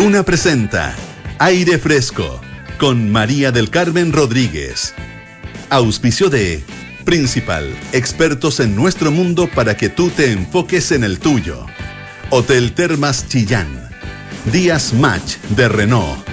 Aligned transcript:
Duna 0.00 0.22
presenta 0.22 0.96
Aire 1.38 1.76
Fresco 1.78 2.40
con 2.78 3.12
María 3.12 3.52
del 3.52 3.68
Carmen 3.68 4.14
Rodríguez. 4.14 4.94
Auspicio 5.68 6.30
de 6.30 6.64
Principal, 7.04 7.68
expertos 7.92 8.60
en 8.60 8.74
nuestro 8.74 9.10
mundo 9.10 9.46
para 9.54 9.76
que 9.76 9.90
tú 9.90 10.08
te 10.08 10.32
enfoques 10.32 10.90
en 10.92 11.04
el 11.04 11.18
tuyo. 11.18 11.66
Hotel 12.30 12.72
Termas 12.72 13.28
Chillán. 13.28 13.90
Díaz 14.50 14.94
Match 14.94 15.36
de 15.50 15.68
Renault. 15.68 16.26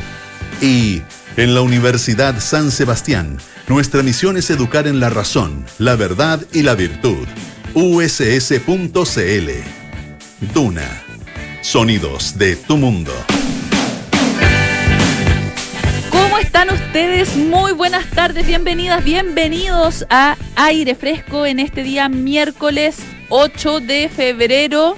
Y 0.61 1.01
en 1.35 1.53
la 1.53 1.59
Universidad 1.59 2.39
San 2.39 2.71
Sebastián, 2.71 3.37
nuestra 3.67 4.01
misión 4.01 4.37
es 4.37 4.49
educar 4.49 4.87
en 4.87 5.01
la 5.01 5.09
razón, 5.09 5.65
la 5.77 5.97
verdad 5.97 6.39
y 6.53 6.61
la 6.61 6.73
virtud. 6.73 7.27
uss.cl. 7.73 9.49
Duna. 10.53 11.03
Sonidos 11.61 12.37
de 12.37 12.55
tu 12.55 12.77
mundo. 12.77 13.11
Ustedes? 16.65 17.35
Muy 17.35 17.71
buenas 17.71 18.07
tardes, 18.07 18.47
bienvenidas, 18.47 19.03
bienvenidos 19.03 20.07
a 20.09 20.35
Aire 20.55 20.95
Fresco 20.95 21.45
en 21.45 21.59
este 21.59 21.83
día 21.83 22.09
miércoles 22.09 22.97
8 23.29 23.79
de 23.81 24.09
febrero. 24.09 24.95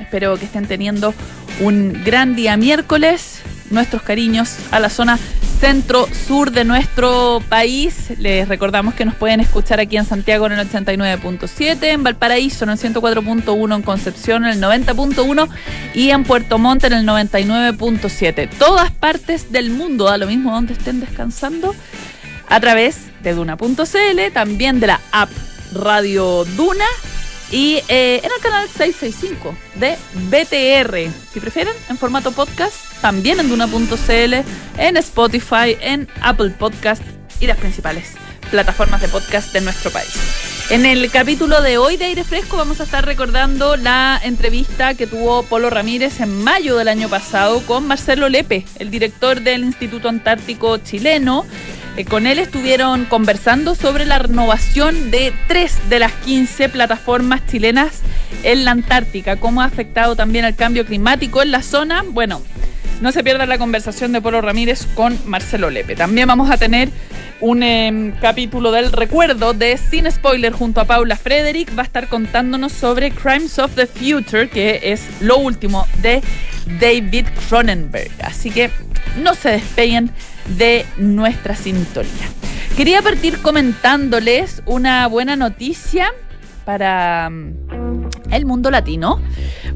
Espero 0.00 0.36
que 0.38 0.44
estén 0.44 0.66
teniendo 0.66 1.12
un 1.60 2.04
gran 2.04 2.36
día 2.36 2.56
miércoles. 2.56 3.42
Nuestros 3.70 4.02
cariños 4.02 4.56
a 4.70 4.78
la 4.78 4.90
zona 4.90 5.18
centro-sur 5.64 6.50
de 6.50 6.62
nuestro 6.62 7.42
país. 7.48 8.12
Les 8.18 8.46
recordamos 8.46 8.92
que 8.92 9.06
nos 9.06 9.14
pueden 9.14 9.40
escuchar 9.40 9.80
aquí 9.80 9.96
en 9.96 10.04
Santiago 10.04 10.44
en 10.44 10.52
el 10.52 10.68
89.7, 10.68 11.84
en 11.84 12.02
Valparaíso 12.02 12.64
en 12.64 12.70
el 12.72 12.76
104.1, 12.76 13.74
en 13.74 13.80
Concepción 13.80 14.44
en 14.44 14.50
el 14.50 14.60
90.1 14.60 15.48
y 15.94 16.10
en 16.10 16.24
Puerto 16.24 16.58
Montt 16.58 16.84
en 16.84 16.92
el 16.92 17.06
99.7. 17.06 18.50
Todas 18.58 18.90
partes 18.90 19.52
del 19.52 19.70
mundo, 19.70 20.04
da 20.04 20.18
lo 20.18 20.26
mismo 20.26 20.52
donde 20.52 20.74
estén 20.74 21.00
descansando, 21.00 21.74
a 22.50 22.60
través 22.60 22.98
de 23.22 23.32
Duna.cl, 23.32 24.32
también 24.34 24.80
de 24.80 24.88
la 24.88 25.00
app 25.12 25.30
Radio 25.72 26.44
Duna 26.44 26.84
y 27.50 27.82
eh, 27.88 28.20
en 28.22 28.30
el 28.30 28.40
canal 28.42 28.68
665 28.68 29.54
de 29.76 29.96
BTR, 30.30 31.12
si 31.32 31.40
prefieren, 31.40 31.74
en 31.88 31.98
formato 31.98 32.32
podcast, 32.32 32.76
también 33.00 33.40
en 33.40 33.48
Duna.cl, 33.48 34.34
en 34.78 34.96
Spotify, 34.96 35.76
en 35.80 36.08
Apple 36.20 36.50
Podcast 36.50 37.02
y 37.40 37.46
las 37.46 37.58
principales 37.58 38.14
plataformas 38.50 39.00
de 39.00 39.08
podcast 39.08 39.52
de 39.52 39.60
nuestro 39.60 39.90
país. 39.90 40.14
En 40.70 40.86
el 40.86 41.10
capítulo 41.10 41.60
de 41.60 41.76
hoy 41.76 41.96
de 41.96 42.06
Aire 42.06 42.24
Fresco 42.24 42.56
vamos 42.56 42.80
a 42.80 42.84
estar 42.84 43.04
recordando 43.04 43.76
la 43.76 44.18
entrevista 44.22 44.94
que 44.94 45.06
tuvo 45.06 45.42
Polo 45.42 45.68
Ramírez 45.68 46.20
en 46.20 46.42
mayo 46.42 46.76
del 46.76 46.88
año 46.88 47.08
pasado 47.08 47.60
con 47.66 47.86
Marcelo 47.86 48.28
Lepe, 48.28 48.64
el 48.78 48.90
director 48.90 49.42
del 49.42 49.62
Instituto 49.62 50.08
Antártico 50.08 50.78
Chileno, 50.78 51.44
eh, 51.96 52.04
con 52.04 52.26
él 52.26 52.38
estuvieron 52.38 53.04
conversando 53.04 53.74
sobre 53.74 54.04
la 54.04 54.18
renovación 54.18 55.10
de 55.10 55.32
tres 55.46 55.78
de 55.88 55.98
las 56.00 56.12
15 56.12 56.68
plataformas 56.68 57.46
chilenas 57.46 58.02
en 58.42 58.64
la 58.64 58.72
Antártica, 58.72 59.36
cómo 59.36 59.62
ha 59.62 59.66
afectado 59.66 60.16
también 60.16 60.44
el 60.44 60.56
cambio 60.56 60.84
climático 60.84 61.42
en 61.42 61.50
la 61.50 61.62
zona. 61.62 62.02
Bueno, 62.06 62.42
no 63.00 63.12
se 63.12 63.22
pierda 63.22 63.46
la 63.46 63.58
conversación 63.58 64.12
de 64.12 64.20
Polo 64.20 64.40
Ramírez 64.40 64.86
con 64.94 65.18
Marcelo 65.26 65.70
Lepe. 65.70 65.94
También 65.94 66.28
vamos 66.28 66.50
a 66.50 66.56
tener 66.56 66.88
un 67.40 67.62
em, 67.62 68.12
capítulo 68.20 68.72
del 68.72 68.92
recuerdo 68.92 69.52
de 69.52 69.76
Sin 69.76 70.10
Spoiler 70.10 70.52
junto 70.52 70.80
a 70.80 70.84
Paula 70.84 71.16
Frederick. 71.16 71.76
Va 71.76 71.82
a 71.82 71.86
estar 71.86 72.08
contándonos 72.08 72.72
sobre 72.72 73.10
Crimes 73.10 73.58
of 73.58 73.74
the 73.74 73.86
Future, 73.86 74.48
que 74.48 74.80
es 74.82 75.02
lo 75.20 75.38
último 75.38 75.86
de 76.00 76.22
David 76.80 77.26
Cronenberg. 77.48 78.10
Así 78.22 78.50
que 78.50 78.70
no 79.22 79.34
se 79.34 79.50
despeguen 79.50 80.10
de 80.46 80.86
nuestra 80.96 81.54
sintonía. 81.56 82.28
Quería 82.76 83.02
partir 83.02 83.40
comentándoles 83.40 84.62
una 84.66 85.06
buena 85.06 85.36
noticia 85.36 86.12
para 86.64 87.30
mm, 87.30 88.08
el 88.32 88.46
mundo 88.46 88.70
latino, 88.70 89.20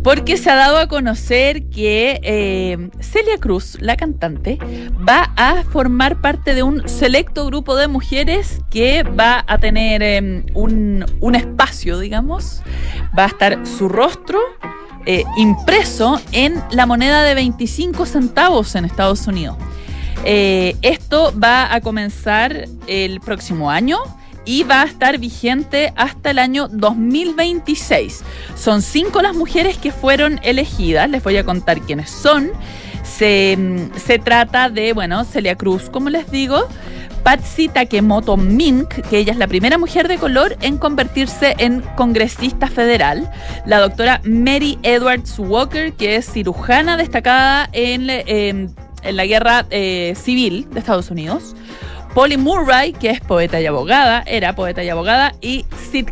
porque 0.03 0.37
se 0.37 0.51
ha 0.51 0.57
dado 0.57 0.79
a 0.79 0.89
conocer 0.89 1.69
que 1.69 2.21
eh, 2.23 2.91
Celia 3.01 3.39
Cruz, 3.39 3.77
la 3.81 3.97
cantante, 3.97 4.59
va 5.09 5.33
a 5.37 5.63
formar 5.65 6.21
parte 6.21 6.55
de 6.55 6.63
un 6.63 6.89
selecto 6.89 7.47
grupo 7.47 7.77
de 7.77 7.89
mujeres 7.89 8.61
que 8.71 9.03
va 9.03 9.45
a 9.47 9.59
tener 9.59 10.03
em, 10.03 10.47
un, 10.55 11.05
un, 11.21 11.35
espacio, 11.35 11.99
digamos, 11.99 12.63
va 13.17 13.25
a 13.25 13.29
estar 13.29 13.67
su 13.67 13.89
rostro. 13.89 14.39
Eh, 15.07 15.25
impreso 15.39 16.21
en 16.33 16.63
la 16.71 16.85
moneda 16.85 17.23
de 17.23 17.35
25 17.35 18.05
centavos 18.05 18.75
en 18.75 18.85
Estados 18.85 19.27
Unidos. 19.27 19.57
Eh, 20.25 20.77
esto 20.83 21.33
va 21.39 21.73
a 21.73 21.81
comenzar 21.81 22.67
el 22.87 23.21
próximo 23.21 23.71
año 23.71 23.99
y 24.45 24.63
va 24.63 24.83
a 24.83 24.87
estar 24.87 25.19
vigente 25.19 25.93
hasta 25.97 26.31
el 26.31 26.39
año 26.39 26.69
2026. 26.69 28.23
Son 28.57 28.81
cinco 28.83 29.21
las 29.21 29.35
mujeres 29.35 29.77
que 29.77 29.93
fueron 29.93 30.41
elegidas, 30.43 31.09
les 31.11 31.23
voy 31.23 31.37
a 31.37 31.45
contar 31.45 31.81
quiénes 31.83 32.11
son. 32.11 32.51
Se, 33.05 33.59
se 33.97 34.19
trata 34.19 34.71
de, 34.71 34.93
bueno, 34.93 35.25
Celia 35.25 35.55
Cruz, 35.55 35.91
como 35.91 36.11
les 36.11 36.31
digo, 36.31 36.67
Patsy 37.23 37.69
Takemoto 37.69 38.39
Mink, 38.39 38.89
que 39.11 39.19
ella 39.19 39.33
es 39.33 39.39
la 39.39 39.47
primera 39.47 39.77
mujer 39.77 40.09
de 40.09 40.17
color 40.17 40.57
en 40.63 40.79
convertirse 40.79 41.55
en 41.59 41.83
congresista 41.95 42.69
federal. 42.69 43.31
La 43.67 43.81
doctora 43.81 44.23
Mary 44.25 44.79
Edwards 44.83 45.39
Walker, 45.39 45.93
que 45.93 46.17
es 46.17 46.33
cirujana 46.33 46.97
destacada 46.97 47.69
en, 47.73 48.09
en 48.09 48.75
en 49.03 49.17
la 49.17 49.27
guerra 49.27 49.67
eh, 49.71 50.15
civil 50.17 50.67
de 50.71 50.81
Estados 50.81 51.11
Unidos. 51.11 51.55
Polly 52.15 52.37
Murray, 52.37 52.93
que 52.93 53.11
es 53.11 53.21
poeta 53.21 53.61
y 53.61 53.67
abogada, 53.67 54.25
era 54.27 54.55
poeta 54.55 54.83
y 54.83 54.89
abogada, 54.89 55.35
y 55.41 55.67
Sid 55.93 56.09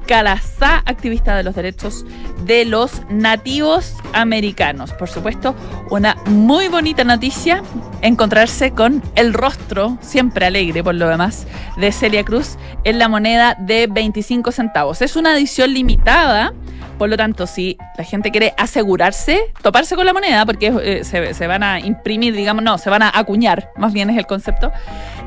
activista 0.84 1.36
de 1.36 1.42
los 1.42 1.54
derechos 1.54 2.04
de 2.44 2.64
los 2.64 3.02
nativos 3.08 3.94
americanos. 4.12 4.92
Por 4.92 5.08
supuesto, 5.08 5.54
una 5.90 6.16
muy 6.26 6.68
bonita 6.68 7.02
noticia, 7.02 7.62
encontrarse 8.02 8.70
con 8.70 9.02
el 9.16 9.34
rostro, 9.34 9.98
siempre 10.00 10.46
alegre 10.46 10.84
por 10.84 10.94
lo 10.94 11.08
demás, 11.08 11.46
de 11.76 11.90
Celia 11.90 12.24
Cruz 12.24 12.56
en 12.84 12.98
la 12.98 13.08
moneda 13.08 13.56
de 13.58 13.88
25 13.88 14.52
centavos. 14.52 15.02
Es 15.02 15.16
una 15.16 15.34
edición 15.34 15.72
limitada 15.74 16.52
por 16.98 17.08
lo 17.08 17.16
tanto, 17.16 17.46
si 17.46 17.78
la 17.96 18.04
gente 18.04 18.30
quiere 18.30 18.52
asegurarse, 18.56 19.52
toparse 19.62 19.96
con 19.96 20.04
la 20.06 20.12
moneda, 20.12 20.46
porque 20.46 20.72
eh, 20.82 21.04
se, 21.04 21.46
van 21.46 21.62
a 21.62 21.78
imprimir, 21.80 22.34
digamos, 22.34 22.64
no, 22.64 22.78
se 22.78 22.88
van 22.90 23.02
a 23.02 23.10
acuñar, 23.14 23.70
más 23.76 23.92
bien 23.92 24.10
es 24.10 24.16
el 24.16 24.26
concepto, 24.26 24.72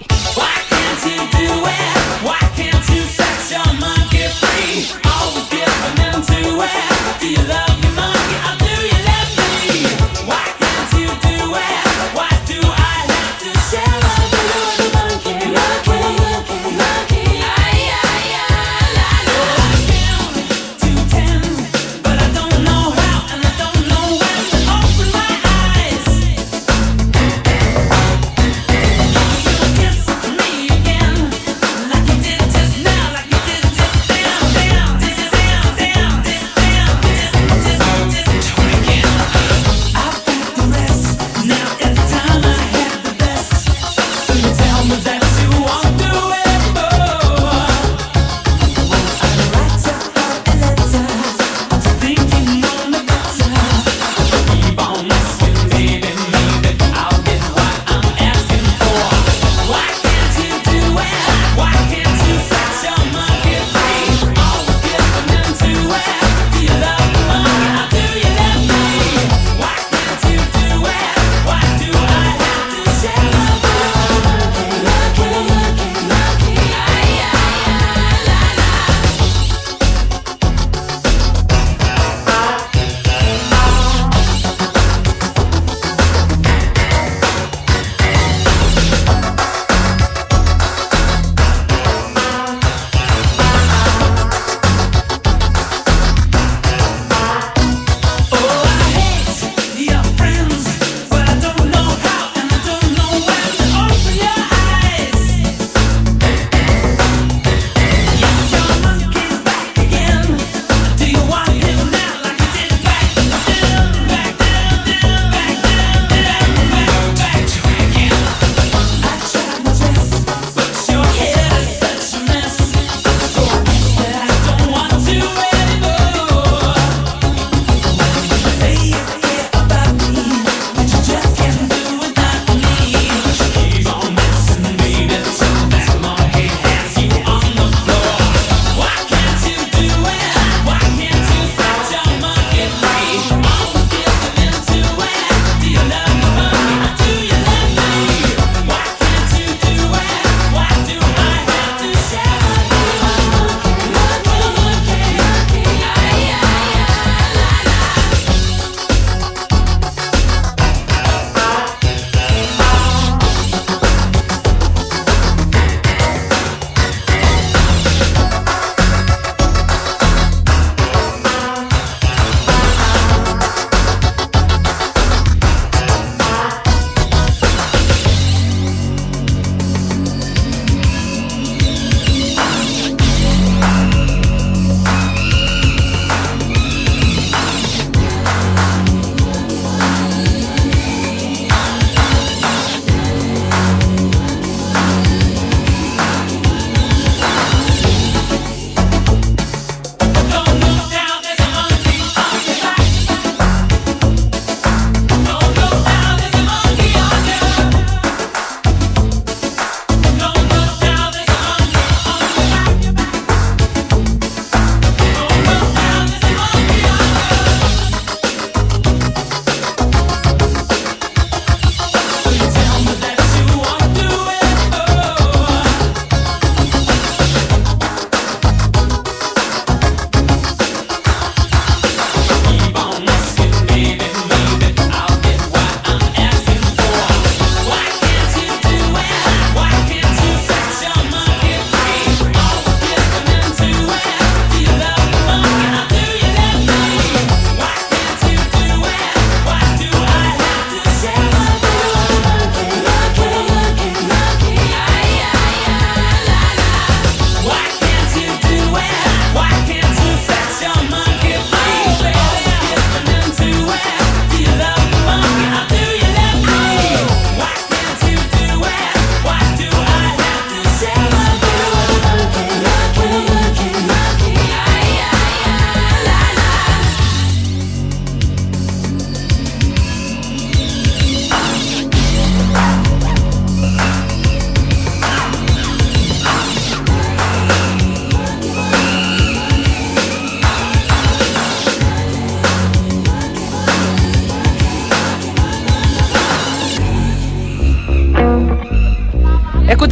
Do 7.19 7.33
you 7.33 7.42
love 7.49 7.81
me, 7.83 7.91
monkey? 7.97 8.39
Do 8.60 8.71
you 8.87 8.99
love 9.09 9.31
me? 9.34 9.83
Why 10.28 10.45
can't 10.60 10.92
you 10.92 11.09
do 11.09 11.57
it? 11.57 12.16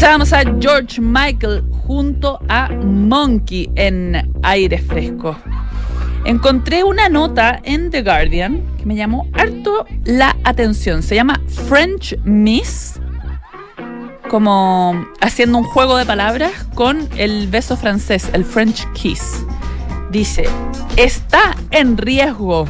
Escuchábamos 0.04 0.34
a 0.34 0.44
George 0.60 1.00
Michael 1.00 1.64
junto 1.86 2.38
a 2.50 2.68
Monkey 2.68 3.70
en 3.74 4.30
aire 4.42 4.76
fresco. 4.76 5.34
Encontré 6.26 6.84
una 6.84 7.08
nota 7.08 7.58
en 7.64 7.88
The 7.90 8.02
Guardian 8.02 8.62
que 8.76 8.84
me 8.84 8.96
llamó 8.96 9.26
harto 9.32 9.86
la 10.04 10.36
atención. 10.44 11.02
Se 11.02 11.14
llama 11.14 11.40
French 11.68 12.18
Miss, 12.22 13.00
como 14.28 15.06
haciendo 15.22 15.56
un 15.56 15.64
juego 15.64 15.96
de 15.96 16.04
palabras 16.04 16.52
con 16.74 17.08
el 17.16 17.48
beso 17.48 17.74
francés, 17.74 18.28
el 18.34 18.44
French 18.44 18.86
Kiss. 18.92 19.42
Dice, 20.10 20.44
está 20.98 21.56
en 21.70 21.96
riesgo 21.96 22.66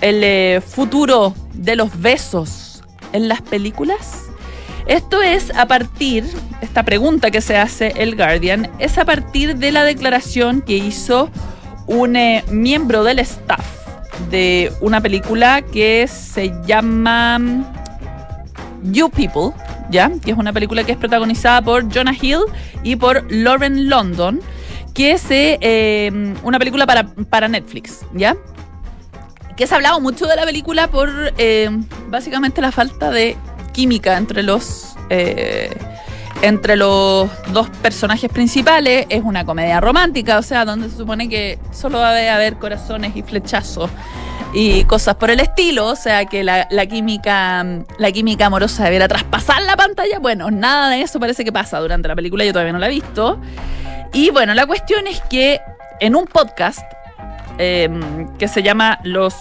el 0.00 0.24
eh, 0.24 0.60
futuro 0.60 1.34
de 1.52 1.76
los 1.76 2.00
besos 2.00 2.82
en 3.12 3.28
las 3.28 3.42
películas. 3.42 4.23
Esto 4.86 5.22
es 5.22 5.50
a 5.56 5.66
partir, 5.66 6.24
esta 6.60 6.82
pregunta 6.82 7.30
que 7.30 7.40
se 7.40 7.56
hace 7.56 7.94
el 7.96 8.16
Guardian, 8.16 8.70
es 8.78 8.98
a 8.98 9.06
partir 9.06 9.56
de 9.56 9.72
la 9.72 9.82
declaración 9.82 10.60
que 10.60 10.76
hizo 10.76 11.30
un 11.86 12.16
eh, 12.16 12.44
miembro 12.50 13.02
del 13.02 13.18
staff 13.20 13.64
de 14.30 14.70
una 14.82 15.00
película 15.00 15.62
que 15.62 16.06
se 16.06 16.52
llama 16.66 17.40
You 18.82 19.08
People, 19.08 19.58
¿ya? 19.90 20.10
Que 20.22 20.32
es 20.32 20.36
una 20.36 20.52
película 20.52 20.84
que 20.84 20.92
es 20.92 20.98
protagonizada 20.98 21.62
por 21.62 21.90
Jonah 21.92 22.14
Hill 22.20 22.40
y 22.82 22.96
por 22.96 23.24
Lauren 23.32 23.88
London, 23.88 24.40
que 24.92 25.12
es 25.12 25.24
eh, 25.30 26.34
una 26.42 26.58
película 26.58 26.86
para, 26.86 27.06
para 27.06 27.48
Netflix, 27.48 28.00
¿ya? 28.12 28.36
Que 29.56 29.66
se 29.66 29.74
ha 29.74 29.76
hablado 29.76 29.98
mucho 30.00 30.26
de 30.26 30.36
la 30.36 30.44
película 30.44 30.88
por 30.88 31.10
eh, 31.38 31.70
básicamente 32.08 32.60
la 32.60 32.70
falta 32.70 33.10
de 33.10 33.36
química 33.74 34.16
entre 34.16 34.42
los 34.42 34.94
eh, 35.10 35.68
entre 36.42 36.76
los 36.76 37.30
dos 37.52 37.68
personajes 37.82 38.30
principales. 38.30 39.06
Es 39.08 39.22
una 39.22 39.44
comedia 39.44 39.80
romántica, 39.80 40.38
o 40.38 40.42
sea, 40.42 40.64
donde 40.64 40.88
se 40.88 40.96
supone 40.96 41.28
que 41.28 41.58
solo 41.72 41.98
va 41.98 42.10
a 42.10 42.34
haber 42.34 42.56
corazones 42.56 43.16
y 43.16 43.22
flechazos 43.22 43.90
y 44.52 44.84
cosas 44.84 45.16
por 45.16 45.30
el 45.30 45.40
estilo, 45.40 45.86
o 45.86 45.96
sea 45.96 46.26
que 46.26 46.44
la, 46.44 46.66
química 46.86 47.66
la 47.98 48.12
química 48.12 48.46
amorosa 48.46 48.84
debiera 48.84 49.08
traspasar 49.08 49.62
la 49.62 49.76
pantalla. 49.76 50.18
Bueno, 50.18 50.50
nada 50.50 50.90
de 50.90 51.02
eso 51.02 51.18
parece 51.18 51.44
que 51.44 51.52
pasa 51.52 51.80
durante 51.80 52.08
la 52.08 52.14
película, 52.14 52.44
yo 52.44 52.52
todavía 52.52 52.72
no 52.72 52.78
la 52.78 52.86
he 52.86 52.90
visto. 52.90 53.40
Y 54.12 54.30
bueno, 54.30 54.54
la 54.54 54.66
cuestión 54.66 55.06
es 55.06 55.20
que 55.22 55.60
en 56.00 56.14
un 56.14 56.26
podcast 56.26 56.80
eh, 57.58 57.90
que 58.38 58.46
se 58.46 58.62
llama 58.62 58.98
Los, 59.02 59.34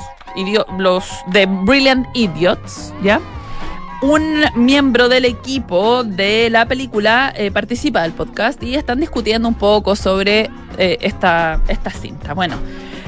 los 0.78 1.06
The 1.32 1.46
Brilliant 1.46 2.08
Idiots, 2.16 2.94
¿ya? 3.04 3.20
Un 4.04 4.44
miembro 4.56 5.08
del 5.08 5.24
equipo 5.24 6.04
de 6.04 6.50
la 6.50 6.68
película 6.68 7.34
eh, 7.38 7.52
participa 7.52 8.02
del 8.02 8.12
podcast 8.12 8.62
y 8.62 8.76
están 8.76 9.00
discutiendo 9.00 9.48
un 9.48 9.56
poco 9.56 9.96
sobre 9.96 10.50
eh, 10.78 10.98
esta, 11.00 11.62
esta 11.70 11.90
cinta. 11.90 12.34
Bueno, 12.34 12.58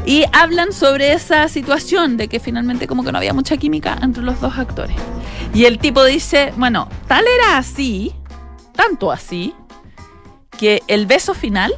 y 0.06 0.24
hablan 0.32 0.72
sobre 0.72 1.12
esa 1.12 1.50
situación 1.50 2.16
de 2.16 2.30
que 2.30 2.40
finalmente 2.40 2.88
como 2.88 3.04
que 3.04 3.12
no 3.12 3.18
había 3.18 3.34
mucha 3.34 3.58
química 3.58 3.98
entre 4.02 4.24
los 4.24 4.40
dos 4.40 4.58
actores. 4.58 4.96
Y 5.54 5.66
el 5.66 5.80
tipo 5.80 6.02
dice, 6.06 6.54
bueno, 6.56 6.88
tal 7.10 7.26
era 7.28 7.58
así, 7.58 8.14
tanto 8.74 9.12
así, 9.12 9.54
que 10.58 10.82
el 10.88 11.08
beso 11.08 11.34
final 11.34 11.74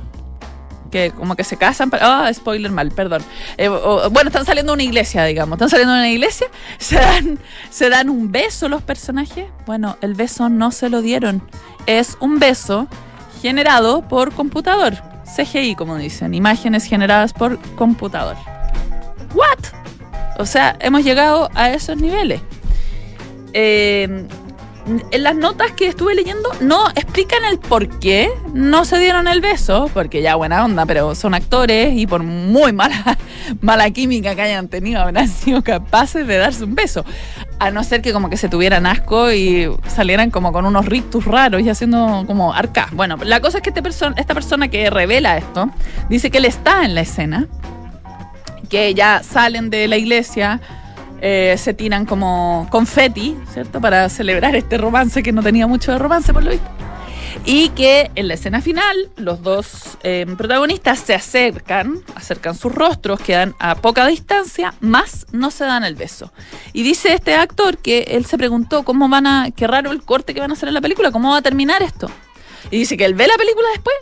como 1.15 1.35
que 1.35 1.43
se 1.43 1.57
casan. 1.57 1.89
Ah, 1.99 2.29
spoiler 2.33 2.71
mal, 2.71 2.91
perdón. 2.91 3.23
Eh, 3.57 3.69
bueno, 3.69 4.29
están 4.29 4.45
saliendo 4.45 4.71
de 4.71 4.75
una 4.75 4.83
iglesia, 4.83 5.23
digamos. 5.25 5.57
Están 5.57 5.69
saliendo 5.69 5.93
de 5.93 5.99
una 5.99 6.09
iglesia, 6.09 6.47
se 6.77 6.95
dan, 6.95 7.39
se 7.69 7.89
dan 7.89 8.09
un 8.09 8.31
beso 8.31 8.69
los 8.69 8.81
personajes. 8.81 9.45
Bueno, 9.65 9.97
el 10.01 10.13
beso 10.13 10.49
no 10.49 10.71
se 10.71 10.89
lo 10.89 11.01
dieron. 11.01 11.41
Es 11.85 12.17
un 12.19 12.39
beso 12.39 12.87
generado 13.41 14.07
por 14.07 14.33
computador. 14.33 14.95
CGI, 15.35 15.75
como 15.75 15.97
dicen. 15.97 16.33
Imágenes 16.33 16.85
generadas 16.85 17.33
por 17.33 17.59
computador. 17.75 18.35
¿What? 19.33 19.59
O 20.39 20.45
sea, 20.45 20.75
hemos 20.79 21.03
llegado 21.03 21.49
a 21.55 21.71
esos 21.71 21.97
niveles. 21.97 22.41
Eh, 23.53 24.27
en 25.11 25.23
las 25.23 25.35
notas 25.35 25.71
que 25.71 25.87
estuve 25.87 26.15
leyendo 26.15 26.49
no 26.61 26.89
explican 26.89 27.43
el 27.45 27.59
por 27.59 27.99
qué 27.99 28.29
no 28.53 28.85
se 28.85 28.97
dieron 28.99 29.27
el 29.27 29.41
beso, 29.41 29.89
porque 29.93 30.21
ya 30.21 30.35
buena 30.35 30.63
onda, 30.63 30.85
pero 30.85 31.13
son 31.13 31.33
actores 31.33 31.93
y 31.95 32.07
por 32.07 32.23
muy 32.23 32.71
mala, 32.71 33.17
mala 33.61 33.89
química 33.91 34.33
que 34.35 34.41
hayan 34.41 34.67
tenido, 34.69 35.01
habrán 35.01 35.27
sido 35.27 35.63
capaces 35.63 36.25
de 36.25 36.37
darse 36.37 36.63
un 36.63 36.75
beso. 36.75 37.03
A 37.59 37.71
no 37.71 37.83
ser 37.83 38.01
que 38.01 38.13
como 38.13 38.29
que 38.29 38.37
se 38.37 38.49
tuvieran 38.49 38.85
asco 38.85 39.31
y 39.31 39.69
salieran 39.87 40.31
como 40.31 40.53
con 40.53 40.65
unos 40.65 40.85
rictus 40.85 41.25
raros 41.25 41.61
y 41.61 41.69
haciendo 41.69 42.23
como 42.27 42.53
arcas. 42.53 42.91
Bueno, 42.91 43.17
la 43.23 43.41
cosa 43.41 43.57
es 43.57 43.63
que 43.63 43.71
este 43.71 43.81
esta 43.87 44.33
persona 44.33 44.67
que 44.67 44.89
revela 44.89 45.37
esto 45.37 45.69
dice 46.09 46.29
que 46.29 46.37
él 46.37 46.45
está 46.45 46.85
en 46.85 46.95
la 46.95 47.01
escena, 47.01 47.47
que 48.69 48.93
ya 48.93 49.23
salen 49.23 49.69
de 49.69 49.87
la 49.87 49.97
iglesia 49.97 50.61
eh, 51.21 51.55
se 51.57 51.73
tiran 51.73 52.05
como 52.05 52.67
confeti, 52.69 53.35
¿cierto? 53.51 53.81
Para 53.81 54.09
celebrar 54.09 54.55
este 54.55 54.77
romance 54.77 55.23
que 55.23 55.31
no 55.31 55.41
tenía 55.41 55.67
mucho 55.67 55.91
de 55.91 55.99
romance, 55.99 56.33
por 56.33 56.43
lo 56.43 56.51
visto. 56.51 56.67
Y 57.45 57.69
que 57.69 58.11
en 58.15 58.27
la 58.27 58.33
escena 58.33 58.61
final 58.61 58.95
los 59.15 59.41
dos 59.41 59.97
eh, 60.03 60.25
protagonistas 60.37 60.99
se 60.99 61.13
acercan, 61.13 62.01
acercan 62.15 62.55
sus 62.55 62.73
rostros, 62.73 63.19
quedan 63.19 63.55
a 63.59 63.75
poca 63.75 64.05
distancia, 64.07 64.73
más 64.79 65.27
no 65.31 65.51
se 65.51 65.65
dan 65.65 65.83
el 65.83 65.95
beso. 65.95 66.31
Y 66.73 66.83
dice 66.83 67.13
este 67.13 67.35
actor 67.35 67.77
que 67.77 67.99
él 68.09 68.25
se 68.25 68.37
preguntó 68.37 68.83
cómo 68.83 69.07
van 69.09 69.27
a, 69.27 69.51
qué 69.55 69.67
raro 69.67 69.91
el 69.91 70.01
corte 70.03 70.33
que 70.33 70.39
van 70.39 70.51
a 70.51 70.53
hacer 70.53 70.67
en 70.67 70.73
la 70.73 70.81
película, 70.81 71.11
cómo 71.11 71.31
va 71.31 71.37
a 71.37 71.41
terminar 71.41 71.81
esto. 71.83 72.09
Y 72.69 72.77
dice 72.77 72.97
que 72.97 73.05
él 73.05 73.13
ve 73.13 73.27
la 73.27 73.37
película 73.37 73.67
después 73.73 73.95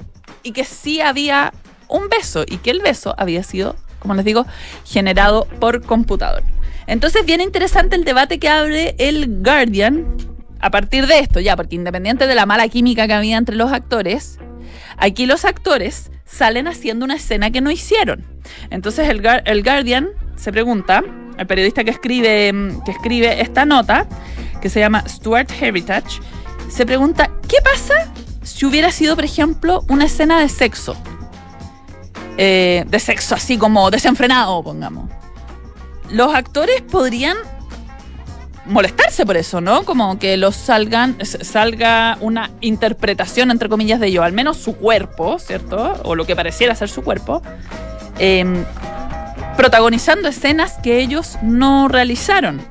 y 0.43 0.51
que 0.51 0.63
sí 0.63 1.01
había 1.01 1.53
un 1.87 2.09
beso 2.09 2.43
y 2.47 2.57
que 2.57 2.71
el 2.71 2.79
beso 2.79 3.13
había 3.17 3.43
sido, 3.43 3.75
como 3.99 4.15
les 4.15 4.25
digo, 4.25 4.45
generado 4.85 5.45
por 5.59 5.83
computador. 5.83 6.43
Entonces, 6.87 7.25
bien 7.25 7.41
interesante 7.41 7.95
el 7.95 8.03
debate 8.03 8.39
que 8.39 8.47
abre 8.47 8.95
el 8.99 9.41
Guardian 9.41 10.05
a 10.59 10.69
partir 10.69 11.07
de 11.07 11.19
esto, 11.19 11.39
ya, 11.39 11.55
porque 11.55 11.75
independiente 11.75 12.27
de 12.27 12.35
la 12.35 12.45
mala 12.45 12.67
química 12.67 13.07
que 13.07 13.13
había 13.13 13.37
entre 13.37 13.55
los 13.55 13.71
actores, 13.71 14.39
aquí 14.97 15.25
los 15.25 15.45
actores 15.45 16.11
salen 16.25 16.67
haciendo 16.67 17.05
una 17.05 17.15
escena 17.15 17.51
que 17.51 17.61
no 17.61 17.71
hicieron. 17.71 18.25
Entonces, 18.69 19.09
el, 19.09 19.25
el 19.45 19.63
Guardian 19.63 20.09
se 20.35 20.51
pregunta, 20.51 21.03
el 21.37 21.47
periodista 21.47 21.83
que 21.83 21.91
escribe, 21.91 22.53
que 22.85 22.91
escribe 22.91 23.41
esta 23.41 23.65
nota, 23.65 24.07
que 24.61 24.69
se 24.69 24.79
llama 24.79 25.03
Stuart 25.07 25.51
Heritage, 25.59 26.19
se 26.69 26.85
pregunta, 26.85 27.31
¿qué 27.47 27.57
pasa 27.63 28.11
si 28.43 28.65
hubiera 28.65 28.91
sido, 28.91 29.15
por 29.15 29.25
ejemplo, 29.25 29.83
una 29.89 30.05
escena 30.05 30.39
de 30.39 30.49
sexo? 30.49 30.95
Eh, 32.37 32.83
de 32.87 32.99
sexo 32.99 33.33
así 33.35 33.57
como 33.57 33.89
desenfrenado, 33.89 34.61
pongamos 34.61 35.09
los 36.11 36.33
actores 36.33 36.81
podrían 36.81 37.37
molestarse 38.65 39.25
por 39.25 39.37
eso, 39.37 39.61
¿no? 39.61 39.83
Como 39.83 40.17
que 40.19 40.37
los 40.37 40.55
salgan, 40.55 41.17
salga 41.23 42.17
una 42.21 42.51
interpretación, 42.61 43.51
entre 43.51 43.69
comillas, 43.69 43.99
de 43.99 44.07
ellos, 44.07 44.23
al 44.23 44.33
menos 44.33 44.57
su 44.57 44.75
cuerpo, 44.75 45.37
¿cierto? 45.39 46.01
O 46.03 46.15
lo 46.15 46.25
que 46.25 46.35
pareciera 46.35 46.75
ser 46.75 46.89
su 46.89 47.03
cuerpo, 47.03 47.41
em, 48.17 48.63
protagonizando 49.55 50.27
escenas 50.27 50.73
que 50.81 50.99
ellos 50.99 51.37
no 51.41 51.87
realizaron. 51.87 52.61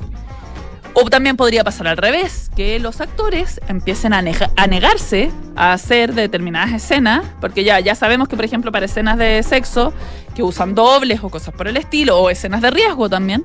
O 0.97 1.11
también 1.11 1.37
podría 1.37 1.65
pasar 1.65 1.89
al 1.89 1.97
revés, 1.97 2.51
que 2.55 2.79
los 2.79 3.01
actores 3.01 3.61
empiecen 3.69 4.13
a, 4.13 4.23
a, 4.57 4.67
negarse 4.69 5.33
a 5.57 5.73
hacer 5.73 6.15
determinadas 6.15 6.73
escenas, 6.73 7.25
porque 7.41 7.65
ya, 7.65 7.81
ya 7.81 7.97
sabemos 7.97 8.29
que, 8.29 8.37
por 8.37 8.45
ejemplo, 8.45 8.71
para 8.71 8.87
escenas 8.87 9.19
de 9.19 9.43
sexo, 9.43 9.93
que 10.35 10.43
usan 10.43 10.75
dobles 10.75 11.23
o 11.23 11.31
cosas 11.31 11.55
por 11.55 11.69
el 11.69 11.77
estilo, 11.77 12.19
o 12.21 12.31
escenas 12.31 12.61
de 12.61 12.71
riesgo 12.71 13.09
también, 13.09 13.45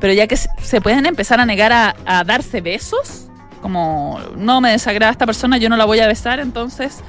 pero 0.00 0.12
ya 0.12 0.26
que 0.26 0.36
se 0.36 0.80
pueden 0.80 1.06
empezar 1.06 1.40
a 1.40 1.46
negar 1.46 1.72
a, 1.72 2.24
darse 2.24 2.60
besos, 2.60 3.28
como 3.62 4.18
no 4.36 4.60
me 4.60 4.70
desagrada 4.70 5.12
esta 5.12 5.26
persona, 5.26 5.58
yo 5.58 5.68
no 5.68 5.76
la 5.76 5.84
voy 5.84 6.00
a 6.00 6.06
besar, 6.06 6.40
entonces 6.40 7.00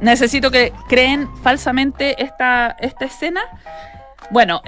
necesito 0.00 0.50
que 0.50 0.72
creen 0.88 1.28
falsamente 1.42 2.22
esta, 2.22 2.76
esta 2.80 3.04
escena. 3.04 3.42
Bueno, 4.30 4.62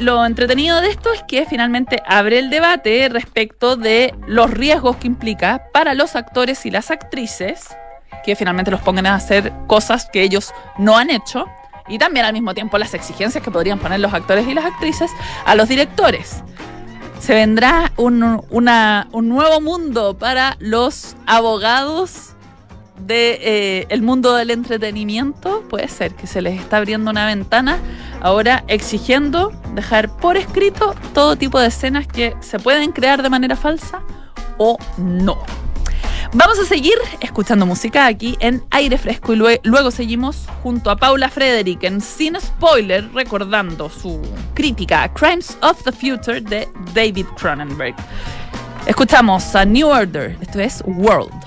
lo, 0.00 0.26
entretenido 0.26 0.80
de 0.82 0.90
esto 0.90 1.10
es 1.12 1.22
que 1.22 1.46
finalmente 1.46 2.02
abre 2.06 2.38
el 2.38 2.50
debate 2.50 3.08
respecto 3.08 3.76
de 3.76 4.14
los 4.26 4.50
riesgos 4.50 4.96
que 4.96 5.06
implica 5.06 5.68
para 5.72 5.94
los 5.94 6.16
actores 6.16 6.66
y 6.66 6.70
las 6.70 6.90
actrices 6.90 7.74
que 8.24 8.36
finalmente 8.36 8.70
los 8.70 8.80
pongan 8.80 9.06
a 9.06 9.14
hacer 9.14 9.52
cosas 9.66 10.08
que 10.12 10.22
ellos 10.22 10.52
no 10.78 10.96
han 10.98 11.10
hecho 11.10 11.46
y 11.88 11.98
también 11.98 12.26
al 12.26 12.32
mismo 12.32 12.54
tiempo 12.54 12.78
las 12.78 12.94
exigencias 12.94 13.42
que 13.42 13.50
podrían 13.50 13.78
poner 13.78 14.00
los 14.00 14.12
actores 14.14 14.46
y 14.46 14.54
las 14.54 14.64
actrices 14.64 15.10
a 15.44 15.54
los 15.54 15.68
directores. 15.68 16.42
Se 17.20 17.34
vendrá 17.34 17.92
un, 17.96 18.22
un 18.50 19.28
nuevo 19.28 19.60
mundo 19.60 20.16
para 20.18 20.56
los 20.60 21.16
abogados 21.26 22.34
de 22.98 23.38
eh, 23.42 23.86
el 23.88 24.02
mundo 24.02 24.34
del 24.34 24.50
entretenimiento, 24.50 25.62
puede 25.68 25.88
ser 25.88 26.14
que 26.14 26.26
se 26.26 26.42
les 26.42 26.60
está 26.60 26.78
abriendo 26.78 27.10
una 27.10 27.26
ventana 27.26 27.78
ahora 28.20 28.64
exigiendo 28.68 29.52
dejar 29.74 30.08
por 30.16 30.36
escrito 30.36 30.94
todo 31.12 31.36
tipo 31.36 31.58
de 31.58 31.66
escenas 31.68 32.06
que 32.06 32.34
se 32.40 32.58
pueden 32.58 32.92
crear 32.92 33.22
de 33.22 33.30
manera 33.30 33.56
falsa 33.56 34.02
o 34.58 34.78
no. 34.96 35.38
Vamos 36.36 36.58
a 36.58 36.64
seguir 36.64 36.94
escuchando 37.20 37.64
música 37.64 38.06
aquí 38.06 38.36
en 38.40 38.60
Aire 38.72 38.98
Fresco 38.98 39.34
y 39.34 39.36
luego 39.36 39.92
seguimos 39.92 40.48
junto 40.64 40.90
a 40.90 40.96
Paula 40.96 41.28
Frederick 41.28 41.84
en 41.84 42.00
Sin 42.00 42.34
Spoiler 42.40 43.08
recordando 43.14 43.88
su 43.88 44.20
crítica 44.52 45.04
a 45.04 45.14
Crimes 45.14 45.56
of 45.62 45.80
the 45.84 45.92
Future 45.92 46.40
de 46.40 46.68
David 46.92 47.26
Cronenberg. 47.36 47.94
Escuchamos 48.84 49.54
a 49.54 49.64
New 49.64 49.86
Order, 49.86 50.36
esto 50.40 50.58
es 50.58 50.82
World. 50.84 51.43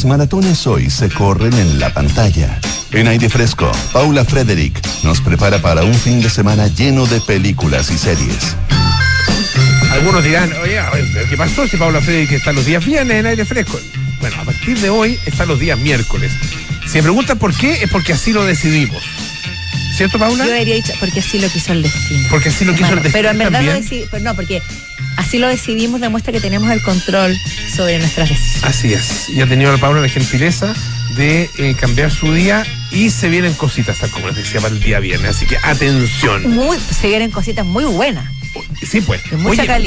Las 0.00 0.06
maratones 0.06 0.66
hoy 0.66 0.88
se 0.88 1.10
corren 1.10 1.52
en 1.52 1.78
la 1.78 1.92
pantalla. 1.92 2.58
En 2.90 3.06
aire 3.06 3.28
fresco, 3.28 3.70
Paula 3.92 4.24
Frederick 4.24 4.80
nos 5.02 5.20
prepara 5.20 5.60
para 5.60 5.84
un 5.84 5.92
fin 5.92 6.22
de 6.22 6.30
semana 6.30 6.68
lleno 6.68 7.04
de 7.04 7.20
películas 7.20 7.90
y 7.90 7.98
series. 7.98 8.56
Algunos 9.90 10.24
dirán, 10.24 10.50
oye, 10.62 10.80
¿qué 11.28 11.36
pasó 11.36 11.68
si 11.68 11.76
Paula 11.76 12.00
Frederick 12.00 12.32
está 12.32 12.50
los 12.52 12.64
días 12.64 12.82
viernes 12.82 13.18
en 13.18 13.26
aire 13.26 13.44
fresco? 13.44 13.78
Bueno, 14.20 14.36
a 14.40 14.44
partir 14.44 14.78
de 14.78 14.88
hoy 14.88 15.18
están 15.26 15.48
los 15.48 15.60
días 15.60 15.78
miércoles. 15.78 16.32
Si 16.86 16.96
me 16.96 17.02
preguntan 17.02 17.38
por 17.38 17.54
qué, 17.54 17.82
es 17.82 17.90
porque 17.90 18.14
así 18.14 18.32
lo 18.32 18.46
decidimos. 18.46 19.02
¿Cierto, 19.98 20.18
Paula? 20.18 20.46
Yo 20.46 20.54
habría 20.54 20.76
dicho, 20.76 20.94
porque 20.98 21.20
así 21.20 21.38
lo 21.38 21.50
quiso 21.50 21.74
el 21.74 21.82
destino. 21.82 22.26
Porque 22.30 22.48
así 22.48 22.64
lo 22.64 22.72
quiso 22.74 22.88
el 22.88 23.02
destino. 23.02 23.12
Pero 23.12 23.28
en 23.32 23.36
verdad 23.36 23.60
no, 23.60 24.08
pues 24.08 24.22
no, 24.22 24.34
porque 24.34 24.62
así 25.20 25.38
lo 25.38 25.48
decidimos, 25.48 26.00
demuestra 26.00 26.32
que 26.32 26.40
tenemos 26.40 26.70
el 26.70 26.82
control 26.82 27.36
sobre 27.74 27.98
nuestras 27.98 28.28
decisiones. 28.28 28.64
Así 28.64 28.92
es. 28.92 29.28
Y 29.28 29.40
ha 29.40 29.46
tenido 29.46 29.76
Paula 29.78 30.00
la 30.00 30.08
gentileza 30.08 30.74
de 31.16 31.50
eh, 31.58 31.74
cambiar 31.78 32.10
su 32.10 32.32
día 32.32 32.64
y 32.90 33.10
se 33.10 33.28
vienen 33.28 33.54
cositas, 33.54 33.98
tal 33.98 34.10
como 34.10 34.28
les 34.28 34.36
decía, 34.36 34.60
para 34.60 34.74
el 34.74 34.80
día 34.80 34.98
viernes. 34.98 35.36
Así 35.36 35.46
que 35.46 35.56
atención. 35.62 36.50
Muy, 36.50 36.78
se 36.78 37.08
vienen 37.08 37.30
cositas 37.30 37.64
muy 37.66 37.84
buenas. 37.84 38.39
Sí, 38.82 39.00
pues. 39.02 39.20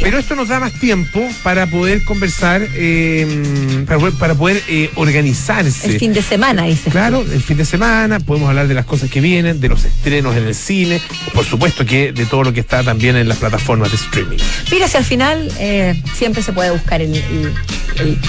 pero 0.02 0.20
esto 0.20 0.36
nos 0.36 0.48
da 0.48 0.60
más 0.60 0.74
tiempo 0.74 1.28
para 1.42 1.66
poder 1.68 2.04
conversar, 2.04 2.62
eh, 2.76 3.86
para, 3.88 4.36
poder 4.36 4.62
eh, 4.68 4.92
organizarse. 4.96 5.88
El 5.88 6.00
fin 6.00 6.14
de 6.14 6.22
semana, 6.22 6.64
dice. 6.64 6.92
Claro, 6.92 7.22
el 7.22 7.42
fin 7.42 7.58
de 7.58 7.66
semana, 7.66 8.20
podemos 8.20 8.50
hablar 8.50 8.68
de 8.68 8.76
las 8.76 8.86
cosas 8.86 9.10
que 9.10 9.20
vienen, 9.20 9.60
de 9.60 9.70
los 9.70 9.84
estrenos 9.84 10.36
en 10.36 10.46
el 10.46 10.56
cine, 10.56 11.02
por 11.34 11.44
supuesto 11.46 11.86
que 11.86 12.12
de 12.12 12.26
todo 12.26 12.44
lo 12.44 12.54
que 12.54 12.60
está 12.60 12.84
también 12.84 13.16
en 13.16 13.28
las 13.28 13.38
plataformas 13.38 13.90
de 13.90 13.98
streaming. 13.98 14.38
Mira, 14.72 14.88
si 14.88 14.98
al 14.98 15.06
final 15.06 15.52
eh, 15.60 16.02
siempre 16.16 16.44
se 16.44 16.54
puede 16.54 16.72
buscar 16.72 17.02
el, 17.02 17.22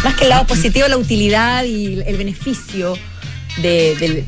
más 0.02 0.14
que 0.14 0.24
el 0.24 0.30
lado 0.30 0.46
positivo, 0.46 0.88
la 0.88 0.96
utilidad 0.96 1.64
y 1.64 2.00
el 2.06 2.16
beneficio. 2.16 2.96
del, 3.62 4.24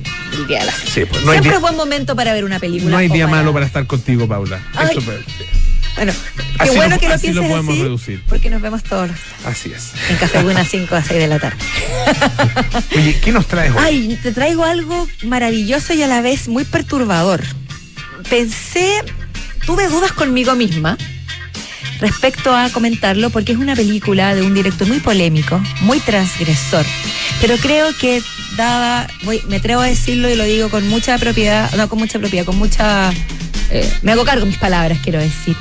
día 0.46 0.60
de 0.60 0.66
la 0.66 0.72
sí, 0.72 1.04
pues, 1.06 1.22
Siempre 1.22 1.54
es 1.54 1.60
buen 1.60 1.76
momento 1.76 2.14
para 2.14 2.32
ver 2.32 2.44
una 2.44 2.60
película. 2.60 2.90
No 2.90 2.98
hay 2.98 3.08
día 3.08 3.26
malo 3.26 3.52
para 3.52 3.66
estar 3.66 3.86
contigo, 3.86 4.28
Paula. 4.28 4.60
Eso, 4.88 5.00
Bueno, 5.96 6.12
qué 6.36 6.42
Así 6.58 6.76
bueno 6.76 6.94
lo- 6.96 7.00
que 7.00 7.08
lo 7.08 7.14
lo 7.14 7.20
pienses 7.20 7.42
podemos 7.48 7.72
así, 7.74 7.82
reducir. 7.82 8.22
porque 8.28 8.50
nos 8.50 8.60
vemos 8.62 8.82
todos 8.82 9.08
los- 9.08 9.18
Así 9.46 9.72
es. 9.72 9.92
en 10.10 10.16
Café 10.16 10.42
Buena 10.42 10.64
5 10.64 10.94
a 10.94 11.02
6 11.02 11.18
de 11.20 11.26
la 11.26 11.38
tarde. 11.38 11.56
Oye, 12.96 13.18
¿qué 13.20 13.32
nos 13.32 13.46
traes 13.46 13.72
hoy? 13.72 13.78
Ay, 13.82 14.18
te 14.22 14.32
traigo 14.32 14.64
algo 14.64 15.08
maravilloso 15.24 15.94
y 15.94 16.02
a 16.02 16.06
la 16.06 16.20
vez 16.20 16.48
muy 16.48 16.64
perturbador. 16.64 17.42
Pensé, 18.28 19.02
tuve 19.64 19.88
dudas 19.88 20.12
conmigo 20.12 20.54
misma 20.54 20.96
respecto 22.00 22.54
a 22.54 22.68
comentarlo 22.70 23.30
porque 23.30 23.52
es 23.52 23.58
una 23.58 23.74
película 23.74 24.34
de 24.34 24.42
un 24.42 24.52
director 24.52 24.86
muy 24.86 25.00
polémico, 25.00 25.62
muy 25.80 25.98
transgresor, 26.00 26.84
pero 27.40 27.56
creo 27.56 27.88
que 27.98 28.22
daba, 28.56 29.06
voy, 29.22 29.40
me 29.48 29.56
atrevo 29.56 29.80
a 29.80 29.86
decirlo 29.86 30.28
y 30.28 30.34
lo 30.34 30.44
digo 30.44 30.68
con 30.68 30.86
mucha 30.88 31.16
propiedad, 31.18 31.72
no 31.74 31.88
con 31.88 31.98
mucha 31.98 32.18
propiedad, 32.18 32.44
con 32.44 32.56
mucha, 32.58 33.10
eh, 33.70 33.90
me 34.02 34.12
hago 34.12 34.24
cargo 34.24 34.40
de 34.44 34.48
mis 34.50 34.58
palabras, 34.58 34.98
quiero 35.02 35.20
decir. 35.20 35.56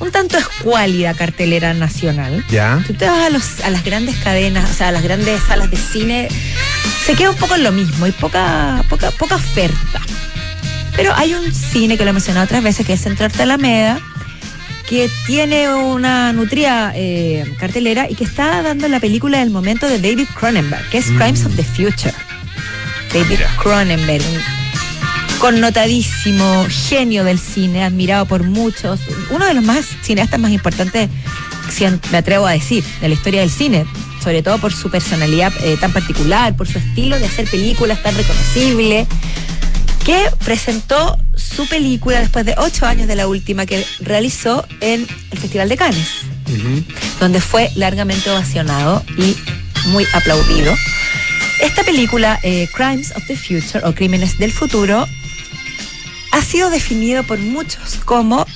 Un 0.00 0.10
tanto 0.10 0.38
escuálida 0.38 1.14
cartelera 1.14 1.74
nacional. 1.74 2.44
Ya. 2.48 2.82
Si 2.86 2.92
usted 2.92 3.06
vas 3.06 3.26
a, 3.26 3.30
los, 3.30 3.60
a 3.60 3.70
las 3.70 3.84
grandes 3.84 4.16
cadenas, 4.16 4.70
o 4.70 4.74
sea, 4.74 4.88
a 4.88 4.92
las 4.92 5.02
grandes 5.02 5.40
salas 5.44 5.70
de 5.70 5.76
cine, 5.76 6.28
se 7.04 7.14
queda 7.14 7.30
un 7.30 7.36
poco 7.36 7.54
en 7.54 7.62
lo 7.62 7.72
mismo 7.72 8.06
y 8.06 8.12
poca, 8.12 8.84
poca, 8.88 9.10
poca 9.12 9.36
oferta. 9.36 10.00
Pero 10.96 11.14
hay 11.14 11.34
un 11.34 11.52
cine 11.54 11.96
que 11.96 12.04
lo 12.04 12.10
he 12.10 12.12
mencionado 12.12 12.44
otras 12.44 12.62
veces, 12.62 12.86
que 12.86 12.94
es 12.94 13.00
Centro 13.00 13.26
Arte 13.26 13.42
Alameda, 13.42 14.00
que 14.88 15.08
tiene 15.26 15.72
una 15.72 16.32
nutrida 16.32 16.92
eh, 16.94 17.44
cartelera 17.58 18.10
y 18.10 18.16
que 18.16 18.24
está 18.24 18.60
dando 18.62 18.88
la 18.88 18.98
película 19.00 19.38
del 19.38 19.50
momento 19.50 19.86
de 19.86 19.98
David 19.98 20.26
Cronenberg, 20.34 20.88
que 20.90 20.98
es 20.98 21.06
Crimes 21.06 21.44
of 21.44 21.54
the 21.54 21.62
Future. 21.62 22.14
David 23.12 23.28
Mira. 23.28 23.56
Cronenberg, 23.56 24.22
un 24.28 24.59
connotadísimo 25.40 26.66
genio 26.68 27.24
del 27.24 27.38
cine, 27.38 27.82
admirado 27.82 28.26
por 28.26 28.44
muchos, 28.44 29.00
uno 29.30 29.46
de 29.46 29.54
los 29.54 29.64
más 29.64 29.86
cineastas 30.02 30.38
más 30.38 30.52
importantes, 30.52 31.08
si 31.70 31.84
me 32.12 32.18
atrevo 32.18 32.46
a 32.46 32.52
decir, 32.52 32.84
de 33.00 33.08
la 33.08 33.14
historia 33.14 33.40
del 33.40 33.50
cine, 33.50 33.86
sobre 34.22 34.42
todo 34.42 34.58
por 34.58 34.72
su 34.72 34.90
personalidad 34.90 35.52
eh, 35.62 35.76
tan 35.80 35.92
particular, 35.92 36.54
por 36.54 36.68
su 36.68 36.78
estilo 36.78 37.18
de 37.18 37.26
hacer 37.26 37.48
películas 37.48 38.02
tan 38.02 38.14
reconocible, 38.14 39.06
que 40.04 40.26
presentó 40.44 41.18
su 41.34 41.66
película 41.68 42.20
después 42.20 42.44
de 42.44 42.54
ocho 42.58 42.86
años 42.86 43.08
de 43.08 43.16
la 43.16 43.26
última 43.26 43.66
que 43.66 43.84
realizó 44.00 44.66
en 44.80 45.06
el 45.30 45.38
Festival 45.38 45.68
de 45.68 45.76
Cannes 45.76 46.08
donde 47.18 47.40
fue 47.40 47.70
largamente 47.76 48.30
ovacionado 48.30 49.04
y 49.16 49.36
muy 49.88 50.06
aplaudido. 50.12 50.74
Esta 51.60 51.84
película, 51.84 52.38
eh, 52.42 52.68
Crimes 52.74 53.12
of 53.16 53.26
the 53.26 53.36
Future 53.36 53.84
o 53.84 53.94
Crímenes 53.94 54.38
del 54.38 54.50
Futuro, 54.50 55.06
ha 56.30 56.42
sido 56.42 56.70
definido 56.70 57.22
por 57.24 57.38
muchos 57.38 57.96
como 58.04 58.46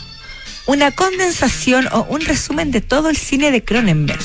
una 0.67 0.93
condensación 0.93 1.89
o 1.93 2.03
un 2.09 2.21
resumen 2.23 2.71
de 2.71 2.81
todo 2.81 3.11
el 3.11 3.17
cine 3.17 3.51
de 3.51 3.63
Cronenberg, 3.65 4.21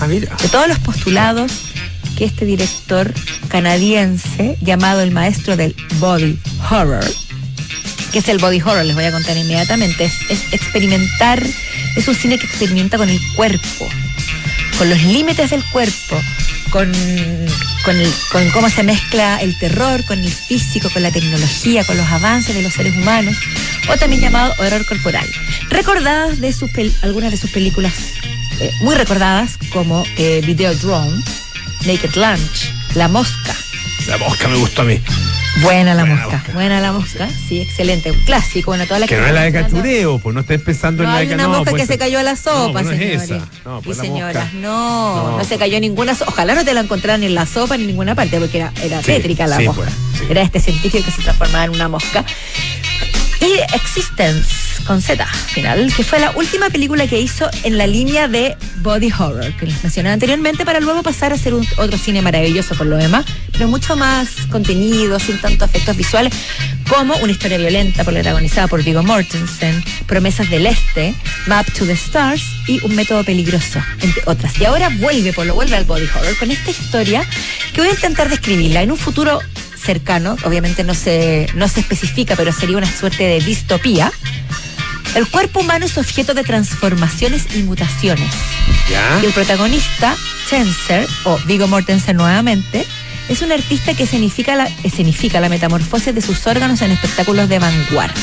Ah, 0.00 0.06
mira. 0.06 0.34
de 0.36 0.48
todos 0.48 0.68
los 0.68 0.78
postulados 0.78 1.52
que 2.16 2.24
este 2.24 2.44
director 2.44 3.12
canadiense, 3.48 4.56
llamado 4.60 5.00
el 5.02 5.10
maestro 5.10 5.56
del 5.56 5.74
body 5.98 6.38
horror, 6.70 7.04
que 8.12 8.20
es 8.20 8.28
el 8.28 8.38
body 8.38 8.60
horror, 8.60 8.84
les 8.84 8.94
voy 8.94 9.04
a 9.04 9.12
contar 9.12 9.36
inmediatamente, 9.36 10.04
es, 10.04 10.14
es 10.30 10.52
experimentar, 10.52 11.42
es 11.96 12.08
un 12.08 12.14
cine 12.14 12.38
que 12.38 12.46
experimenta 12.46 12.96
con 12.96 13.08
el 13.08 13.20
cuerpo, 13.36 13.88
con 14.78 14.88
los 14.88 15.00
límites 15.02 15.50
del 15.50 15.62
cuerpo, 15.70 16.20
con, 16.70 16.92
con, 17.84 17.96
el- 17.96 18.12
con 18.32 18.48
cómo 18.50 18.68
se 18.70 18.82
mezcla 18.82 19.38
el 19.40 19.58
terror, 19.58 20.04
con 20.04 20.18
el 20.18 20.30
físico, 20.30 20.90
con 20.90 21.02
la 21.02 21.10
tecnología, 21.10 21.84
con 21.84 21.96
los 21.96 22.06
avances 22.06 22.54
de 22.54 22.62
los 22.62 22.72
seres 22.74 22.94
humanos, 22.96 23.36
o 23.88 23.96
también 23.96 24.20
llamado 24.22 24.54
horror 24.58 24.84
corporal. 24.86 25.26
Recordadas 25.70 26.40
de 26.40 26.52
sus 26.52 26.70
algunas 27.02 27.30
de 27.30 27.36
sus 27.36 27.50
películas, 27.50 27.92
eh, 28.60 28.70
muy 28.80 28.94
recordadas, 28.94 29.58
como 29.72 30.04
eh, 30.16 30.42
Videodrome, 30.44 31.22
Naked 31.86 32.14
Lunch, 32.16 32.72
La 32.94 33.08
Mosca, 33.08 33.54
La 34.06 34.18
mosca 34.18 34.48
me 34.48 34.56
gustó 34.56 34.82
a 34.82 34.84
mí. 34.86 35.00
Buena 35.62 35.94
la 35.94 36.02
Buena 36.04 36.22
mosca, 36.22 36.44
buena 36.54 36.80
la 36.80 36.92
mosca, 36.92 37.28
sí, 37.48 37.60
excelente, 37.60 38.12
un 38.12 38.20
clásico, 38.24 38.70
bueno, 38.70 38.86
toda 38.86 39.00
la 39.00 39.06
Que 39.06 39.16
no 39.16 39.26
es 39.26 39.32
la 39.32 39.42
de 39.42 39.52
cachureo, 39.52 40.18
pues 40.20 40.32
no 40.34 40.42
estés 40.42 40.60
pensando 40.62 41.02
No 41.02 41.08
en 41.08 41.14
la 41.14 41.20
hay 41.20 41.26
de 41.26 41.34
una 41.34 41.42
no, 41.44 41.48
mosca 41.50 41.70
pues, 41.72 41.82
que 41.82 41.86
se 41.88 41.98
cayó 41.98 42.18
a 42.20 42.22
la 42.22 42.36
sopa, 42.36 42.82
no, 42.82 42.88
pues 42.88 42.98
señores. 42.98 43.22
esa. 43.22 43.48
No, 43.64 43.78
y 43.80 43.82
pues 43.82 43.98
señoras, 43.98 44.52
no, 44.54 45.30
no, 45.32 45.38
No. 45.38 45.44
se 45.44 45.58
cayó 45.58 45.80
ninguna 45.80 46.14
sopa. 46.14 46.30
Ojalá 46.32 46.54
no 46.54 46.64
te 46.64 46.74
la 46.74 46.80
encontraran 46.80 47.24
en 47.24 47.34
la 47.34 47.44
sopa 47.46 47.76
ni 47.76 47.82
en 47.82 47.88
ninguna 47.88 48.14
parte, 48.14 48.38
porque 48.38 48.58
era, 48.58 48.72
era 48.82 49.00
Sí, 49.00 49.06
tétrica 49.06 49.46
la 49.48 49.56
sí, 49.56 49.64
mosca. 49.64 49.82
pues, 49.82 49.94
sí. 50.20 50.24
Era 50.30 50.42
este 50.42 50.60
científico 50.60 51.04
que 51.04 51.10
se 51.10 51.22
transformaba 51.22 51.64
en 51.64 51.70
una 51.70 51.88
mosca. 51.88 52.24
Y 53.40 53.58
Existence, 53.74 54.46
con 54.80 55.02
Z 55.02 55.24
final, 55.26 55.92
que 55.94 56.04
fue 56.04 56.18
la 56.18 56.30
última 56.32 56.70
película 56.70 57.06
que 57.06 57.20
hizo 57.20 57.48
en 57.62 57.78
la 57.78 57.86
línea 57.86 58.28
de 58.28 58.56
body 58.82 59.10
horror, 59.12 59.52
que 59.56 59.66
les 59.66 59.82
mencioné 59.82 60.10
anteriormente, 60.10 60.64
para 60.64 60.80
luego 60.80 61.02
pasar 61.02 61.32
a 61.32 61.34
hacer 61.34 61.54
otro 61.54 61.98
cine 61.98 62.22
maravilloso 62.22 62.74
por 62.74 62.86
lo 62.86 62.96
demás, 62.96 63.26
pero 63.52 63.68
mucho 63.68 63.96
más 63.96 64.28
contenido, 64.50 65.18
sin 65.18 65.40
tantos 65.40 65.68
efectos 65.68 65.96
visuales, 65.96 66.32
como 66.88 67.16
una 67.16 67.32
historia 67.32 67.58
violenta 67.58 68.04
protagonizada 68.04 68.68
por 68.68 68.82
Viggo 68.82 69.02
Mortensen, 69.02 69.84
Promesas 70.06 70.48
del 70.48 70.66
Este, 70.66 71.14
Map 71.46 71.66
to 71.72 71.84
the 71.84 71.92
Stars 71.92 72.42
y 72.66 72.80
Un 72.84 72.94
método 72.94 73.24
peligroso, 73.24 73.80
entre 74.00 74.22
otras. 74.26 74.58
Y 74.58 74.64
ahora 74.64 74.88
vuelve, 74.88 75.32
por 75.32 75.46
lo 75.46 75.54
vuelve 75.54 75.76
al 75.76 75.84
body 75.84 76.04
horror, 76.04 76.36
con 76.38 76.50
esta 76.50 76.70
historia 76.70 77.24
que 77.72 77.80
voy 77.80 77.90
a 77.90 77.92
intentar 77.92 78.28
describirla 78.28 78.82
en 78.82 78.92
un 78.92 78.98
futuro 78.98 79.40
cercano, 79.78 80.36
obviamente 80.44 80.84
no 80.84 80.94
se, 80.94 81.46
no 81.54 81.68
se 81.68 81.80
especifica, 81.80 82.36
pero 82.36 82.52
sería 82.52 82.76
una 82.76 82.90
suerte 82.90 83.24
de 83.24 83.40
distopía. 83.40 84.12
El 85.18 85.26
cuerpo 85.26 85.58
humano 85.58 85.84
es 85.84 85.98
objeto 85.98 86.32
de 86.32 86.44
transformaciones 86.44 87.56
y 87.56 87.64
mutaciones. 87.64 88.32
¿Ya? 88.88 89.18
Y 89.20 89.26
el 89.26 89.32
protagonista, 89.32 90.14
Chenser, 90.48 91.08
o 91.24 91.36
Viggo 91.38 91.66
Mortensen 91.66 92.16
nuevamente, 92.16 92.86
es 93.28 93.42
un 93.42 93.50
artista 93.50 93.94
que 93.94 94.04
escenifica 94.04 94.54
la, 94.54 94.70
escenifica 94.84 95.40
la 95.40 95.48
metamorfosis 95.48 96.14
de 96.14 96.20
sus 96.20 96.46
órganos 96.46 96.82
en 96.82 96.92
espectáculos 96.92 97.48
de 97.48 97.58
vanguardia, 97.58 98.22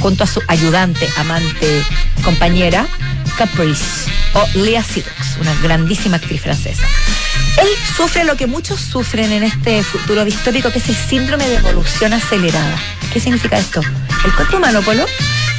junto 0.00 0.24
a 0.24 0.26
su 0.26 0.42
ayudante, 0.46 1.08
amante, 1.16 1.82
compañera, 2.22 2.86
Caprice, 3.38 4.10
o 4.34 4.46
Lea 4.58 4.84
Seydoux, 4.84 5.38
una 5.40 5.54
grandísima 5.62 6.18
actriz 6.18 6.42
francesa. 6.42 6.86
Él 7.56 7.68
sufre 7.96 8.22
lo 8.24 8.36
que 8.36 8.46
muchos 8.46 8.80
sufren 8.80 9.32
en 9.32 9.44
este 9.44 9.82
futuro 9.82 10.26
distópico, 10.26 10.70
que 10.70 10.78
es 10.78 10.90
el 10.90 10.94
síndrome 10.94 11.48
de 11.48 11.56
evolución 11.56 12.12
acelerada. 12.12 12.78
¿Qué 13.14 13.18
significa 13.18 13.56
esto? 13.56 13.80
El 14.26 14.34
cuerpo 14.34 14.58
humano, 14.58 14.82
Polo, 14.82 15.06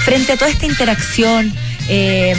frente 0.05 0.33
a 0.33 0.37
toda 0.37 0.49
esta 0.51 0.65
interacción, 0.67 1.51
eh, 1.89 2.35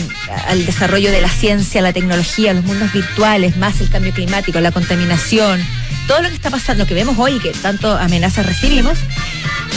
al 0.46 0.64
desarrollo 0.64 1.10
de 1.10 1.20
la 1.20 1.28
ciencia, 1.28 1.82
la 1.82 1.92
tecnología, 1.92 2.54
los 2.54 2.64
mundos 2.64 2.92
virtuales, 2.92 3.56
más 3.56 3.80
el 3.80 3.90
cambio 3.90 4.12
climático, 4.12 4.60
la 4.60 4.70
contaminación, 4.72 5.60
todo 6.06 6.22
lo 6.22 6.28
que 6.28 6.34
está 6.36 6.50
pasando, 6.50 6.84
lo 6.84 6.88
que 6.88 6.94
vemos 6.94 7.16
hoy 7.18 7.32
y 7.36 7.40
que 7.40 7.50
tanto 7.50 7.96
amenazas 7.96 8.46
recibimos, 8.46 8.96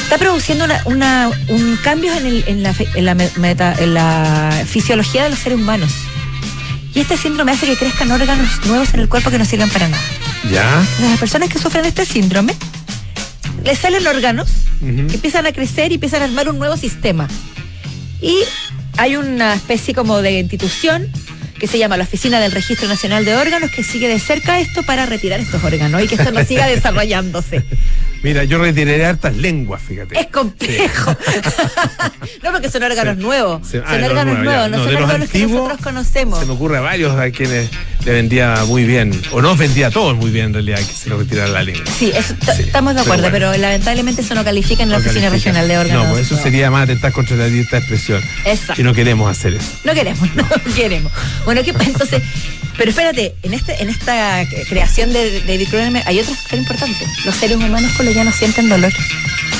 está 0.04 0.18
produciendo 0.20 0.66
una, 0.66 0.82
una- 0.86 1.30
un 1.50 1.78
cambio 1.84 2.14
en, 2.14 2.26
el- 2.28 2.44
en 2.48 2.64
la, 2.64 2.74
fe- 2.74 2.88
en 2.96 3.06
la 3.06 3.16
me- 3.16 3.32
meta- 3.38 3.76
en 3.80 3.96
la 3.96 4.52
fisiología 4.68 5.24
de 5.24 5.32
los 5.32 5.40
seres 5.40 5.58
humanos. 5.58 5.92
Y 6.94 7.00
este 7.02 7.18
síndrome 7.18 7.52
hace 7.52 7.66
que 7.68 7.76
crezcan 7.76 8.12
órganos 8.12 8.48
nuevos 8.66 8.94
en 8.94 9.00
el 9.02 9.10
cuerpo 9.10 9.30
que 9.32 9.38
no 9.40 9.46
sirven 9.46 9.70
para 9.70 9.88
nada. 9.88 10.04
¿Ya? 10.52 10.84
Las 11.02 11.20
personas 11.20 11.50
que 11.50 11.60
sufren 11.60 11.86
este 11.86 12.06
síndrome, 12.06 12.54
les 13.64 13.78
salen 13.78 14.06
órganos 14.08 14.48
que 14.80 15.16
empiezan 15.16 15.46
a 15.46 15.52
crecer 15.52 15.92
y 15.92 15.96
empiezan 15.96 16.22
a 16.22 16.26
armar 16.26 16.50
un 16.50 16.58
nuevo 16.58 16.78
sistema. 16.78 17.28
Y 18.22 18.38
hay 18.98 19.16
una 19.16 19.54
especie 19.54 19.94
como 19.94 20.22
de 20.22 20.40
institución 20.40 21.12
que 21.60 21.68
se 21.68 21.78
llama 21.78 21.98
la 21.98 22.06
Oficina 22.06 22.40
del 22.40 22.52
Registro 22.52 22.88
Nacional 22.88 23.26
de 23.26 23.36
Órganos 23.36 23.70
que 23.72 23.84
sigue 23.84 24.08
de 24.08 24.20
cerca 24.20 24.60
esto 24.60 24.84
para 24.84 25.06
retirar 25.06 25.40
estos 25.40 25.64
órganos 25.64 26.02
y 26.02 26.08
que 26.08 26.16
esto 26.16 26.32
no 26.32 26.44
siga 26.44 26.68
desarrollándose. 26.68 27.64
Mira, 28.24 28.44
yo 28.44 28.58
retiraré 28.58 29.06
hartas 29.06 29.36
lenguas, 29.36 29.82
fíjate. 29.82 30.20
Es 30.20 30.28
complejo. 30.28 31.16
no 32.44 32.52
porque 32.52 32.70
son 32.70 32.84
órganos 32.84 33.16
Sí. 33.18 33.22
nuevos. 33.24 33.68
Sí, 33.70 33.78
ah, 33.78 33.90
son 33.92 34.02
los 34.02 34.10
órganos 34.12 34.40
nuevos, 34.40 34.70
no, 34.70 34.78
No, 34.78 34.84
son 34.84 34.96
órganos 34.96 35.30
que 35.30 35.38
antiguos, 35.40 35.52
nosotros 35.64 35.80
conocemos. 35.82 36.40
Se 36.40 36.46
me 36.46 36.52
ocurre 36.54 36.78
a 36.78 36.82
varios 36.82 37.18
a 37.18 37.30
quienes 37.32 37.70
le 38.06 38.12
vendía 38.12 38.64
muy 38.68 38.84
bien, 38.84 39.20
o 39.32 39.42
no 39.42 39.56
vendía 39.56 39.88
a 39.88 39.92
todos 39.92 40.16
muy 40.16 40.32
bien 40.32 40.48
en 40.48 40.54
realidad, 40.54 40.78
que 40.80 40.84
se 40.94 41.10
lo 41.10 41.18
retirara 41.20 41.50
la 41.50 41.64
lengua. 41.64 41.84
Sí, 41.98 42.12
eso 42.16 42.34
estamos 42.58 42.94
de 42.96 43.02
pero 43.02 43.14
acuerdo, 43.14 43.30
pero, 43.32 43.48
bueno. 43.50 43.62
lamentablemente 43.62 44.22
eso 44.22 44.36
no 44.36 44.44
califica 44.44 44.84
en 44.84 44.90
la 44.90 44.98
No 44.98 45.02
Oficina 45.02 45.28
califica. 45.30 45.52
Regional 45.52 45.68
de 45.68 45.78
Órganos. 45.78 46.04
No, 46.06 46.12
pues 46.14 46.26
eso 46.26 46.38
sería 46.42 46.70
más 46.72 46.84
atentar 46.84 47.12
contra 47.12 47.36
la 47.38 47.48
libertad 47.48 47.78
de 47.78 47.78
expresión. 47.80 48.22
Exacto. 48.46 48.82
Y 48.82 48.84
no 48.86 48.94
queremos 48.94 49.30
hacer 49.30 49.54
eso. 49.56 49.72
No 49.84 49.94
queremos, 49.94 50.36
no, 50.36 50.46
queremos. 50.76 51.12
Bueno, 51.46 51.62
¿qué, 51.64 51.72
entonces, 51.72 52.22
pero 52.78 52.90
espérate, 52.92 53.36
en 53.44 53.54
este, 53.54 53.82
en 53.82 53.90
esta 53.90 54.44
creación 54.70 55.12
de 55.12 55.42
David 55.42 55.68
Cronenberg 55.70 56.08
hay 56.08 56.20
otro 56.20 56.34
factor 56.36 56.60
importante. 56.60 57.06
Los 57.26 57.36
seres 57.36 57.58
humanos 57.58 57.92
lo 58.00 58.09
ya 58.12 58.24
no 58.24 58.32
sienten 58.32 58.70
dolor. 58.70 58.94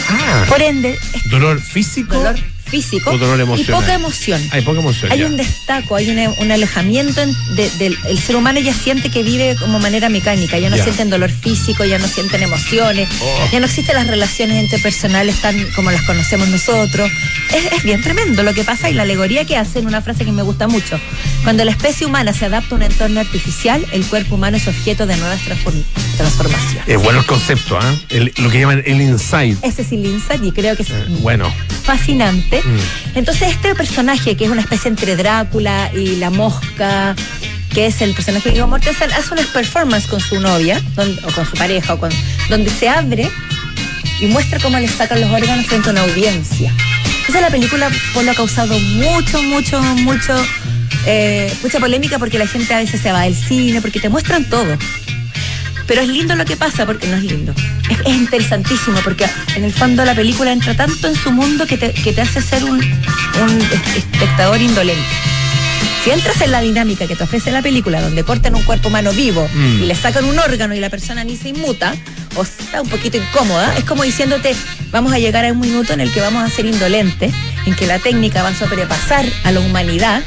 Ah. 0.10 0.46
Por 0.48 0.62
ende, 0.62 0.98
¿Dolor 1.26 1.62
físico 1.62 2.16
dolor 2.16 2.36
físico 2.70 3.18
dolor 3.18 3.40
y 3.58 3.64
poca 3.66 3.94
emoción. 3.94 4.42
Hay 4.52 4.62
poca 4.62 4.80
emoción. 4.80 5.12
Hay 5.12 5.20
ya. 5.20 5.26
un 5.28 5.38
destaco, 5.38 5.96
hay 5.96 6.10
un 6.10 6.52
alejamiento 6.52 7.22
en- 7.22 7.36
de- 7.56 7.70
del 7.72 7.98
el 8.08 8.20
ser 8.20 8.36
humano 8.36 8.60
ya 8.60 8.74
siente 8.74 9.10
que 9.10 9.24
vive 9.24 9.56
como 9.58 9.80
manera 9.80 10.10
mecánica, 10.10 10.58
ya 10.60 10.70
no 10.70 10.78
Ya. 10.78 10.84
sienten 10.84 11.10
dolor 11.10 11.30
físico, 11.32 11.84
ya 11.86 11.98
no 12.00 12.08
sienten 12.08 12.44
emociones, 12.44 13.10
Oh. 13.22 13.50
ya 13.52 13.60
no 13.60 13.66
existen 13.66 13.96
las 13.96 14.08
relaciones 14.08 14.62
interpersonales 14.64 15.42
tan 15.42 15.56
como 15.76 15.92
las 15.92 16.02
conocemos 16.04 16.48
nosotros. 16.50 17.10
Es, 17.54 17.72
es 17.74 17.84
bien 17.84 18.02
tremendo 18.02 18.44
lo 18.44 18.54
que 18.54 18.64
pasa 18.64 18.90
y 18.90 18.94
la 18.94 19.04
alegoría 19.04 19.46
que 19.46 19.58
hace 19.58 19.80
en 19.80 19.88
una 19.88 20.02
frase 20.02 20.26
que 20.26 20.32
me 20.32 20.42
gusta 20.44 20.68
mucho. 20.68 21.00
Cuando 21.44 21.66
la 21.66 21.72
especie 21.72 22.06
humana 22.06 22.34
se 22.34 22.46
adapta 22.46 22.76
a 22.76 22.78
un 22.78 22.84
entorno 22.84 23.20
artificial, 23.20 23.86
el 23.92 24.06
cuerpo 24.06 24.36
humano 24.36 24.58
es 24.58 24.68
objeto 24.68 25.06
de 25.08 25.18
nuevas 25.18 25.40
transform- 25.42 25.84
transformaciones. 26.18 26.84
Es 26.88 27.02
bueno 27.02 27.20
el 27.20 27.26
concepto. 27.26 27.80
El- 28.10 28.34
Lo 28.38 28.50
que 28.50 28.60
llaman 28.60 28.84
el 28.86 29.02
insight. 29.02 29.58
Ese 29.64 29.82
es 29.82 29.92
el 29.92 30.06
insight 30.06 30.44
y 30.44 30.52
creo 30.52 30.76
que 30.76 30.84
es 30.84 30.90
Eh, 30.90 31.06
Bueno. 31.22 31.52
fascinante. 31.84 32.59
Mm. 32.64 33.18
Entonces 33.18 33.50
este 33.52 33.76
personaje, 33.76 34.36
que 34.36 34.46
es 34.46 34.50
una 34.50 34.62
especie 34.62 34.90
entre 34.90 35.16
Drácula 35.16 35.92
y 35.94 36.16
la 36.18 36.30
mosca, 36.30 37.16
que 37.74 37.86
es 37.88 38.02
el 38.02 38.14
personaje 38.14 38.50
de 38.50 38.56
Viggo 38.56 38.68
Mortensen, 38.68 39.12
hace 39.12 39.34
unas 39.34 39.48
performances 39.48 40.10
con 40.10 40.20
su 40.20 40.40
novia, 40.40 40.82
o 41.24 41.32
con 41.32 41.46
su 41.46 41.54
pareja, 41.54 41.98
donde 42.50 42.70
se 42.70 42.90
abre 42.90 43.30
y 44.20 44.26
muestra 44.26 44.60
cómo 44.60 44.80
le 44.80 44.88
sacan 44.88 45.22
los 45.22 45.30
órganos 45.32 45.66
frente 45.66 45.90
a 45.90 45.92
una 45.92 46.02
audiencia. 46.02 46.74
Entonces 47.20 47.42
la 47.42 47.50
película 47.50 47.90
pues, 48.14 48.28
ha 48.28 48.34
causado 48.34 48.78
mucho, 48.80 49.42
mucho, 49.44 49.82
mucho, 49.82 50.36
eh, 51.06 51.54
mucha 51.62 51.80
polémica 51.80 52.18
porque 52.18 52.40
la 52.40 52.48
gente 52.48 52.74
a 52.74 52.80
veces 52.80 53.00
se 53.02 53.12
va 53.12 53.22
del 53.22 53.36
cine, 53.36 53.82
porque 53.82 54.00
te 54.00 54.10
muestran 54.10 54.50
todo. 54.50 54.78
Pero 55.90 56.02
es 56.02 56.08
lindo 56.08 56.36
lo 56.36 56.46
que 56.46 56.56
pasa, 56.56 56.86
porque 56.86 57.08
no 57.08 57.18
es 57.18 57.24
lindo. 57.24 57.54
Es, 57.90 58.00
es 58.06 58.14
interesantísimo, 58.16 59.00
porque 59.04 59.26
en 59.56 59.64
el 59.66 59.74
fondo 59.74 60.06
la 60.06 60.16
película 60.16 60.52
entra 60.54 60.74
tanto 60.76 61.08
en 61.10 61.16
su 61.16 61.32
mundo 61.32 61.66
que 61.68 61.78
te, 61.78 61.92
que 61.94 62.14
te 62.14 62.22
hace 62.22 62.42
ser 62.42 62.64
un, 62.64 62.78
un 62.80 63.62
es- 63.74 63.98
espectador 63.98 64.62
indolente. 64.62 65.04
Si 66.04 66.12
entras 66.12 66.40
en 66.42 66.52
la 66.52 66.62
dinámica 66.62 67.08
que 67.08 67.16
te 67.18 67.24
ofrece 67.26 67.52
la 67.52 67.62
película, 67.62 68.00
donde 68.02 68.24
cortan 68.24 68.56
un 68.56 68.64
cuerpo 68.64 68.88
humano 68.88 69.12
vivo 69.12 69.46
Mm. 69.54 69.84
y 69.84 69.86
le 69.88 69.96
sacan 69.96 70.24
un 70.24 70.40
órgano 70.40 70.74
y 70.74 70.80
la 70.80 70.90
persona 70.90 71.24
ni 71.26 71.36
se 71.36 71.50
inmuta, 71.50 71.94
o 72.36 72.44
está 72.44 72.82
un 72.82 72.88
poquito 72.88 73.18
incómoda, 73.18 73.76
es 73.78 73.84
como 73.84 74.04
diciéndote, 74.04 74.56
vamos 74.92 75.12
a 75.12 75.20
llegar 75.20 75.44
a 75.44 75.52
un 75.52 75.60
minuto 75.60 75.92
en 75.92 76.00
el 76.00 76.12
que 76.14 76.22
vamos 76.22 76.42
a 76.44 76.50
ser 76.56 76.66
indolentes, 76.68 77.34
en 77.66 77.74
que 77.76 77.86
la 77.88 78.00
técnica 78.00 78.44
va 78.44 78.50
a 78.50 78.56
sobrepasar 78.56 79.26
a 79.44 79.52
la 79.52 79.60
humanidad. 79.60 80.22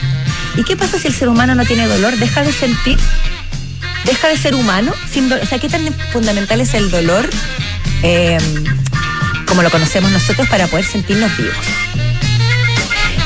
¿Y 0.59 0.65
qué 0.65 0.77
pasa 0.77 0.99
si 0.99 1.07
el 1.09 1.15
ser 1.15 1.29
humano 1.29 1.55
no 1.55 1.65
tiene 1.65 1.87
dolor? 1.87 2.17
¿Deja 2.17 2.43
de 2.43 2.53
sentir? 2.53 2.99
Deja 4.05 4.29
de 4.29 4.37
ser 4.37 4.55
humano 4.55 4.93
sin 5.11 5.33
o 5.33 5.47
sea 5.47 5.59
qué 5.59 5.69
tan 5.69 5.83
fundamental 6.13 6.61
es 6.61 6.75
el 6.75 6.91
dolor 6.91 7.29
eh, 8.03 8.39
como 9.47 9.63
lo 9.63 9.71
conocemos 9.71 10.11
nosotros 10.11 10.49
para 10.49 10.67
poder 10.67 10.85
sentirnos 10.85 11.37
vivos 11.37 11.57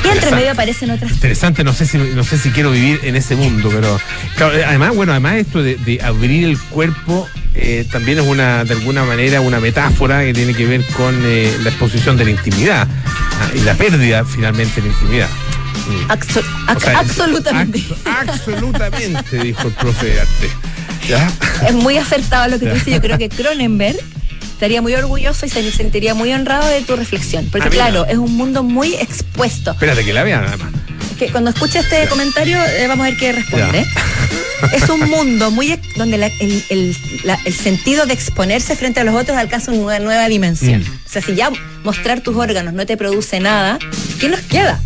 y 0.05 0.09
entre 0.09 0.31
medio 0.31 0.53
aparecen 0.53 0.91
otras 0.91 1.11
Interesante, 1.11 1.65
no 1.65 1.73
sé 1.73 1.87
si 1.87 1.99
no 1.99 2.23
sé 2.23 2.39
si 2.39 2.51
quiero 2.51 2.71
vivir 2.71 3.01
en 3.03 3.17
ese 3.17 3.35
mundo, 3.35 3.71
pero 3.75 4.01
claro, 4.37 4.57
eh, 4.57 4.65
además, 4.65 4.95
bueno, 4.95 5.13
además 5.13 5.35
esto 5.35 5.63
de, 5.63 5.77
de 5.77 6.01
abrir 6.01 6.45
el 6.45 6.59
cuerpo 6.59 7.29
eh, 7.59 7.87
también 7.91 8.19
es 8.19 8.27
una, 8.27 8.65
de 8.65 8.75
alguna 8.75 9.05
manera, 9.05 9.41
una 9.41 9.61
metáfora 9.61 10.23
que 10.23 10.35
tiene 10.35 10.53
que 10.53 10.67
ver 10.67 10.85
con 10.89 11.15
eh, 11.25 11.57
la 11.63 11.71
exposición 11.71 12.17
de 12.19 12.27
la 12.27 12.31
intimidad 12.33 12.87
ah, 12.87 13.51
y 13.55 13.61
la 13.61 13.75
pérdida 13.75 14.25
finalmente 14.27 14.83
de 14.83 14.89
la 14.89 14.93
intimidad. 14.93 15.29
O 16.77 16.81
sea, 16.81 16.99
absolutamente 16.99 17.79
abso- 17.79 17.97
absolutamente, 18.29 19.39
dijo 19.39 19.69
el 19.69 19.75
profe 19.75 20.07
de 20.07 20.21
arte. 20.21 20.51
¿Ya? 21.09 21.31
es 21.69 21.75
muy 21.75 21.97
acertado 21.99 22.49
lo 22.49 22.59
que 22.59 22.67
tú 22.67 22.75
dices 22.75 22.93
yo 22.95 23.01
creo 23.01 23.17
que 23.17 23.29
Cronenberg 23.29 23.97
estaría 24.43 24.83
muy 24.83 24.93
orgulloso 24.95 25.47
y 25.47 25.49
se 25.49 25.71
sentiría 25.71 26.15
muy 26.15 26.33
honrado 26.33 26.67
de 26.69 26.81
tu 26.81 26.97
reflexión 26.97 27.47
porque 27.53 27.69
claro 27.69 28.07
es 28.07 28.17
un 28.19 28.35
mundo 28.37 28.65
muy 28.65 28.95
expuesto 28.95 29.71
Espérate 29.73 30.05
que 30.05 30.13
la 30.13 30.25
vean 30.25 30.43
nada 30.45 30.57
más. 30.57 30.73
Es 31.13 31.17
que 31.19 31.29
cuando 31.31 31.51
escuche 31.51 31.79
este 31.79 32.03
Ya. 32.03 32.09
comentario 32.09 32.59
eh, 32.61 32.87
vamos 32.89 33.07
a 33.07 33.11
ver 33.11 33.19
qué 33.19 33.33
responde. 33.33 33.87
es 34.73 34.89
un 34.89 35.01
mundo 35.11 35.53
muy 35.53 35.79
donde 35.97 36.19
la- 36.19 36.27
el, 36.27 36.65
el- 36.71 36.97
la- 37.25 37.39
el 37.45 37.55
sentido 37.55 38.07
de 38.07 38.13
exponerse 38.15 38.75
frente 38.75 38.99
a 39.01 39.05
los 39.05 39.15
otros 39.15 39.37
alcanza 39.39 39.71
una 39.71 39.81
nueva, 39.83 39.99
nueva 40.01 40.29
dimensión. 40.29 40.81
Mm. 40.81 41.01
O 41.07 41.09
sea, 41.09 41.23
si 41.23 41.37
ya 41.37 41.51
mostrar 41.85 42.21
tus 42.21 42.35
órganos 42.37 42.75
no 42.75 42.85
te 42.85 42.97
produce 42.97 43.39
nada, 43.39 43.79
¿qué 44.19 44.29
nos 44.29 44.41
queda? 44.41 44.81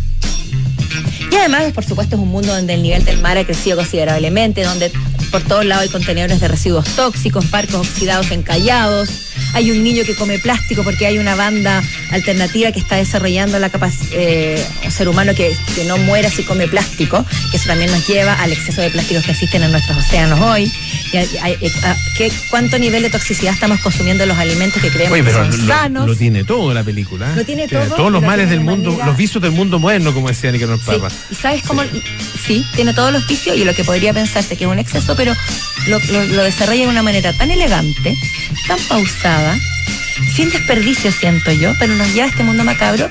Y 1.31 1.35
además, 1.35 1.71
por 1.73 1.85
supuesto, 1.85 2.17
es 2.17 2.21
un 2.21 2.27
mundo 2.27 2.53
donde 2.53 2.73
el 2.73 2.83
nivel 2.83 3.05
del 3.05 3.21
mar 3.21 3.37
ha 3.37 3.45
crecido 3.45 3.77
considerablemente, 3.77 4.63
donde 4.63 4.91
por 5.31 5.41
todos 5.41 5.65
lados 5.65 5.83
hay 5.83 5.89
contenedores 5.89 6.41
de 6.41 6.47
residuos 6.49 6.85
tóxicos, 6.95 7.49
barcos 7.49 7.87
oxidados 7.87 8.31
encallados. 8.31 9.30
Hay 9.53 9.71
un 9.71 9.83
niño 9.83 10.03
que 10.05 10.15
come 10.15 10.39
plástico 10.39 10.83
porque 10.83 11.05
hay 11.07 11.17
una 11.17 11.35
banda 11.35 11.81
alternativa 12.11 12.71
que 12.71 12.79
está 12.79 12.95
desarrollando 12.95 13.59
la 13.59 13.69
capacidad, 13.69 14.11
un 14.85 14.91
ser 14.91 15.07
humano 15.09 15.33
que, 15.35 15.55
que 15.75 15.83
no 15.85 15.97
muera 15.97 16.29
si 16.29 16.43
come 16.43 16.67
plástico, 16.67 17.25
que 17.51 17.57
eso 17.57 17.67
también 17.67 17.91
nos 17.91 18.07
lleva 18.07 18.33
al 18.33 18.51
exceso 18.51 18.81
de 18.81 18.89
plásticos 18.89 19.25
que 19.25 19.31
existen 19.31 19.63
en 19.63 19.71
nuestros 19.71 19.97
océanos 19.97 20.39
hoy. 20.39 20.71
Y 21.13 21.17
eh, 21.17 21.27
ah, 21.83 21.95
¿qué- 22.17 22.31
¿Cuánto 22.49 22.79
nivel 22.79 23.03
de 23.03 23.09
toxicidad 23.09 23.53
estamos 23.53 23.79
consumiendo 23.81 24.23
en 24.23 24.29
los 24.29 24.37
alimentos 24.37 24.81
que 24.81 24.89
creemos 24.89 25.13
Oye, 25.13 25.23
que 25.23 25.31
son 25.31 25.67
lo, 25.67 25.73
sanos? 25.73 26.07
lo 26.07 26.15
tiene 26.15 26.43
todo 26.43 26.73
la 26.73 26.83
película. 26.83 27.31
¿eh? 27.31 27.35
Lo 27.35 27.45
tiene 27.45 27.67
todo, 27.67 27.85
Todos 27.95 28.11
los 28.11 28.21
males 28.21 28.49
del 28.49 28.59
de 28.59 28.63
mundo, 28.65 28.91
manera- 28.91 29.07
los 29.07 29.17
vicios 29.17 29.41
del 29.41 29.51
mundo 29.51 29.79
moderno, 29.79 30.13
como 30.13 30.27
decía 30.29 30.51
Nicanor 30.51 30.79
Sí, 30.79 30.85
Papa. 30.85 31.09
y 31.29 31.35
sabes 31.35 31.63
cómo, 31.63 31.81
sí, 32.45 32.63
tiene 32.75 32.93
todos 32.93 33.11
los 33.11 33.27
vicios 33.27 33.57
y 33.57 33.65
lo 33.65 33.73
que 33.73 33.83
podría 33.83 34.13
pensarse 34.13 34.55
que 34.55 34.63
es 34.65 34.69
un 34.69 34.79
exceso, 34.79 35.15
pero 35.15 35.33
lo, 35.87 35.99
lo- 35.99 36.23
lo 36.25 36.43
desarrolla 36.43 36.83
de 36.83 36.87
una 36.89 37.03
manera 37.03 37.33
tan 37.33 37.51
elegante, 37.51 38.15
tan 38.67 38.79
pausada, 38.87 39.40
sin 40.35 40.49
desperdicio 40.49 41.11
siento 41.11 41.51
yo, 41.51 41.73
pero 41.79 41.95
nos 41.95 42.13
lleva 42.13 42.25
a 42.27 42.29
este 42.29 42.43
mundo 42.43 42.63
macabro. 42.63 43.07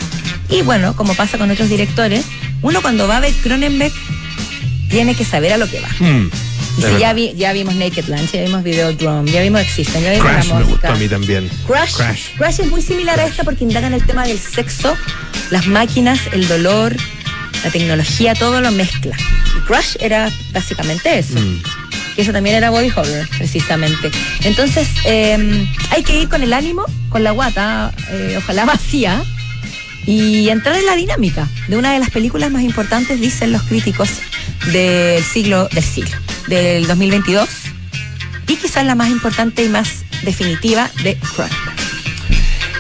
Y 0.49 0.63
bueno, 0.63 0.95
como 0.97 1.15
pasa 1.15 1.39
con 1.39 1.51
otros 1.51 1.69
directores, 1.69 2.25
uno 2.63 2.83
cuando 2.83 3.07
va 3.09 3.19
a 3.19 3.21
ver 3.21 3.33
Cronenberg 3.43 3.93
tiene 4.89 5.15
que 5.15 5.25
saber 5.25 5.53
a 5.53 5.57
lo 5.57 5.69
que 5.71 5.81
va. 5.81 5.89
Mm, 6.01 6.27
Y 6.79 6.83
si 6.83 6.83
ya, 6.83 6.91
verdad. 6.91 7.15
vi- 7.15 7.35
ya 7.37 7.53
vimos 7.53 7.75
Naked 7.77 8.07
Lunch, 8.09 8.33
ya 8.33 8.43
vimos 8.43 8.63
Videodrome, 8.63 9.31
ya 9.31 9.43
vimos 9.43 9.61
Existen, 9.61 10.03
ya 10.03 10.11
vimos 10.13 10.27
Crash 10.27 10.49
La 10.49 10.55
me 10.57 10.65
gustó 10.65 10.89
a 10.89 10.95
mí 10.97 11.09
también. 11.09 11.49
Crash, 11.67 11.95
Crash. 11.95 12.21
Crash 12.37 12.61
es 12.61 12.67
muy 12.71 12.83
similar 12.83 13.19
a 13.21 13.27
esta 13.27 13.45
porque 13.45 13.65
indagan 13.65 13.93
el 13.95 14.05
tema 14.05 14.27
del 14.27 14.39
sexo, 14.39 14.97
las 15.51 15.67
máquinas, 15.67 16.19
el 16.33 16.47
dolor, 16.49 16.97
la 17.65 17.71
tecnología, 17.71 18.35
todo 18.35 18.61
lo 18.61 18.71
mezcla. 18.73 19.17
Y 19.57 19.61
Crash 19.67 19.97
era 20.01 20.31
básicamente 20.53 21.19
eso. 21.19 21.39
Mm. 21.39 21.63
Que 22.15 22.23
eso 22.23 22.33
también 22.33 22.57
era 22.57 22.71
body 22.71 22.91
horror, 22.91 23.29
precisamente. 23.39 24.11
Entonces, 24.45 24.89
eh, 25.05 25.67
hay 25.91 26.03
que 26.03 26.21
ir 26.21 26.29
con 26.29 26.43
el 26.43 26.53
ánimo, 26.53 26.85
con 27.09 27.25
la 27.25 27.31
guata, 27.31 27.93
eh, 28.11 28.37
ojalá 28.39 28.65
vacía, 28.67 29.23
y 30.07 30.49
entrar 30.49 30.77
en 30.77 30.87
la 30.87 30.97
dinámica 30.97 31.49
de 31.69 31.77
una 31.77 31.93
de 31.93 31.99
las 31.99 32.11
películas 32.11 32.51
más 32.51 32.63
importantes, 32.63 33.21
dicen 33.21 33.53
los 33.53 33.63
críticos, 33.63 34.09
del 34.73 35.23
siglo, 35.23 35.69
del 35.73 35.85
siglo, 35.85 36.17
del 36.49 36.87
2022, 36.87 37.49
y 38.49 38.57
quizás 38.57 38.85
la 38.85 38.95
más 38.95 39.09
importante 39.09 39.65
y 39.65 39.69
más 39.69 40.05
definitiva 40.23 40.91
de 41.03 41.17
Cronenberg. 41.17 41.81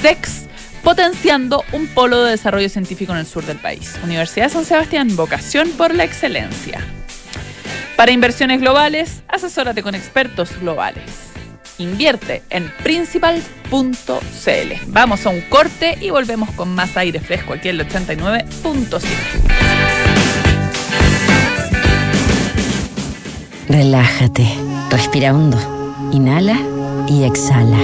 SEX, 0.00 0.46
potenciando 0.82 1.62
un 1.72 1.86
polo 1.88 2.24
de 2.24 2.30
desarrollo 2.30 2.70
científico 2.70 3.12
en 3.12 3.18
el 3.18 3.26
sur 3.26 3.44
del 3.44 3.58
país. 3.58 3.96
Universidad 4.02 4.46
de 4.46 4.52
San 4.52 4.64
Sebastián, 4.64 5.14
vocación 5.14 5.68
por 5.70 5.94
la 5.94 6.04
excelencia. 6.04 6.80
Para 7.96 8.12
inversiones 8.12 8.60
globales, 8.60 9.22
asesórate 9.28 9.82
con 9.82 9.94
expertos 9.94 10.58
globales. 10.58 11.29
Invierte 11.80 12.42
en 12.50 12.70
principal.cl. 12.82 13.40
Vamos 14.88 15.24
a 15.24 15.30
un 15.30 15.40
corte 15.48 15.96
y 15.98 16.10
volvemos 16.10 16.50
con 16.50 16.74
más 16.74 16.94
aire 16.98 17.20
fresco 17.20 17.54
aquí 17.54 17.70
en 17.70 17.80
el 17.80 17.88
89.7. 17.88 19.00
Relájate, 23.66 24.46
respira 24.90 25.34
hondo, 25.34 25.56
inhala 26.12 26.58
y 27.08 27.24
exhala. 27.24 27.78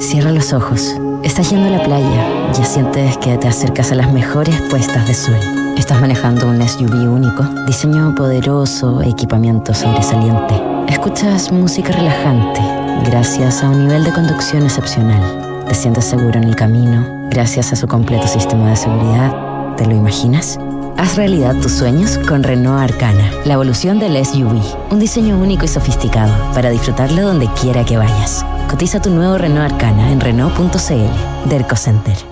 Cierra 0.00 0.30
los 0.30 0.54
ojos. 0.54 0.96
Estás 1.22 1.50
yendo 1.50 1.68
a 1.68 1.78
la 1.78 1.84
playa, 1.84 2.52
ya 2.52 2.64
sientes 2.64 3.18
que 3.18 3.36
te 3.36 3.48
acercas 3.48 3.92
a 3.92 3.96
las 3.96 4.10
mejores 4.12 4.58
puestas 4.70 5.06
de 5.06 5.14
sol. 5.14 5.36
Estás 5.76 6.00
manejando 6.00 6.48
un 6.48 6.66
SUV 6.66 7.06
único, 7.06 7.42
diseño 7.66 8.14
poderoso, 8.14 9.02
equipamiento 9.02 9.74
sobresaliente. 9.74 10.54
Escuchas 10.88 11.52
música 11.52 11.92
relajante, 11.92 12.60
gracias 13.04 13.62
a 13.62 13.70
un 13.70 13.86
nivel 13.86 14.04
de 14.04 14.12
conducción 14.12 14.64
excepcional. 14.64 15.64
Te 15.68 15.74
sientes 15.74 16.04
seguro 16.04 16.38
en 16.38 16.44
el 16.44 16.56
camino, 16.56 17.28
gracias 17.30 17.72
a 17.72 17.76
su 17.76 17.86
completo 17.86 18.26
sistema 18.26 18.70
de 18.70 18.76
seguridad. 18.76 19.76
¿Te 19.76 19.86
lo 19.86 19.94
imaginas? 19.94 20.58
Haz 20.98 21.16
realidad 21.16 21.56
tus 21.60 21.72
sueños 21.72 22.18
con 22.28 22.42
Renault 22.42 22.90
Arcana, 22.90 23.30
la 23.44 23.54
evolución 23.54 23.98
del 23.98 24.24
SUV. 24.24 24.62
Un 24.90 24.98
diseño 24.98 25.38
único 25.38 25.64
y 25.64 25.68
sofisticado 25.68 26.32
para 26.54 26.70
disfrutarlo 26.70 27.22
donde 27.22 27.48
quiera 27.60 27.84
que 27.84 27.96
vayas. 27.96 28.44
Cotiza 28.70 29.00
tu 29.00 29.10
nuevo 29.10 29.38
Renault 29.38 29.72
Arcana 29.72 30.12
en 30.12 30.20
Renault.cl. 30.20 31.48
Derco 31.48 31.76
Center. 31.76 32.31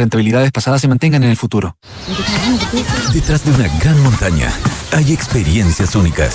rentabilidades 0.00 0.50
pasadas 0.50 0.80
se 0.80 0.88
mantengan 0.88 1.22
en 1.22 1.30
el 1.30 1.36
futuro. 1.36 1.76
Detrás 3.12 3.44
de 3.44 3.52
una 3.52 3.68
gran 3.78 4.00
montaña 4.02 4.50
hay 4.92 5.12
experiencias 5.12 5.94
únicas. 5.94 6.34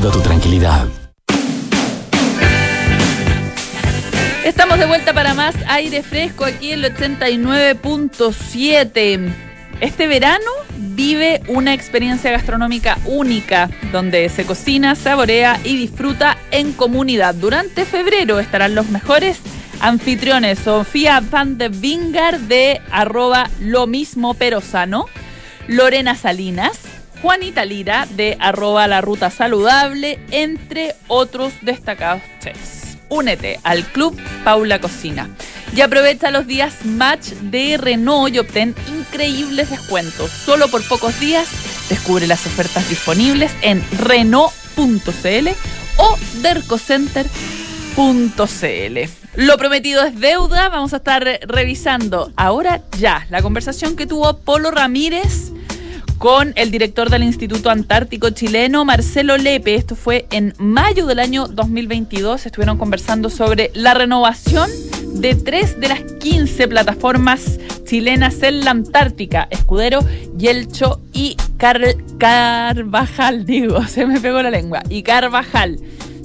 tu 0.00 0.22
tranquilidad. 0.22 0.88
Estamos 4.44 4.78
de 4.78 4.86
vuelta 4.86 5.12
para 5.12 5.34
más 5.34 5.54
aire 5.68 6.02
fresco 6.02 6.46
aquí 6.46 6.72
en 6.72 6.82
el 6.84 6.96
89.7. 6.96 9.34
Este 9.80 10.06
verano 10.06 10.50
vive 10.78 11.42
una 11.48 11.74
experiencia 11.74 12.30
gastronómica 12.30 12.96
única, 13.04 13.68
donde 13.92 14.30
se 14.30 14.46
cocina, 14.46 14.94
saborea 14.94 15.60
y 15.62 15.76
disfruta 15.76 16.38
en 16.50 16.72
comunidad. 16.72 17.34
Durante 17.34 17.84
febrero 17.84 18.40
estarán 18.40 18.74
los 18.74 18.88
mejores 18.88 19.40
anfitriones. 19.80 20.60
Sofía 20.60 21.22
Van 21.30 21.58
de 21.58 21.68
Vingar 21.68 22.40
de 22.40 22.80
arroba 22.90 23.50
lo 23.60 23.86
mismo 23.86 24.32
pero 24.34 24.62
sano. 24.62 25.04
Lorena 25.68 26.14
Salinas. 26.14 26.91
Juanita 27.22 27.64
Lira 27.64 28.06
de 28.10 28.36
arroba 28.40 28.88
la 28.88 29.00
ruta 29.00 29.30
saludable, 29.30 30.18
entre 30.32 30.96
otros 31.06 31.52
destacados 31.62 32.20
chefs. 32.40 32.98
Únete 33.08 33.60
al 33.62 33.84
Club 33.84 34.20
Paula 34.42 34.80
Cocina 34.80 35.30
y 35.74 35.80
aprovecha 35.82 36.32
los 36.32 36.48
días 36.48 36.84
match 36.84 37.28
de 37.28 37.78
Renault 37.78 38.34
y 38.34 38.40
obtén 38.40 38.74
increíbles 38.88 39.70
descuentos. 39.70 40.32
Solo 40.32 40.66
por 40.68 40.82
pocos 40.88 41.20
días 41.20 41.48
descubre 41.88 42.26
las 42.26 42.44
ofertas 42.44 42.88
disponibles 42.88 43.52
en 43.62 43.84
Renault.cl 43.98 45.48
o 45.98 46.18
dercocenter.cl. 46.40 48.98
Lo 49.36 49.56
prometido 49.58 50.04
es 50.04 50.18
deuda. 50.18 50.70
Vamos 50.70 50.92
a 50.92 50.96
estar 50.96 51.24
revisando 51.46 52.32
ahora 52.36 52.82
ya 52.98 53.28
la 53.30 53.42
conversación 53.42 53.94
que 53.94 54.06
tuvo 54.06 54.38
Polo 54.38 54.72
Ramírez 54.72 55.52
con 56.22 56.52
el 56.54 56.70
director 56.70 57.10
del 57.10 57.24
Instituto 57.24 57.68
Antártico 57.68 58.30
Chileno, 58.30 58.84
Marcelo 58.84 59.36
Lepe. 59.38 59.74
Esto 59.74 59.96
fue 59.96 60.26
en 60.30 60.54
mayo 60.56 61.04
del 61.06 61.18
año 61.18 61.48
2022. 61.48 62.46
Estuvieron 62.46 62.78
conversando 62.78 63.28
sobre 63.28 63.72
la 63.74 63.92
renovación 63.92 64.70
de 65.14 65.34
tres 65.34 65.80
de 65.80 65.88
las 65.88 66.00
15 66.20 66.68
plataformas 66.68 67.58
chilenas 67.86 68.40
en 68.44 68.64
la 68.64 68.70
Antártica, 68.70 69.48
Escudero, 69.50 69.98
Yelcho 70.38 71.00
y 71.12 71.36
Car- 71.56 71.96
Carvajal, 72.18 73.44
digo, 73.44 73.84
se 73.88 74.06
me 74.06 74.20
pegó 74.20 74.40
la 74.42 74.50
lengua, 74.52 74.80
y 74.88 75.02
Carvajal. 75.02 75.80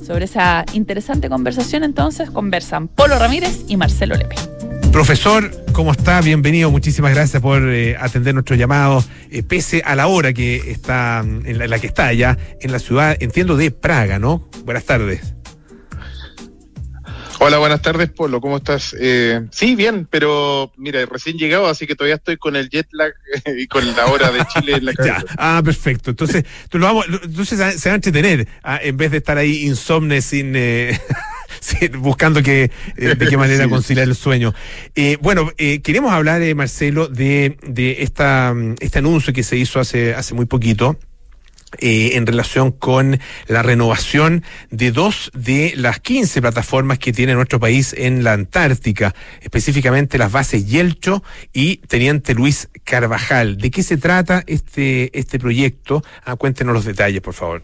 Sobre 0.05 0.25
esa 0.25 0.63
interesante 0.73 1.27
conversación 1.27 1.83
entonces 1.83 2.29
conversan 2.29 2.87
Polo 2.87 3.17
Ramírez 3.17 3.61
y 3.67 3.77
Marcelo 3.77 4.13
Lepe. 4.13 4.35
Profesor, 4.97 5.51
¿cómo 5.73 5.91
está? 5.91 6.21
Bienvenido. 6.21 6.71
Muchísimas 6.71 7.13
gracias 7.13 7.39
por 7.39 7.61
eh, 7.69 7.95
atender 7.99 8.33
nuestro 8.33 8.55
llamado, 8.55 9.05
eh, 9.29 9.43
pese 9.43 9.83
a 9.85 9.95
la 9.95 10.07
hora 10.07 10.33
que 10.33 10.71
está, 10.71 11.21
mm, 11.23 11.45
en 11.45 11.57
la, 11.59 11.65
en 11.65 11.69
la 11.69 11.77
que 11.77 11.85
está 11.85 12.07
allá, 12.07 12.35
en 12.61 12.71
la 12.71 12.79
ciudad, 12.79 13.15
entiendo, 13.19 13.55
de 13.57 13.69
Praga, 13.69 14.17
¿no? 14.17 14.49
Buenas 14.65 14.85
tardes. 14.85 15.35
Hola, 17.37 17.59
buenas 17.59 17.83
tardes, 17.83 18.09
Polo. 18.09 18.41
¿Cómo 18.41 18.57
estás? 18.57 18.95
Eh, 18.99 19.45
sí, 19.51 19.75
bien, 19.75 20.07
pero 20.09 20.71
mira, 20.77 21.05
recién 21.05 21.37
llegado, 21.37 21.67
así 21.67 21.85
que 21.85 21.93
todavía 21.93 22.15
estoy 22.15 22.37
con 22.37 22.55
el 22.55 22.67
jet 22.67 22.87
lag 22.91 23.13
y 23.55 23.67
con 23.67 23.85
la 23.95 24.07
hora 24.07 24.31
de 24.31 24.43
Chile 24.47 24.77
en 24.77 24.85
la. 24.85 24.93
Ah, 25.37 25.61
perfecto. 25.63 26.09
Entonces, 26.09 26.43
tú 26.69 26.79
lo 26.79 26.87
vamos, 26.87 27.05
entonces 27.21 27.79
se 27.79 27.89
va 27.89 27.93
a 27.93 27.95
entretener 27.95 28.47
ah, 28.63 28.79
en 28.81 28.97
vez 28.97 29.11
de 29.11 29.17
estar 29.17 29.37
ahí 29.37 29.67
insomne 29.67 30.23
sin. 30.23 30.55
Buscando 31.99 32.43
que, 32.43 32.71
eh, 32.97 33.15
de 33.15 33.27
qué 33.27 33.37
manera 33.37 33.67
conciliar 33.69 34.07
el 34.07 34.15
sueño. 34.15 34.53
Eh, 34.95 35.17
bueno, 35.21 35.51
eh, 35.57 35.81
queremos 35.81 36.11
hablar, 36.11 36.41
Marcelo, 36.55 37.07
de, 37.07 37.57
de 37.67 38.03
esta, 38.03 38.53
este 38.79 38.99
anuncio 38.99 39.33
que 39.33 39.43
se 39.43 39.57
hizo 39.57 39.79
hace, 39.79 40.13
hace 40.13 40.33
muy 40.33 40.45
poquito. 40.45 40.97
en 41.79 42.25
relación 42.25 42.71
con 42.71 43.19
la 43.47 43.61
renovación 43.61 44.43
de 44.71 44.91
dos 44.93 45.29
de 45.33 45.73
las 45.75 45.99
15 45.99 46.41
plataformas 46.41 46.97
que 46.97 47.11
tiene 47.11 47.33
nuestro 47.33 47.59
país 47.59 47.93
en 47.97 48.23
la 48.23 48.31
Antártica, 48.33 49.13
específicamente 49.41 50.17
las 50.17 50.31
bases 50.31 50.65
Yelcho 50.65 51.23
y 51.51 51.77
Teniente 51.87 52.33
Luis 52.35 52.69
Carvajal. 52.85 53.57
¿De 53.57 53.69
qué 53.69 53.83
se 53.83 53.97
trata 53.97 54.43
este, 54.47 55.17
este 55.17 55.39
proyecto? 55.39 56.03
Ah, 56.23 56.37
cuéntenos 56.37 56.73
los 56.73 56.85
detalles, 56.85 57.19
por 57.19 57.33
favor. 57.33 57.61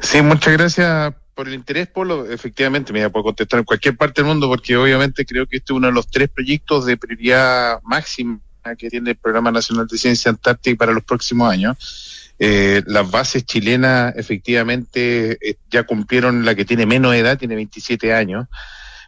Sí, 0.00 0.20
muchas 0.20 0.52
gracias 0.54 1.14
por 1.34 1.48
el 1.48 1.54
interés, 1.54 1.88
Polo, 1.88 2.30
efectivamente, 2.30 2.92
me 2.92 3.08
puedo 3.10 3.24
contestar 3.24 3.58
en 3.58 3.64
cualquier 3.64 3.96
parte 3.96 4.20
del 4.20 4.28
mundo, 4.28 4.48
porque 4.48 4.76
obviamente 4.76 5.24
creo 5.24 5.46
que 5.46 5.56
este 5.56 5.72
es 5.72 5.76
uno 5.76 5.86
de 5.86 5.92
los 5.92 6.08
tres 6.08 6.28
proyectos 6.28 6.86
de 6.86 6.96
prioridad 6.96 7.80
máxima 7.82 8.40
que 8.78 8.90
tiene 8.90 9.10
el 9.10 9.16
Programa 9.16 9.50
Nacional 9.50 9.86
de 9.86 9.98
Ciencia 9.98 10.30
Antártica 10.30 10.76
para 10.76 10.92
los 10.92 11.04
próximos 11.04 11.50
años. 11.50 12.32
Eh, 12.38 12.82
las 12.86 13.10
bases 13.10 13.44
chilenas 13.44 14.14
efectivamente 14.16 15.38
eh, 15.40 15.56
ya 15.70 15.84
cumplieron 15.84 16.44
la 16.44 16.54
que 16.54 16.64
tiene 16.64 16.86
menos 16.86 17.14
edad, 17.14 17.38
tiene 17.38 17.54
27 17.54 18.12
años. 18.14 18.48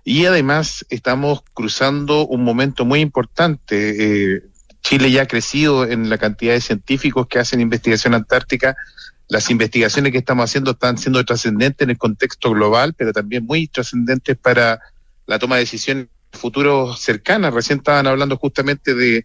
Y 0.05 0.27
además 0.27 0.85
estamos 0.91 1.43
cruzando 1.55 2.27
un 2.27 2.45
momento 2.45 2.85
muy 2.85 3.01
importante. 3.01 4.35
Eh, 4.35 4.43
Chile 4.83 5.11
ya 5.11 5.23
ha 5.23 5.27
crecido 5.27 5.87
en 5.87 6.11
la 6.11 6.19
cantidad 6.19 6.53
de 6.53 6.61
científicos 6.61 7.27
que 7.27 7.39
hacen 7.39 7.61
investigación 7.61 8.15
antártica 8.15 8.77
las 9.29 9.51
investigaciones 9.51 10.13
que 10.13 10.19
estamos 10.19 10.45
haciendo 10.45 10.73
están 10.73 10.99
siendo 10.99 11.25
trascendentes 11.25 11.85
en 11.85 11.91
el 11.91 11.99
contexto 11.99 12.51
global, 12.51 12.95
pero 12.95 13.13
también 13.13 13.45
muy 13.45 13.69
trascendentes 13.69 14.37
para 14.37 14.81
la 15.27 15.39
toma 15.39 15.57
de 15.57 15.63
decisiones 15.63 16.07
futuros 16.33 17.01
cercanas. 17.01 17.55
Recién 17.55 17.79
estaban 17.79 18.07
hablando 18.07 18.37
justamente 18.37 18.95
de, 18.95 19.25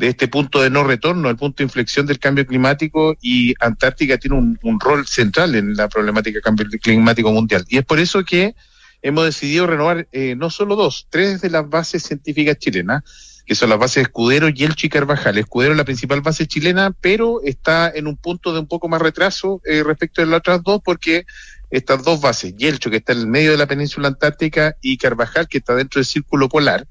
este 0.00 0.28
punto 0.28 0.60
de 0.60 0.70
no 0.70 0.84
retorno, 0.84 1.30
el 1.30 1.36
punto 1.36 1.58
de 1.58 1.64
inflexión 1.64 2.06
del 2.06 2.18
cambio 2.18 2.46
climático 2.46 3.16
y 3.20 3.54
Antártica 3.58 4.18
tiene 4.18 4.36
un, 4.36 4.80
rol 4.80 5.06
central 5.06 5.54
en 5.54 5.74
la 5.76 5.88
problemática 5.88 6.36
del 6.36 6.42
cambio 6.42 6.66
climático 6.80 7.32
mundial. 7.32 7.64
Y 7.68 7.78
es 7.78 7.84
por 7.84 7.98
eso 7.98 8.24
que 8.24 8.54
hemos 9.02 9.24
decidido 9.24 9.66
renovar 9.66 10.06
eh, 10.12 10.34
no 10.36 10.50
solo 10.50 10.76
dos, 10.76 11.06
tres 11.08 11.40
de 11.40 11.50
las 11.50 11.68
bases 11.68 12.02
científicas 12.02 12.58
chilenas 12.58 13.02
que 13.48 13.54
son 13.54 13.70
las 13.70 13.78
bases 13.78 14.02
Escudero, 14.02 14.48
y 14.50 14.88
Carvajal. 14.90 15.38
Escudero 15.38 15.72
es 15.72 15.78
la 15.78 15.86
principal 15.86 16.20
base 16.20 16.46
chilena, 16.46 16.94
pero 17.00 17.40
está 17.42 17.90
en 17.90 18.06
un 18.06 18.18
punto 18.18 18.52
de 18.52 18.60
un 18.60 18.66
poco 18.66 18.88
más 18.88 19.00
retraso 19.00 19.62
eh, 19.64 19.82
respecto 19.82 20.20
de 20.20 20.26
las 20.26 20.40
otras 20.40 20.62
dos, 20.62 20.82
porque 20.84 21.24
estas 21.70 22.04
dos 22.04 22.20
bases, 22.20 22.54
Yelcho, 22.54 22.90
que 22.90 22.98
está 22.98 23.14
en 23.14 23.20
el 23.20 23.26
medio 23.26 23.52
de 23.52 23.56
la 23.56 23.66
península 23.66 24.08
antártica, 24.08 24.76
y 24.82 24.98
Carvajal, 24.98 25.48
que 25.48 25.58
está 25.58 25.74
dentro 25.74 25.98
del 25.98 26.04
círculo 26.04 26.50
polar, 26.50 26.86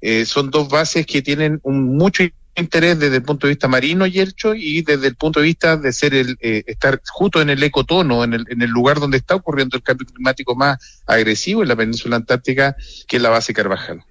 eh, 0.00 0.24
son 0.24 0.50
dos 0.50 0.70
bases 0.70 1.04
que 1.04 1.20
tienen 1.20 1.60
un 1.64 1.98
mucho 1.98 2.24
interés 2.56 2.98
desde 2.98 3.16
el 3.16 3.22
punto 3.22 3.46
de 3.46 3.52
vista 3.52 3.68
marino 3.68 4.06
Yelcho 4.06 4.54
y 4.54 4.80
desde 4.80 5.06
el 5.06 5.16
punto 5.16 5.40
de 5.40 5.46
vista 5.46 5.76
de 5.76 5.92
ser 5.92 6.14
el 6.14 6.38
eh, 6.40 6.64
estar 6.66 7.02
justo 7.10 7.42
en 7.42 7.50
el 7.50 7.62
ecotono, 7.62 8.24
en 8.24 8.32
el, 8.32 8.46
en 8.48 8.62
el 8.62 8.70
lugar 8.70 9.00
donde 9.00 9.18
está 9.18 9.34
ocurriendo 9.34 9.76
el 9.76 9.82
cambio 9.82 10.06
climático 10.06 10.54
más 10.56 10.78
agresivo 11.06 11.62
en 11.62 11.68
la 11.68 11.76
península 11.76 12.16
antártica, 12.16 12.74
que 13.06 13.18
es 13.18 13.22
la 13.22 13.28
base 13.28 13.52
Carvajal. 13.52 14.02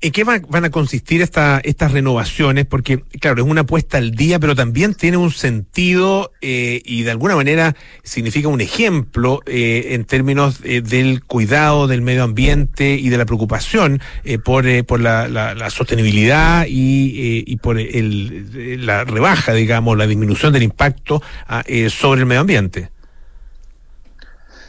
¿En 0.00 0.12
qué 0.12 0.24
van, 0.24 0.64
a 0.64 0.70
consistir 0.70 1.22
esta, 1.22 1.60
estas 1.64 1.92
renovaciones? 1.92 2.66
Porque, 2.66 2.98
claro, 3.20 3.42
es 3.42 3.48
una 3.48 3.62
apuesta 3.62 3.98
al 3.98 4.12
día, 4.12 4.38
pero 4.38 4.54
también 4.54 4.94
tiene 4.94 5.16
un 5.16 5.30
sentido 5.30 6.32
eh, 6.40 6.82
y 6.84 7.02
de 7.02 7.10
alguna 7.10 7.36
manera 7.36 7.74
significa 8.02 8.48
un 8.48 8.60
ejemplo 8.60 9.42
eh, 9.46 9.88
en 9.90 10.04
términos 10.04 10.60
eh, 10.64 10.80
del 10.80 11.24
cuidado 11.24 11.86
del 11.86 12.02
medio 12.02 12.24
ambiente 12.24 12.94
y 12.94 13.08
de 13.08 13.18
la 13.18 13.26
preocupación 13.26 14.00
por, 14.44 14.66
por 14.84 15.00
la, 15.00 15.28
la, 15.28 15.70
sostenibilidad 15.70 16.66
y, 16.68 17.44
y 17.46 17.56
por 17.56 17.78
el, 17.78 18.86
la 18.86 19.04
rebaja, 19.04 19.52
digamos, 19.52 19.96
la 19.96 20.06
disminución 20.06 20.52
del 20.52 20.62
impacto 20.62 21.22
ah, 21.46 21.64
sobre 21.88 22.20
el 22.20 22.26
medio 22.26 22.40
ambiente. 22.40 22.90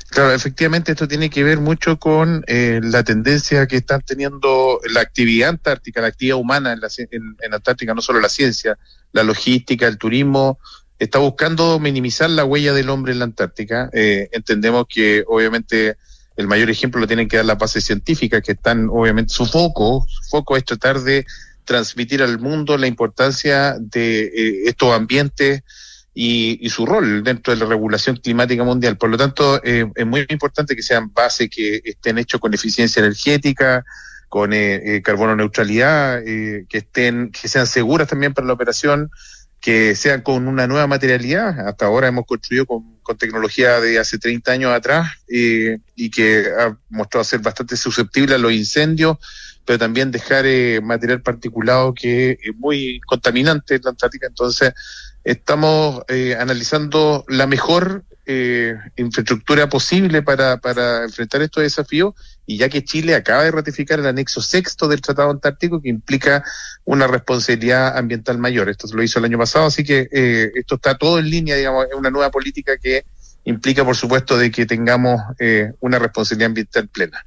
Claro, 0.10 0.34
efectivamente 0.34 0.92
esto 0.92 1.08
tiene 1.08 1.30
que 1.30 1.44
ver 1.44 1.60
mucho 1.60 2.00
con 2.00 2.44
eh, 2.48 2.80
la 2.84 3.04
tendencia 3.04 3.68
que 3.68 3.78
están 3.78 4.02
teniendo 4.02 4.80
la 4.90 5.02
actividad 5.02 5.50
antártica, 5.50 6.02
la 6.02 6.08
actividad 6.08 6.38
humana 6.38 6.74
en, 6.74 6.82
la, 6.82 6.88
en, 6.98 7.54
Antártica, 7.54 7.94
no 7.94 8.02
solo 8.02 8.20
la 8.20 8.30
ciencia, 8.30 8.78
la 9.12 9.24
logística, 9.24 9.86
el 9.86 10.00
turismo, 10.00 10.58
está 10.98 11.20
buscando 11.20 11.80
minimizar 11.80 12.30
la 12.30 12.44
huella 12.44 12.74
del 12.74 12.90
hombre 12.90 13.14
en 13.14 13.20
la 13.20 13.26
Antártica. 13.26 13.90
Eh, 13.94 14.30
entendemos 14.32 14.86
que 14.90 15.24
obviamente 15.28 15.98
el 16.36 16.48
mayor 16.48 16.72
ejemplo 16.72 17.00
lo 17.00 17.08
tienen 17.08 17.28
que 17.28 17.38
dar 17.38 17.46
las 17.46 17.58
bases 17.58 17.86
científicas, 17.86 18.42
que 18.42 18.54
están 18.54 18.90
obviamente 18.90 19.34
su 19.34 19.46
foco, 19.46 20.06
su 20.08 20.24
foco 20.30 20.58
es 20.58 20.66
tratar 20.66 21.02
de 21.02 21.26
transmitir 21.66 22.24
al 22.24 22.40
mundo 22.40 22.78
la 22.78 22.88
importancia 22.88 23.76
de 23.80 24.24
eh, 24.24 24.64
estos 24.66 24.92
ambientes 24.92 25.62
y, 26.22 26.70
su 26.70 26.86
rol 26.86 27.24
dentro 27.24 27.54
de 27.54 27.60
la 27.62 27.66
regulación 27.66 28.18
climática 28.18 28.66
mundial. 28.66 28.98
Por 28.98 29.10
lo 29.10 29.18
tanto, 29.18 29.64
eh, 29.64 29.90
es 29.96 30.06
muy 30.06 30.26
importante 30.28 30.76
que 30.76 30.84
sean 30.84 31.14
bases 31.14 31.50
que 31.50 31.82
estén 31.82 32.18
hechos 32.18 32.42
con 32.42 32.54
eficiencia 32.54 33.00
energética, 33.00 33.86
con 34.28 34.52
eh, 34.52 34.98
eh, 34.98 35.02
carbono 35.02 35.34
neutralidad, 35.38 36.22
que 36.22 36.66
estén, 36.70 37.32
que 37.32 37.48
sean 37.48 37.68
seguras 37.68 38.10
también 38.10 38.34
para 38.34 38.46
la 38.46 38.52
operación, 38.52 39.10
que 39.62 39.96
sean 39.96 40.22
con 40.22 40.50
una 40.50 40.68
nueva 40.68 40.88
materialidad. 40.88 41.58
Hasta 41.66 41.86
ahora 41.86 42.10
hemos 42.10 42.26
construido 42.26 42.66
con, 42.66 43.00
tecnología 43.18 43.80
de 43.80 43.98
hace 43.98 44.20
30 44.20 44.52
años 44.52 44.72
atrás 44.72 45.10
y 45.28 46.12
que 46.12 46.46
ha 46.60 46.78
mostrado 46.90 47.24
ser 47.24 47.40
bastante 47.40 47.76
susceptible 47.76 48.36
a 48.36 48.38
los 48.38 48.52
incendios, 48.52 49.18
pero 49.66 49.80
también 49.80 50.12
dejar 50.12 50.46
material 50.84 51.24
particulado 51.24 51.92
que 51.96 52.38
es 52.40 52.56
muy 52.56 53.02
contaminante 53.08 53.76
en 53.76 53.82
la 53.84 53.90
Antártica. 53.90 54.28
Entonces, 54.28 54.74
estamos 55.24 56.04
eh, 56.08 56.36
analizando 56.40 57.26
la 57.28 57.48
mejor 57.48 58.04
eh, 58.26 58.76
infraestructura 58.96 59.70
posible 59.70 60.22
para, 60.22 60.58
para 60.58 61.04
enfrentar 61.04 61.42
estos 61.42 61.64
desafíos 61.64 62.14
y 62.46 62.58
ya 62.58 62.70
que 62.70 62.84
Chile 62.84 63.16
acaba 63.16 63.44
de 63.44 63.52
ratificar 63.52 64.00
el 64.00 64.06
anexo 64.06 64.42
sexto 64.42 64.88
del 64.88 65.02
Tratado 65.02 65.32
Antártico 65.32 65.82
que 65.82 65.90
implica 65.90 66.44
una 66.86 67.08
responsabilidad 67.08 67.98
ambiental 67.98 68.38
mayor. 68.38 68.70
Esto 68.70 68.88
lo 68.94 69.04
hizo 69.04 69.20
el 69.20 69.26
año 69.26 69.38
pasado, 69.38 69.66
así 69.66 69.84
que 69.84 70.08
eh, 70.12 70.52
esto 70.56 70.76
está 70.76 70.98
todo 70.98 71.20
en 71.20 71.30
línea, 71.30 71.56
digamos, 71.56 71.86
es 71.88 71.96
una 71.96 72.12
nueva 72.12 72.32
política 72.32 72.78
que 72.78 73.06
implica, 73.46 73.84
por 73.84 73.96
supuesto, 73.96 74.38
de 74.38 74.52
que 74.52 74.66
tengamos 74.66 75.22
una 75.80 75.98
responsabilidad 75.98 76.48
ambiental 76.48 76.88
plena. 76.88 77.26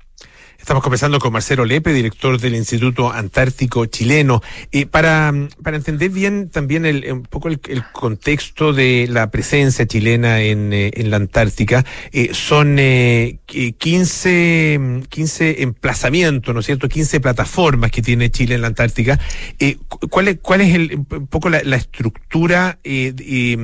Estamos 0.62 0.84
conversando 0.84 1.18
con 1.18 1.32
Marcelo 1.32 1.64
Lepe, 1.64 1.92
director 1.92 2.38
del 2.38 2.54
Instituto 2.54 3.10
Antártico 3.10 3.84
Chileno. 3.86 4.42
y 4.70 4.84
para, 4.84 5.34
para 5.60 5.76
entender 5.76 6.10
bien 6.10 6.50
también 6.50 6.86
el, 6.86 7.12
un 7.12 7.24
poco 7.24 7.48
el, 7.48 7.58
contexto 7.92 8.72
de 8.72 9.08
la 9.10 9.32
presencia 9.32 9.88
chilena 9.88 10.40
en, 10.40 10.72
eh, 10.72 10.92
en 10.94 11.10
la 11.10 11.16
Antártica, 11.16 11.84
eh, 12.12 12.30
son 12.32 12.76
eh, 12.78 13.40
15, 13.48 15.02
15 15.08 15.62
emplazamientos, 15.64 16.54
¿no 16.54 16.60
es 16.60 16.66
cierto? 16.66 16.88
15 16.88 17.18
plataformas 17.18 17.90
que 17.90 18.00
tiene 18.00 18.30
Chile 18.30 18.54
en 18.54 18.60
la 18.60 18.68
Antártica. 18.68 19.18
Eh, 19.58 19.78
¿cuál, 19.88 20.28
es, 20.28 20.38
¿Cuál 20.40 20.60
es 20.60 20.76
el, 20.76 21.04
un 21.10 21.26
poco 21.26 21.50
la, 21.50 21.58
estructura 21.76 22.78
eh, 22.84 23.12
y, 23.18 23.56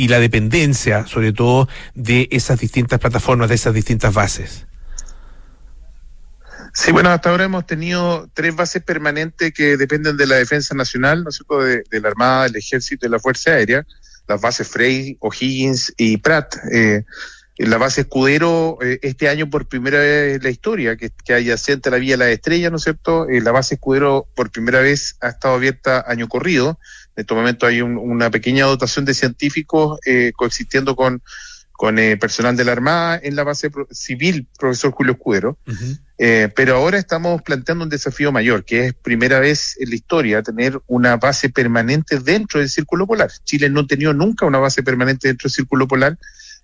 y 0.00 0.06
la 0.06 0.20
dependencia, 0.20 1.08
sobre 1.08 1.32
todo, 1.32 1.68
de 1.96 2.28
esas 2.30 2.60
distintas 2.60 3.00
plataformas, 3.00 3.48
de 3.48 3.56
esas 3.56 3.74
distintas 3.74 4.14
bases? 4.14 4.69
Sí, 6.72 6.92
bueno, 6.92 7.10
hasta 7.10 7.30
ahora 7.30 7.44
hemos 7.44 7.66
tenido 7.66 8.28
tres 8.32 8.54
bases 8.54 8.82
permanentes 8.82 9.52
que 9.52 9.76
dependen 9.76 10.16
de 10.16 10.26
la 10.26 10.36
Defensa 10.36 10.74
Nacional, 10.74 11.24
¿no 11.24 11.30
es 11.30 11.36
cierto?, 11.36 11.62
de, 11.62 12.00
la 12.00 12.08
Armada, 12.08 12.44
del 12.44 12.56
Ejército 12.56 13.06
y 13.06 13.10
la 13.10 13.18
Fuerza 13.18 13.52
Aérea, 13.52 13.84
las 14.28 14.40
bases 14.40 14.68
Frey, 14.68 15.16
O'Higgins 15.20 15.92
y 15.96 16.18
Pratt. 16.18 16.56
Eh, 16.72 17.04
la 17.66 17.76
base 17.76 18.02
Escudero, 18.02 18.78
eh, 18.80 18.98
este 19.02 19.28
año 19.28 19.50
por 19.50 19.68
primera 19.68 19.98
vez 19.98 20.36
en 20.36 20.42
la 20.42 20.50
historia, 20.50 20.96
que, 20.96 21.10
que 21.24 21.34
adyacente 21.34 21.88
a 21.88 21.92
la 21.92 21.98
Vía 21.98 22.16
La 22.16 22.30
Estrella, 22.30 22.70
¿no 22.70 22.76
es 22.76 22.84
cierto?, 22.84 23.28
eh, 23.28 23.40
la 23.40 23.52
base 23.52 23.74
Escudero 23.74 24.26
por 24.34 24.50
primera 24.50 24.80
vez 24.80 25.16
ha 25.20 25.28
estado 25.28 25.54
abierta 25.54 26.04
año 26.06 26.28
corrido. 26.28 26.78
En 27.16 27.22
este 27.22 27.34
momento 27.34 27.66
hay 27.66 27.82
una 27.82 28.30
pequeña 28.30 28.64
dotación 28.64 29.04
de 29.04 29.14
científicos 29.14 29.98
eh, 30.06 30.32
coexistiendo 30.36 30.96
con 30.96 31.22
con 31.80 31.98
eh, 31.98 32.18
personal 32.18 32.58
de 32.58 32.64
la 32.66 32.72
Armada 32.72 33.18
en 33.22 33.34
la 33.34 33.42
base 33.42 33.70
civil, 33.90 34.46
profesor 34.58 34.90
Julio 34.90 35.14
Escudero. 35.14 35.56
Eh, 36.18 36.50
pero 36.54 36.76
ahora 36.76 36.98
estamos 36.98 37.40
planteando 37.40 37.84
un 37.84 37.88
desafío 37.88 38.30
mayor, 38.32 38.66
que 38.66 38.88
es 38.88 38.92
primera 38.92 39.40
vez 39.40 39.78
en 39.80 39.88
la 39.88 39.94
historia 39.94 40.42
tener 40.42 40.78
una 40.88 41.16
base 41.16 41.48
permanente 41.48 42.20
dentro 42.20 42.60
del 42.60 42.68
Círculo 42.68 43.06
Polar. 43.06 43.30
Chile 43.44 43.70
no 43.70 43.80
ha 43.80 43.86
tenido 43.86 44.12
nunca 44.12 44.44
una 44.44 44.58
base 44.58 44.82
permanente 44.82 45.28
dentro 45.28 45.46
del 45.46 45.54
Círculo 45.54 45.88
Polar, 45.88 46.18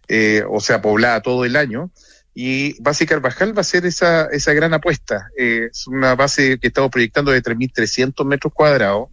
eh, 0.06 0.44
o 0.50 0.60
sea, 0.60 0.82
poblada 0.82 1.22
todo 1.22 1.46
el 1.46 1.56
año. 1.56 1.90
Y 2.34 2.78
Base 2.82 3.06
Carvajal 3.06 3.56
va 3.56 3.62
a 3.62 3.64
ser 3.64 3.86
esa, 3.86 4.26
esa 4.26 4.52
gran 4.52 4.74
apuesta. 4.74 5.30
Eh, 5.38 5.68
es 5.70 5.86
una 5.86 6.14
base 6.14 6.58
que 6.58 6.66
estamos 6.66 6.90
proyectando 6.90 7.30
de 7.30 7.42
3.300 7.42 8.22
metros 8.26 8.52
cuadrados 8.52 9.08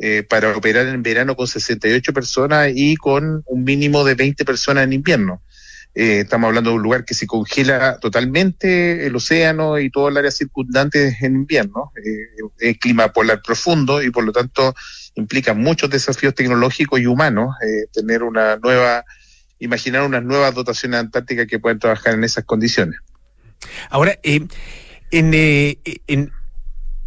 eh, 0.00 0.22
para 0.22 0.56
operar 0.56 0.86
en 0.86 1.02
verano 1.02 1.34
con 1.34 1.48
68 1.48 2.12
personas 2.12 2.70
y 2.72 2.96
con 2.96 3.42
un 3.46 3.64
mínimo 3.64 4.04
de 4.04 4.14
20 4.14 4.44
personas 4.44 4.84
en 4.84 4.92
invierno. 4.92 5.42
Eh, 5.92 6.20
estamos 6.20 6.46
hablando 6.46 6.70
de 6.70 6.76
un 6.76 6.82
lugar 6.82 7.04
que 7.04 7.14
se 7.14 7.26
congela 7.26 7.98
totalmente 7.98 9.06
el 9.06 9.16
océano 9.16 9.76
y 9.80 9.90
todo 9.90 10.08
el 10.08 10.16
área 10.16 10.30
circundante 10.30 11.16
en 11.20 11.34
invierno. 11.34 11.90
Eh, 11.96 12.44
es 12.60 12.78
clima 12.78 13.12
polar 13.12 13.42
profundo 13.42 14.00
y 14.00 14.10
por 14.10 14.22
lo 14.22 14.30
tanto 14.30 14.72
implica 15.16 15.52
muchos 15.52 15.90
desafíos 15.90 16.32
tecnológicos 16.32 17.00
y 17.00 17.06
humanos 17.06 17.56
tener 17.92 18.22
una 18.22 18.56
nueva, 18.56 19.04
imaginar 19.58 20.02
unas 20.02 20.22
nuevas 20.22 20.54
dotaciones 20.54 21.00
antárticas 21.00 21.48
que 21.48 21.58
puedan 21.58 21.80
trabajar 21.80 22.14
en 22.14 22.22
esas 22.22 22.44
condiciones. 22.44 23.00
Ahora, 23.90 24.16
en, 24.22 24.48
en, 25.10 26.30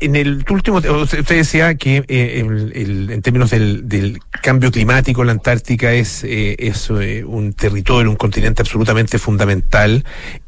en 0.01 0.15
el 0.15 0.43
último, 0.49 0.77
usted 0.77 1.23
decía 1.25 1.75
que 1.75 2.03
eh, 2.07 2.43
el- 2.73 3.09
en 3.11 3.21
términos 3.21 3.51
del, 3.51 4.19
cambio 4.41 4.71
climático, 4.71 5.23
la 5.23 5.33
Antártica 5.33 5.93
es, 5.93 6.23
eh, 6.23 6.55
eh, 6.59 7.23
un 7.23 7.53
territorio, 7.53 8.09
un 8.09 8.17
continente 8.17 8.61
absolutamente 8.61 9.19
fundamental. 9.19 10.03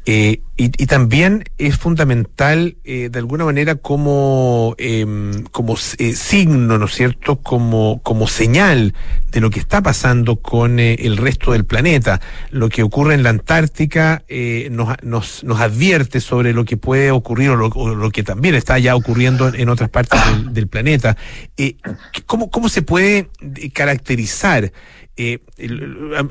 eh, 0.06 0.40
y, 0.56 0.68
también 0.86 1.44
es 1.58 1.76
fundamental, 1.78 2.76
de 2.84 3.10
alguna 3.14 3.44
manera, 3.44 3.74
como, 3.74 4.76
em, 4.78 5.42
como 5.50 5.76
signo, 5.76 6.78
¿no 6.78 6.84
es 6.84 6.92
cierto?, 6.94 7.36
como, 7.36 8.00
como 8.04 8.28
señal 8.28 8.94
de 9.32 9.40
lo 9.40 9.50
que 9.50 9.58
está 9.58 9.82
pasando 9.82 10.36
con 10.36 10.78
el 10.78 11.16
resto 11.16 11.52
del 11.52 11.64
planeta. 11.64 12.20
Lo 12.50 12.68
que 12.68 12.84
ocurre 12.84 13.14
en 13.14 13.24
la 13.24 13.30
Antártica 13.30 14.22
nos, 14.70 15.42
nos, 15.42 15.60
advierte 15.60 16.20
sobre 16.20 16.52
lo 16.52 16.64
que 16.64 16.76
puede 16.76 17.10
ocurrir 17.10 17.50
o 17.50 17.56
lo 17.94 18.10
que 18.10 18.22
también 18.22 18.54
está 18.54 18.78
ya 18.78 18.94
ocurriendo 18.94 19.43
en, 19.52 19.68
otras 19.68 19.90
partes 19.90 20.20
del, 20.26 20.54
del 20.54 20.68
planeta. 20.68 21.16
Eh, 21.56 21.76
¿cómo, 22.26 22.50
¿Cómo 22.50 22.68
se 22.68 22.82
puede 22.82 23.28
eh, 23.56 23.70
caracterizar? 23.70 24.72
Eh, 25.16 25.38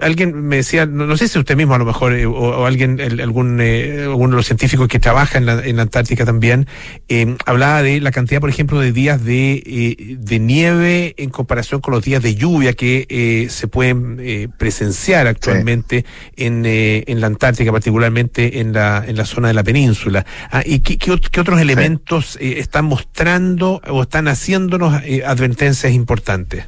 alguien 0.02 0.36
me 0.48 0.58
decía, 0.58 0.86
no, 0.86 1.06
no 1.06 1.16
sé 1.16 1.28
si 1.30 1.40
usted 1.40 1.56
mismo 1.56 1.74
a 1.74 1.78
lo 1.78 1.86
mejor, 1.86 2.14
eh, 2.14 2.26
o, 2.26 2.32
o 2.34 2.66
alguien, 2.66 3.00
el- 3.00 3.22
algún, 3.22 3.60
eh, 3.62 4.02
alguno 4.04 4.32
de 4.32 4.36
los 4.38 4.46
científicos 4.46 4.88
que 4.90 5.00
trabaja 5.00 5.38
en 5.38 5.46
la, 5.46 5.66
en 5.66 5.78
la 5.78 5.84
Antártica 5.84 6.26
también, 6.26 6.68
eh, 7.08 7.38
hablaba 7.46 7.82
de 7.82 8.02
la 8.02 8.12
cantidad, 8.12 8.42
por 8.42 8.50
ejemplo, 8.50 8.80
de 8.80 8.92
días 8.92 9.24
de, 9.24 9.64
eh, 9.66 10.16
de 10.20 10.40
nieve 10.40 11.14
en 11.18 11.30
comparación 11.30 11.80
con 11.80 11.94
los 11.94 12.04
días 12.04 12.22
de 12.22 12.36
lluvia 12.36 12.74
que 12.74 13.06
eh, 13.10 13.48
se 13.50 13.68
pueden 13.68 14.18
eh, 14.20 14.50
presenciar 14.58 15.28
actualmente 15.28 16.04
en, 16.36 16.64
en 16.66 17.22
la 17.22 17.28
Antártica, 17.28 17.72
particularmente 17.72 18.60
en 18.60 18.74
la, 18.74 19.04
en 19.08 19.16
la 19.16 19.26
zona 19.26 19.48
de 19.48 19.54
la 19.54 19.64
península. 19.64 20.26
Ah, 20.52 20.62
¿Y 20.66 20.80
qué, 20.80 20.98
qué 20.98 21.12
ot- 21.12 21.30
qué 21.30 21.40
otros 21.40 21.62
elementos 21.62 22.38
están 22.42 22.86
mostrando 22.86 23.82
o 23.88 24.02
están 24.04 24.28
haciéndonos 24.28 25.02
advertencias 25.26 25.94
importantes? 25.94 26.66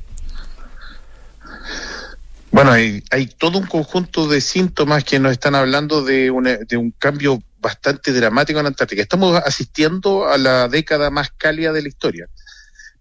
Bueno, 2.55 2.71
hay, 2.71 3.03
hay 3.11 3.25
todo 3.27 3.57
un 3.57 3.65
conjunto 3.67 4.29
de 4.29 4.39
síntomas 4.39 5.03
que 5.03 5.19
nos 5.19 5.33
están 5.33 5.55
hablando 5.55 6.05
de, 6.05 6.31
una- 6.31 6.55
de 6.55 6.77
un 6.77 6.91
cambio 6.91 7.43
bastante 7.59 8.13
dramático 8.13 8.59
en 8.59 8.63
la 8.63 8.69
Antártica. 8.69 9.01
Estamos 9.01 9.37
asistiendo 9.45 10.29
a 10.29 10.37
la 10.37 10.69
década 10.69 11.09
más 11.09 11.31
cálida 11.35 11.73
de 11.73 11.81
la 11.81 11.89
historia. 11.89 12.29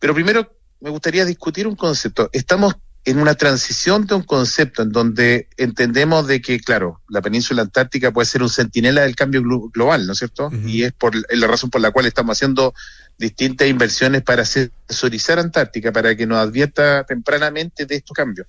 Pero 0.00 0.12
primero 0.12 0.56
me 0.80 0.90
gustaría 0.90 1.24
discutir 1.24 1.68
un 1.68 1.76
concepto. 1.76 2.28
Estamos 2.32 2.74
en 3.04 3.20
una 3.20 3.36
transición 3.36 4.06
de 4.06 4.16
un 4.16 4.22
concepto 4.24 4.82
en 4.82 4.90
donde 4.90 5.46
entendemos 5.56 6.26
de 6.26 6.42
que, 6.42 6.58
claro, 6.58 7.00
la 7.08 7.22
península 7.22 7.62
antártica 7.62 8.10
puede 8.10 8.26
ser 8.26 8.42
un 8.42 8.50
centinela 8.50 9.02
del 9.02 9.14
cambio 9.14 9.40
glo- 9.40 9.70
global, 9.72 10.04
¿no 10.04 10.14
es 10.14 10.18
cierto? 10.18 10.50
Y 10.66 10.82
es 10.82 10.92
por 10.94 11.14
la 11.14 11.46
razón 11.46 11.70
por 11.70 11.80
la 11.80 11.92
cual 11.92 12.06
estamos 12.06 12.36
haciendo 12.36 12.74
distintas 13.18 13.68
inversiones 13.68 14.22
para 14.22 14.42
asesorizar 14.42 15.38
Antártica, 15.38 15.92
para 15.92 16.16
que 16.16 16.26
nos 16.26 16.38
advierta 16.38 17.04
tempranamente 17.04 17.86
de 17.86 17.94
estos 17.94 18.14
cambios 18.16 18.48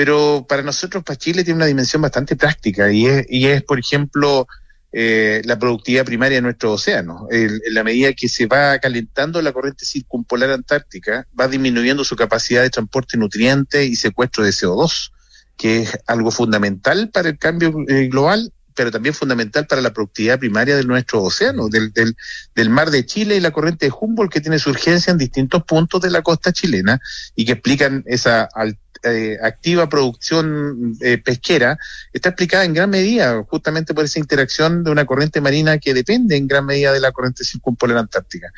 pero 0.00 0.46
para 0.48 0.62
nosotros, 0.62 1.04
para 1.04 1.18
Chile, 1.18 1.44
tiene 1.44 1.56
una 1.58 1.66
dimensión 1.66 2.00
bastante 2.00 2.34
práctica 2.34 2.90
y 2.90 3.06
es, 3.06 3.26
y 3.28 3.48
es 3.48 3.62
por 3.62 3.78
ejemplo, 3.78 4.46
eh, 4.92 5.42
la 5.44 5.58
productividad 5.58 6.06
primaria 6.06 6.38
de 6.38 6.42
nuestro 6.42 6.72
océano. 6.72 7.26
El- 7.30 7.60
en 7.66 7.74
la 7.74 7.84
medida 7.84 8.14
que 8.14 8.26
se 8.26 8.46
va 8.46 8.78
calentando 8.78 9.42
la 9.42 9.52
corriente 9.52 9.84
circumpolar 9.84 10.52
antártica, 10.52 11.26
va 11.38 11.48
disminuyendo 11.48 12.02
su 12.02 12.16
capacidad 12.16 12.62
de 12.62 12.70
transporte 12.70 13.18
de 13.18 13.20
nutrientes 13.20 13.86
y 13.90 13.94
secuestro 13.94 14.42
de 14.42 14.52
CO2, 14.52 15.12
que 15.58 15.82
es 15.82 15.98
algo 16.06 16.30
fundamental 16.30 17.10
para 17.10 17.28
el 17.28 17.36
cambio 17.36 17.74
eh, 17.86 18.08
global 18.08 18.50
pero 18.72 18.90
también 18.92 19.14
fundamental 19.14 19.66
para 19.66 19.82
la 19.82 19.92
productividad 19.92 20.38
primaria 20.38 20.74
de 20.74 20.84
nuestro 20.84 21.22
océano, 21.22 21.68
del, 21.68 21.92
del, 21.92 22.16
del 22.54 22.70
mar 22.70 22.90
de 22.90 23.04
Chile 23.04 23.36
y 23.36 23.40
la 23.40 23.50
corriente 23.50 23.84
de 23.86 23.92
Humboldt 24.00 24.32
que 24.32 24.40
tiene 24.40 24.58
su 24.58 24.70
urgencia 24.70 25.10
en 25.10 25.18
distintos 25.18 25.64
puntos 25.64 26.00
de 26.00 26.08
la 26.08 26.22
costa 26.22 26.50
chilena 26.50 26.98
y 27.34 27.44
que 27.44 27.52
explican 27.52 28.02
esa 28.06 28.48
al- 28.54 28.78
eh, 29.02 29.38
activa 29.42 29.88
producción 29.88 30.96
eh, 31.00 31.18
pesquera, 31.18 31.78
está 32.12 32.30
explicada 32.30 32.64
en 32.64 32.74
gran 32.74 32.90
medida 32.90 33.42
justamente 33.48 33.94
por 33.94 34.04
esa 34.04 34.18
interacción 34.18 34.84
de 34.84 34.90
una 34.90 35.06
corriente 35.06 35.40
marina 35.40 35.78
que 35.78 35.94
depende 35.94 36.36
en 36.36 36.46
gran 36.46 36.66
medida 36.66 36.92
de 36.92 37.00
la 37.00 37.12
corriente 37.12 37.44
circumpolar 37.44 37.96
antártica. 37.96 38.52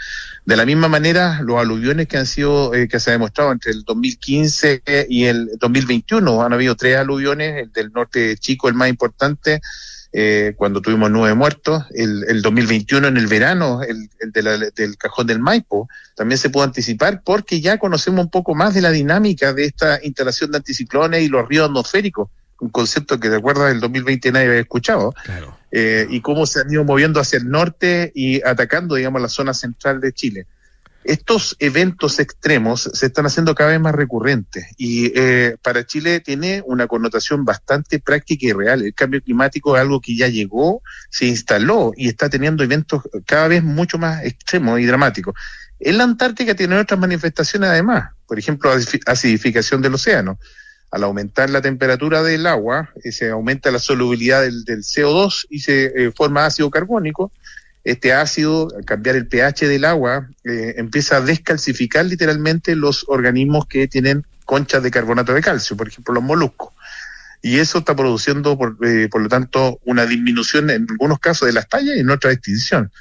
De 0.44 0.56
la 0.56 0.66
misma 0.66 0.88
manera, 0.88 1.40
los 1.42 1.58
aluviones 1.58 2.08
que 2.08 2.16
han 2.18 2.26
sido, 2.26 2.74
eh, 2.74 2.88
que 2.88 2.98
se 2.98 3.10
ha 3.10 3.12
demostrado 3.12 3.52
entre 3.52 3.72
el 3.72 3.84
2015 3.84 4.82
y 5.08 5.24
el 5.24 5.50
2021, 5.58 6.42
han 6.42 6.52
habido 6.52 6.74
tres 6.74 6.96
aluviones, 6.96 7.62
el 7.64 7.72
del 7.72 7.92
norte 7.92 8.18
de 8.20 8.36
Chico, 8.36 8.68
el 8.68 8.74
más 8.74 8.88
importante, 8.88 9.60
eh, 10.12 10.52
cuando 10.56 10.82
tuvimos 10.82 11.10
nueve 11.10 11.34
muertos, 11.34 11.84
el, 11.94 12.24
el 12.28 12.42
2021 12.42 13.08
en 13.08 13.16
el 13.16 13.26
verano, 13.26 13.82
el, 13.82 14.10
el 14.20 14.30
de 14.32 14.42
la- 14.42 14.58
del 14.58 14.96
cajón 14.98 15.26
del 15.26 15.38
Maipo, 15.38 15.88
también 16.14 16.38
se 16.38 16.50
pudo 16.50 16.64
anticipar 16.64 17.22
porque 17.24 17.60
ya 17.60 17.78
conocemos 17.78 18.24
un 18.24 18.30
poco 18.30 18.54
más 18.54 18.74
de 18.74 18.82
la 18.82 18.90
dinámica 18.90 19.52
de 19.54 19.64
esta 19.64 19.98
instalación 20.04 20.50
de 20.50 20.58
anticiclones 20.58 21.22
y 21.22 21.28
los 21.28 21.48
ríos 21.48 21.66
atmosféricos, 21.66 22.28
un 22.60 22.68
concepto 22.68 23.18
que 23.18 23.28
de 23.30 23.36
acuerdo 23.38 23.64
del 23.64 23.80
2020 23.80 24.30
nadie 24.32 24.46
había 24.48 24.60
escuchado, 24.60 25.14
eh, 25.70 26.06
y 26.10 26.20
cómo 26.20 26.44
se 26.46 26.60
han 26.60 26.70
ido 26.70 26.84
moviendo 26.84 27.18
hacia 27.18 27.38
el 27.38 27.48
norte 27.48 28.12
y 28.14 28.42
atacando, 28.46 28.94
digamos, 28.94 29.20
la 29.22 29.28
zona 29.28 29.54
central 29.54 30.00
de 30.00 30.12
Chile. 30.12 30.46
Estos 31.04 31.56
eventos 31.58 32.20
extremos 32.20 32.88
se 32.92 33.06
están 33.06 33.26
haciendo 33.26 33.54
cada 33.54 33.70
vez 33.70 33.80
más 33.80 33.94
recurrentes 33.94 34.66
y 34.76 35.12
eh, 35.18 35.56
para 35.62 35.84
Chile 35.84 36.20
tiene 36.20 36.62
una 36.64 36.86
connotación 36.86 37.44
bastante 37.44 37.98
práctica 37.98 38.46
y 38.46 38.52
real. 38.52 38.82
El 38.82 38.94
cambio 38.94 39.20
climático 39.22 39.74
es 39.76 39.80
algo 39.82 40.00
que 40.00 40.16
ya 40.16 40.28
llegó, 40.28 40.82
se 41.10 41.26
instaló 41.26 41.92
y 41.96 42.08
está 42.08 42.28
teniendo 42.30 42.62
eventos 42.62 43.02
cada 43.26 43.48
vez 43.48 43.62
mucho 43.64 43.98
más 43.98 44.24
extremos 44.24 44.78
y 44.80 44.86
dramáticos. 44.86 45.34
En 45.80 45.98
la 45.98 46.04
Antártica 46.04 46.54
tiene 46.54 46.78
otras 46.78 47.00
manifestaciones 47.00 47.70
además, 47.70 48.10
por 48.26 48.38
ejemplo, 48.38 48.72
acidifi- 48.72 49.02
acidificación 49.06 49.82
del 49.82 49.94
océano. 49.94 50.38
Al 50.92 51.04
aumentar 51.04 51.48
la 51.48 51.62
temperatura 51.62 52.22
del 52.22 52.46
agua, 52.46 52.90
eh, 53.02 53.12
se 53.12 53.30
aumenta 53.30 53.70
la 53.70 53.78
solubilidad 53.78 54.42
del, 54.42 54.62
del 54.64 54.82
CO2 54.82 55.46
y 55.50 55.60
se 55.60 55.84
eh, 55.86 56.12
forma 56.14 56.44
ácido 56.44 56.70
carbónico 56.70 57.32
este 57.84 58.12
ácido, 58.12 58.68
al 58.76 58.84
cambiar 58.84 59.16
el 59.16 59.26
pH 59.26 59.66
del 59.66 59.84
agua, 59.84 60.28
eh, 60.44 60.74
empieza 60.76 61.16
a 61.16 61.20
descalcificar 61.20 62.04
literalmente 62.04 62.76
los 62.76 63.04
organismos 63.08 63.66
que 63.66 63.88
tienen 63.88 64.24
conchas 64.44 64.82
de 64.82 64.90
carbonato 64.90 65.32
de 65.32 65.40
calcio, 65.40 65.76
por 65.76 65.88
ejemplo 65.88 66.14
los 66.14 66.22
moluscos. 66.22 66.72
Y 67.40 67.58
eso 67.58 67.78
está 67.78 67.96
produciendo, 67.96 68.56
por, 68.56 68.76
eh, 68.86 69.08
por 69.10 69.20
lo 69.20 69.28
tanto, 69.28 69.80
una 69.84 70.06
disminución 70.06 70.70
en 70.70 70.86
algunos 70.88 71.18
casos 71.18 71.46
de 71.46 71.52
las 71.52 71.68
tallas 71.68 71.96
y 71.96 72.00
en 72.00 72.10
otras 72.10 72.34
extinción. 72.34 72.92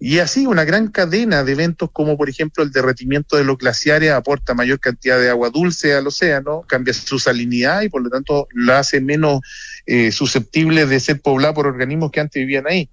Y 0.00 0.20
así 0.20 0.46
una 0.46 0.64
gran 0.64 0.88
cadena 0.88 1.42
de 1.42 1.52
eventos 1.52 1.90
como 1.92 2.16
por 2.16 2.28
ejemplo 2.28 2.62
el 2.62 2.70
derretimiento 2.70 3.36
de 3.36 3.42
los 3.42 3.58
glaciares 3.58 4.12
aporta 4.12 4.54
mayor 4.54 4.78
cantidad 4.78 5.18
de 5.18 5.28
agua 5.28 5.50
dulce 5.50 5.92
al 5.94 6.06
océano, 6.06 6.64
cambia 6.68 6.94
su 6.94 7.18
salinidad 7.18 7.82
y 7.82 7.88
por 7.88 8.02
lo 8.02 8.08
tanto 8.08 8.46
la 8.54 8.78
hace 8.78 9.00
menos 9.00 9.40
eh, 9.86 10.12
susceptible 10.12 10.86
de 10.86 11.00
ser 11.00 11.20
poblada 11.20 11.52
por 11.52 11.66
organismos 11.66 12.12
que 12.12 12.20
antes 12.20 12.40
vivían 12.40 12.66
ahí. 12.68 12.88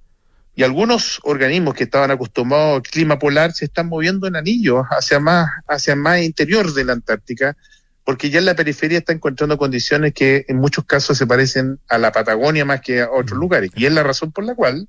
Y 0.56 0.64
algunos 0.64 1.20
organismos 1.24 1.74
que 1.74 1.84
estaban 1.84 2.12
acostumbrados 2.12 2.78
al 2.78 2.82
clima 2.82 3.20
polar 3.20 3.52
se 3.52 3.66
están 3.66 3.88
moviendo 3.88 4.28
en 4.28 4.38
anillos 4.38 4.86
hacia 4.90 5.20
más, 5.20 5.50
hacia 5.68 5.96
más 5.96 6.22
interior 6.22 6.74
de 6.74 6.86
la 6.86 6.94
Antártica, 6.94 7.58
porque 8.06 8.30
ya 8.30 8.40
en 8.40 8.46
la 8.46 8.56
periferia 8.56 9.00
está 9.00 9.12
encontrando 9.12 9.58
condiciones 9.58 10.14
que 10.14 10.46
en 10.48 10.58
muchos 10.58 10.86
casos 10.86 11.18
se 11.18 11.28
parecen 11.28 11.80
a 11.90 11.98
la 11.98 12.12
Patagonia 12.12 12.64
más 12.64 12.82
que 12.82 13.02
a 13.02 13.10
otros 13.12 13.38
lugares. 13.38 13.72
Y 13.76 13.86
es 13.86 13.92
la 13.92 14.04
razón 14.04 14.32
por 14.32 14.46
la 14.46 14.56
cual 14.56 14.88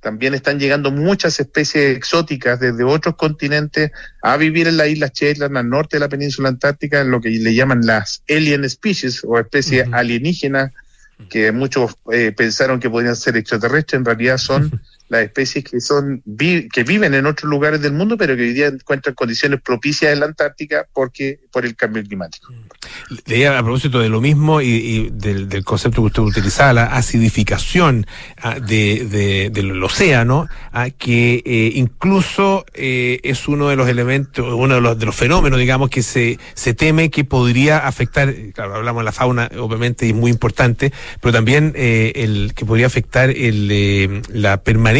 también 0.00 0.34
están 0.34 0.58
llegando 0.58 0.90
muchas 0.90 1.40
especies 1.40 1.96
exóticas 1.96 2.60
desde 2.60 2.84
otros 2.84 3.16
continentes 3.16 3.90
a 4.22 4.36
vivir 4.36 4.68
en 4.68 4.76
las 4.76 4.88
Islas 4.88 5.12
Shetland, 5.12 5.56
al 5.56 5.68
norte 5.68 5.96
de 5.96 6.00
la 6.00 6.08
península 6.08 6.48
antártica, 6.48 7.00
en 7.00 7.10
lo 7.10 7.20
que 7.20 7.30
le 7.30 7.54
llaman 7.54 7.84
las 7.84 8.22
alien 8.28 8.68
species 8.68 9.22
o 9.24 9.38
especies 9.38 9.88
alienígenas, 9.92 10.72
que 11.28 11.50
muchos 11.50 11.96
eh, 12.12 12.32
pensaron 12.36 12.78
que 12.78 12.90
podrían 12.90 13.16
ser 13.16 13.36
extraterrestres, 13.36 13.98
en 13.98 14.04
realidad 14.04 14.38
son 14.38 14.80
las 15.08 15.22
especies 15.22 15.64
que 15.64 15.80
son 15.80 16.22
vi- 16.24 16.68
que 16.68 16.84
viven 16.84 17.14
en 17.14 17.26
otros 17.26 17.48
lugares 17.50 17.80
del 17.80 17.92
mundo, 17.92 18.16
pero 18.18 18.36
que 18.36 18.42
hoy 18.42 18.52
día 18.52 18.66
encuentran 18.66 19.14
condiciones 19.14 19.60
propicias 19.62 20.12
en 20.12 20.20
la 20.20 20.26
Antártica 20.26 20.86
porque 20.92 21.40
por 21.50 21.64
el 21.64 21.74
cambio 21.76 22.02
climático. 22.02 22.52
leía 23.26 23.58
a 23.58 23.62
propósito 23.62 24.00
de 24.00 24.08
lo 24.08 24.20
mismo 24.20 24.60
y, 24.60 25.10
del, 25.12 25.64
concepto 25.64 26.02
que 26.02 26.06
usted 26.06 26.22
utilizaba, 26.22 26.72
la 26.72 26.84
acidificación 26.84 28.06
ah, 28.42 28.60
de, 28.60 29.50
del 29.52 29.82
océano, 29.82 30.46
ah, 30.72 30.90
que 30.90 31.42
eh, 31.44 31.72
incluso 31.74 32.64
eh, 32.74 33.20
es 33.22 33.48
uno 33.48 33.68
de 33.68 33.76
los 33.76 33.88
elementos, 33.88 34.46
uno 34.52 34.74
de 34.76 34.80
los, 34.80 34.98
de 34.98 35.06
los 35.06 35.16
fenómenos, 35.16 35.58
digamos, 35.58 35.90
que 35.90 36.02
se, 36.02 36.38
se 36.54 36.74
teme 36.74 37.10
que 37.10 37.24
podría 37.24 37.78
afectar, 37.78 38.34
claro, 38.54 38.74
hablamos 38.74 39.00
de 39.00 39.04
la 39.04 39.12
fauna, 39.12 39.50
obviamente, 39.58 40.06
y 40.06 40.10
es 40.10 40.14
muy 40.14 40.30
importante, 40.30 40.92
pero 41.20 41.32
también 41.32 41.72
eh, 41.76 42.12
el 42.16 42.52
que 42.54 42.64
podría 42.66 42.86
afectar 42.86 43.30
el, 43.30 44.22
la 44.28 44.62
permanencia 44.62 44.97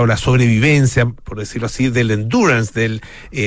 o 0.00 0.06
la 0.06 0.16
sobrevivencia, 0.16 1.06
por 1.06 1.38
decirlo 1.38 1.66
así, 1.66 1.90
del 1.90 2.10
endurance, 2.10 2.72
del 2.78 3.00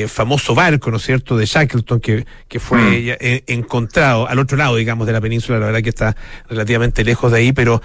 famoso 0.08 0.54
barco, 0.54 0.91
¿no 0.91 0.97
es 0.97 1.04
cierto?, 1.04 1.38
de 1.38 1.45
Shackleton, 1.45 1.99
que, 1.99 2.26
que 2.47 2.60
fue 2.60 2.80
mm. 2.80 3.51
encontrado 3.51 4.28
al 4.28 4.39
otro 4.39 4.58
lado, 4.58 4.76
digamos, 4.76 5.08
de 5.08 5.14
la 5.14 5.22
península, 5.22 5.60
la 5.60 5.68
verdad 5.68 5.82
que 5.82 5.89
está 5.89 6.16
relativamente 6.49 7.04
lejos 7.04 7.32
de 7.32 7.38
ahí, 7.38 7.54
pero 7.54 7.82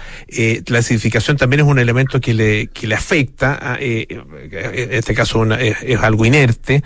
la 0.67 0.79
acidificación 0.79 1.37
también 1.37 1.61
es 1.61 1.65
un 1.65 1.79
elemento 1.79 2.19
que 2.19 2.33
le, 2.33 2.67
que 2.67 2.87
le 2.87 2.95
afecta, 2.95 3.77
eh, 3.79 4.07
en 4.09 4.93
este 4.93 5.13
caso 5.13 5.45
es, 5.55 5.99
algo 6.01 6.25
inerte, 6.25 6.83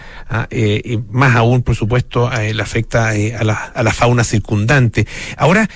eh, 0.49 0.81
y 0.83 0.97
más 1.09 1.35
aún, 1.35 1.63
por 1.63 1.75
supuesto, 1.75 2.29
le 2.29 2.61
afecta 2.61 3.09
a, 3.09 3.43
la, 3.43 3.55
a 3.55 3.83
la 3.83 3.93
fauna 3.93 4.23
circundante. 4.23 5.07
Ahora, 5.37 5.67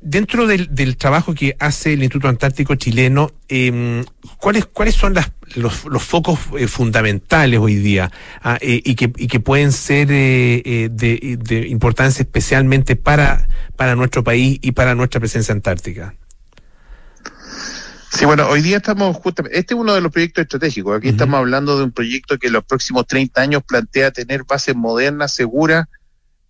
dentro 0.00 0.46
del, 0.46 0.74
del, 0.74 0.96
trabajo 0.96 1.34
que 1.34 1.56
hace 1.58 1.92
el 1.94 2.02
Instituto 2.02 2.28
Antártico 2.28 2.74
Chileno, 2.74 3.32
eh, 3.48 4.04
¿cuáles, 4.38 4.66
¿cuáles 4.66 4.94
son 4.94 5.14
las, 5.14 5.32
los, 5.54 5.84
los 5.84 6.02
focos 6.02 6.38
fundamentales 6.68 7.58
hoy 7.58 7.76
día 7.76 8.10
ah, 8.42 8.58
y, 8.60 8.94
que, 8.94 9.12
y 9.16 9.26
que 9.26 9.40
pueden 9.40 9.72
ser 9.72 10.08
de, 10.08 10.90
de, 10.92 11.68
importancia 11.68 12.22
especialmente 12.22 12.96
para, 12.96 13.48
para 13.76 13.94
nuestro 13.94 14.22
país 14.24 14.58
y 14.62 14.72
para 14.72 14.94
nuestra 14.94 15.20
presencia 15.20 15.52
antártica? 15.52 16.14
Sí, 18.10 18.24
bueno, 18.24 18.48
hoy 18.48 18.62
día 18.62 18.78
estamos 18.78 19.16
justamente, 19.16 19.58
este 19.58 19.74
es 19.74 19.80
uno 19.80 19.94
de 19.94 20.00
los 20.00 20.10
proyectos 20.10 20.42
estratégicos. 20.42 20.96
Aquí 20.96 21.08
estamos 21.08 21.38
hablando 21.38 21.76
de 21.76 21.84
un 21.84 21.92
proyecto 21.92 22.38
que 22.38 22.46
en 22.46 22.54
los 22.54 22.64
próximos 22.64 23.06
30 23.06 23.40
años 23.40 23.62
plantea 23.62 24.10
tener 24.10 24.44
bases 24.44 24.74
modernas, 24.74 25.34
seguras, 25.34 25.86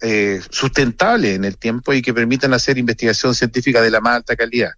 eh, 0.01 0.41
sustentables 0.51 1.37
en 1.37 1.45
el 1.45 1.57
tiempo 1.57 1.93
y 1.93 2.03
que 2.03 2.15
permitan 2.15 2.55
hacer 2.55 2.79
investigación 2.79 3.35
científica 3.35 3.83
de 3.83 3.91
la 3.91 4.01
más 4.01 4.17
alta 4.17 4.37
calidad. 4.37 4.71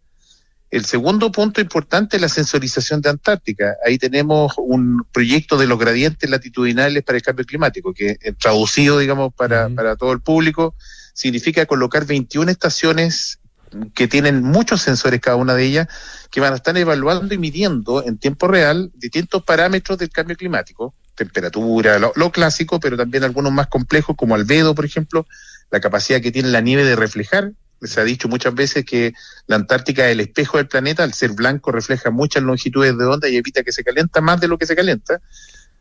El 0.71 0.85
segundo 0.85 1.33
punto 1.33 1.61
importante 1.61 2.16
es 2.16 2.23
la 2.23 2.29
sensorización 2.29 3.01
de 3.01 3.11
Antártica. 3.11 3.75
Ahí 3.85 3.99
tenemos 3.99 4.55
un 4.57 5.05
proyecto 5.12 5.59
de 5.59 5.66
los 5.66 5.79
gradientes 5.79 6.31
latitudinales 6.31 7.03
para 7.03 7.16
el 7.16 7.23
cambio 7.23 7.45
climático, 7.45 7.93
que 7.93 8.16
eh, 8.21 8.33
traducido, 8.39 8.99
digamos, 8.99 9.35
para, 9.35 9.68
para 9.68 9.97
todo 9.97 10.12
el 10.12 10.21
público, 10.21 10.77
significa 11.12 11.66
colocar 11.66 12.07
21 12.07 12.51
estaciones 12.51 13.41
que 13.95 14.09
tienen 14.09 14.43
muchos 14.43 14.83
sensores 14.83 15.21
cada 15.21 15.37
una 15.37 15.55
de 15.55 15.64
ellas, 15.64 15.89
que 16.31 16.41
van 16.41 16.53
a 16.53 16.57
estar 16.57 16.77
evaluando 16.77 17.35
y 17.35 17.39
midiendo 17.39 18.05
en 18.05 18.18
tiempo 18.18 18.49
real 18.49 18.91
distintos 18.95 19.43
parámetros 19.43 19.99
del 19.99 20.11
cambio 20.11 20.37
climático, 20.37 20.95
temperatura, 21.21 21.99
lo, 21.99 22.33
clásico, 22.33 22.81
pero 22.81 22.97
también 22.97 23.25
algunos 23.25 23.53
más 23.53 23.66
complejos 23.66 24.16
como 24.16 24.35
albedo, 24.35 24.75
por 24.75 24.87
ejemplo, 24.87 25.27
la 25.71 25.79
capacidad 25.79 26.23
que 26.23 26.33
tiene 26.33 26.49
la 26.49 26.62
nieve 26.62 26.83
de 26.83 26.97
reflejar. 26.97 27.53
Se 27.83 28.01
ha 28.01 28.05
dicho 28.05 28.27
muchas 28.27 28.55
veces 28.55 28.87
que 28.87 29.12
la 29.47 29.57
Antártica 29.57 30.07
es 30.07 30.12
el 30.12 30.21
espejo 30.21 30.57
del 30.57 30.66
planeta, 30.66 31.03
al 31.03 31.12
ser 31.12 31.33
blanco 31.33 31.73
refleja 31.73 32.11
muchas 32.11 32.43
longitudes 32.43 32.97
de 32.97 33.05
onda 33.05 33.29
y 33.29 33.37
evita 33.37 33.62
que 33.62 33.73
se 33.73 33.85
calienta 33.85 34.23
más 34.23 34.41
de 34.41 34.49
lo 34.49 34.57
que 34.57 34.64
se 34.64 34.75
calienta 34.75 35.21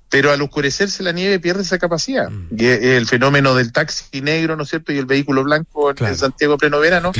pero 0.10 0.32
al 0.32 0.42
oscurecerse 0.42 1.04
la 1.04 1.12
nieve 1.12 1.40
pierde 1.40 1.62
esa 1.62 1.78
capacidad. 1.78 2.30
Mm. 2.30 2.48
Y 2.58 2.66
el 2.66 3.06
fenómeno 3.06 3.54
del 3.54 3.72
taxi 3.72 4.22
negro, 4.22 4.56
¿no 4.56 4.64
es 4.64 4.70
cierto? 4.70 4.92
Y 4.92 4.98
el 4.98 5.06
vehículo 5.06 5.44
blanco 5.44 5.92
en 5.92 6.16
Santiago 6.16 6.58
pleno 6.58 6.80
verano, 6.80 7.12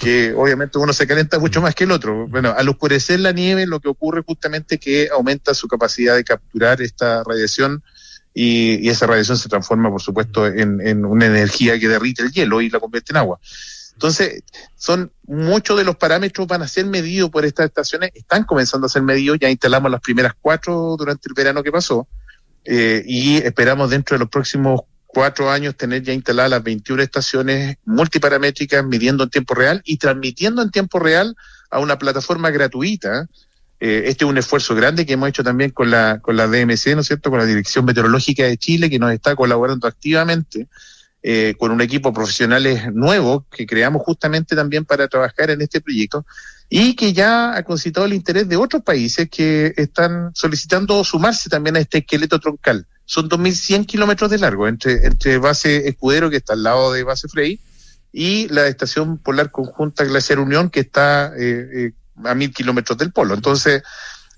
que 0.00 0.34
obviamente 0.34 0.78
uno 0.78 0.92
se 0.92 1.06
calienta 1.06 1.38
mucho 1.38 1.62
más 1.62 1.74
que 1.74 1.84
el 1.84 1.92
otro. 1.92 2.26
Bueno, 2.26 2.52
al 2.56 2.68
oscurecer 2.68 3.20
la 3.20 3.32
nieve 3.32 3.66
lo 3.66 3.80
que 3.80 3.88
ocurre 3.88 4.22
justamente 4.26 4.74
es 4.74 4.80
que 4.80 5.08
aumenta 5.12 5.54
su 5.54 5.68
capacidad 5.68 6.16
de 6.16 6.24
capturar 6.24 6.82
esta 6.82 7.22
radiación 7.22 7.82
y, 8.34 8.88
esa 8.88 9.06
radiación 9.06 9.38
se 9.38 9.48
transforma, 9.48 9.90
por 9.90 10.02
supuesto, 10.02 10.46
en, 10.46 10.80
en 10.86 11.04
una 11.04 11.26
energía 11.26 11.78
que 11.78 11.88
derrite 11.88 12.22
el 12.22 12.32
hielo 12.32 12.60
y 12.60 12.68
la 12.68 12.80
convierte 12.80 13.12
en 13.12 13.18
agua. 13.18 13.38
Entonces, 13.96 14.42
son 14.76 15.10
muchos 15.24 15.78
de 15.78 15.84
los 15.84 15.96
parámetros 15.96 16.46
van 16.46 16.60
a 16.60 16.68
ser 16.68 16.84
medidos 16.84 17.30
por 17.30 17.46
estas 17.46 17.66
estaciones, 17.66 18.10
están 18.12 18.44
comenzando 18.44 18.86
a 18.86 18.90
ser 18.90 19.00
medidos, 19.00 19.38
ya 19.40 19.48
instalamos 19.48 19.90
las 19.90 20.02
primeras 20.02 20.34
cuatro 20.38 20.96
durante 20.98 21.30
el 21.30 21.34
verano 21.34 21.62
que 21.62 21.72
pasó, 21.72 22.06
eh, 22.66 23.02
y 23.06 23.38
esperamos 23.38 23.88
dentro 23.88 24.14
de 24.14 24.18
los 24.18 24.28
próximos 24.28 24.82
cuatro 25.06 25.50
años 25.50 25.74
tener 25.78 26.02
ya 26.02 26.12
instaladas 26.12 26.50
las 26.50 26.62
21 26.62 27.02
estaciones 27.02 27.78
multiparamétricas 27.86 28.84
midiendo 28.84 29.24
en 29.24 29.30
tiempo 29.30 29.54
real 29.54 29.80
y 29.86 29.96
transmitiendo 29.96 30.60
en 30.60 30.70
tiempo 30.70 30.98
real 30.98 31.34
a 31.70 31.78
una 31.78 31.98
plataforma 31.98 32.50
gratuita. 32.50 33.26
Eh, 33.80 34.02
este 34.08 34.26
es 34.26 34.30
un 34.30 34.36
esfuerzo 34.36 34.74
grande 34.74 35.06
que 35.06 35.14
hemos 35.14 35.30
hecho 35.30 35.42
también 35.42 35.70
con 35.70 35.90
la, 35.90 36.18
con 36.20 36.36
la 36.36 36.46
DMC, 36.48 36.88
¿no 36.94 37.00
es 37.00 37.06
cierto?, 37.06 37.30
con 37.30 37.38
la 37.38 37.46
Dirección 37.46 37.86
Meteorológica 37.86 38.44
de 38.44 38.58
Chile, 38.58 38.90
que 38.90 38.98
nos 38.98 39.10
está 39.10 39.34
colaborando 39.34 39.88
activamente 39.88 40.68
eh, 41.28 41.56
con 41.58 41.72
un 41.72 41.80
equipo 41.80 42.12
profesionales 42.12 42.94
nuevo 42.94 43.46
que 43.50 43.66
creamos 43.66 44.02
justamente 44.04 44.54
también 44.54 44.84
para 44.84 45.08
trabajar 45.08 45.50
en 45.50 45.60
este 45.60 45.80
proyecto 45.80 46.24
y 46.68 46.94
que 46.94 47.12
ya 47.12 47.56
ha 47.56 47.64
concitado 47.64 48.06
el 48.06 48.12
interés 48.12 48.48
de 48.48 48.54
otros 48.54 48.84
países 48.84 49.28
que 49.28 49.74
están 49.76 50.30
solicitando 50.36 51.02
sumarse 51.02 51.50
también 51.50 51.74
a 51.74 51.80
este 51.80 51.98
esqueleto 51.98 52.38
troncal. 52.38 52.86
Son 53.06 53.28
2.100 53.28 53.86
kilómetros 53.86 54.30
de 54.30 54.38
largo 54.38 54.68
entre, 54.68 55.04
entre 55.04 55.38
base 55.38 55.88
Escudero, 55.88 56.30
que 56.30 56.36
está 56.36 56.52
al 56.52 56.62
lado 56.62 56.92
de 56.92 57.02
base 57.02 57.26
Frey, 57.26 57.58
y 58.12 58.46
la 58.46 58.68
estación 58.68 59.18
polar 59.18 59.50
conjunta 59.50 60.04
Glaciar 60.04 60.38
Unión, 60.38 60.70
que 60.70 60.78
está 60.78 61.32
eh, 61.36 61.68
eh, 61.74 61.92
a 62.22 62.36
mil 62.36 62.54
kilómetros 62.54 62.98
del 62.98 63.10
polo. 63.10 63.34
Entonces, 63.34 63.82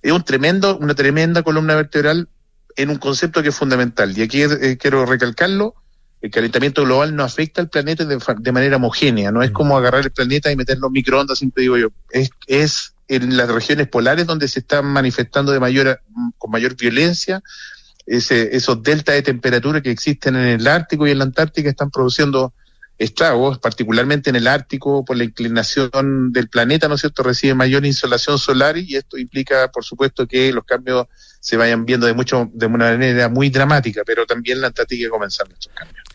es 0.01 0.13
un 0.13 0.25
tremendo, 0.25 0.79
una 0.79 0.95
tremenda 0.95 1.43
columna 1.43 1.75
vertebral 1.75 2.31
en 2.77 2.89
un 2.89 2.97
concepto 2.97 3.43
que 3.43 3.51
es 3.51 3.55
fundamental. 3.55 4.17
Y 4.17 4.23
aquí 4.23 4.43
quiero 4.79 5.05
recalcarlo, 5.05 5.75
el 6.21 6.31
calentamiento 6.31 6.85
global 6.85 7.15
no 7.15 7.23
afecta 7.23 7.61
al 7.61 7.69
planeta 7.69 8.05
de, 8.05 8.53
manera 8.53 8.77
homogénea, 8.77 9.31
no 9.31 9.43
es 9.43 9.51
como 9.51 9.77
agarrar 9.77 10.05
el 10.05 10.11
planeta 10.11 10.51
y 10.51 10.57
meterlo 10.57 10.89
en 10.89 10.93
microondas, 10.93 11.39
siempre 11.39 11.63
digo 11.63 11.77
yo, 11.77 11.89
es, 12.11 12.31
es 12.47 12.95
en 13.07 13.37
las 13.37 13.49
regiones 13.49 13.89
polares 13.89 14.27
donde 14.27 14.49
se 14.49 14.61
están 14.61 14.87
manifestando 14.87 15.53
de 15.53 15.61
mayor, 15.61 16.01
con 16.37 16.51
mayor 16.51 16.77
violencia 16.77 17.43
ese, 18.09 18.57
esos 18.57 18.83
deltas 18.83 19.15
de 19.15 19.23
temperatura 19.23 19.81
que 19.81 19.91
existen 19.91 20.35
en 20.37 20.61
el 20.61 20.67
Ártico 20.67 21.07
y 21.07 21.11
en 21.11 21.19
la 21.19 21.25
Antártica 21.25 21.69
están 21.69 21.91
produciendo 21.91 22.53
estragos, 22.99 23.59
particularmente 23.59 24.31
en 24.31 24.37
el 24.37 24.49
Ártico, 24.49 25.05
por 25.05 25.17
la 25.17 25.25
inclinación 25.25 26.33
del 26.33 26.49
planeta, 26.49 26.89
¿no 26.89 26.97
es 26.97 27.03
cierto?, 27.03 27.23
recibe 27.23 27.55
mayor 27.55 27.87
insolación 27.87 28.39
solar 28.39 28.77
y 28.77 28.97
esto 28.97 29.19
implica, 29.19 29.71
por 29.71 29.85
supuesto, 29.85 30.27
que 30.27 30.53
los 30.53 30.65
cambios 30.65 31.07
se 31.41 31.57
vayan 31.57 31.87
viendo 31.87 32.07
de 32.07 32.15
mucho, 32.15 32.51
de 32.53 32.67
una 32.67 32.91
manera 32.91 33.29
muy 33.29 33.51
dramática, 33.51 34.03
pero 34.05 34.27
también 34.27 34.61
la 34.61 34.69
Antártica 34.69 35.09
comenzando 35.09 35.55
estos 35.55 35.73
cambios. 35.73 36.08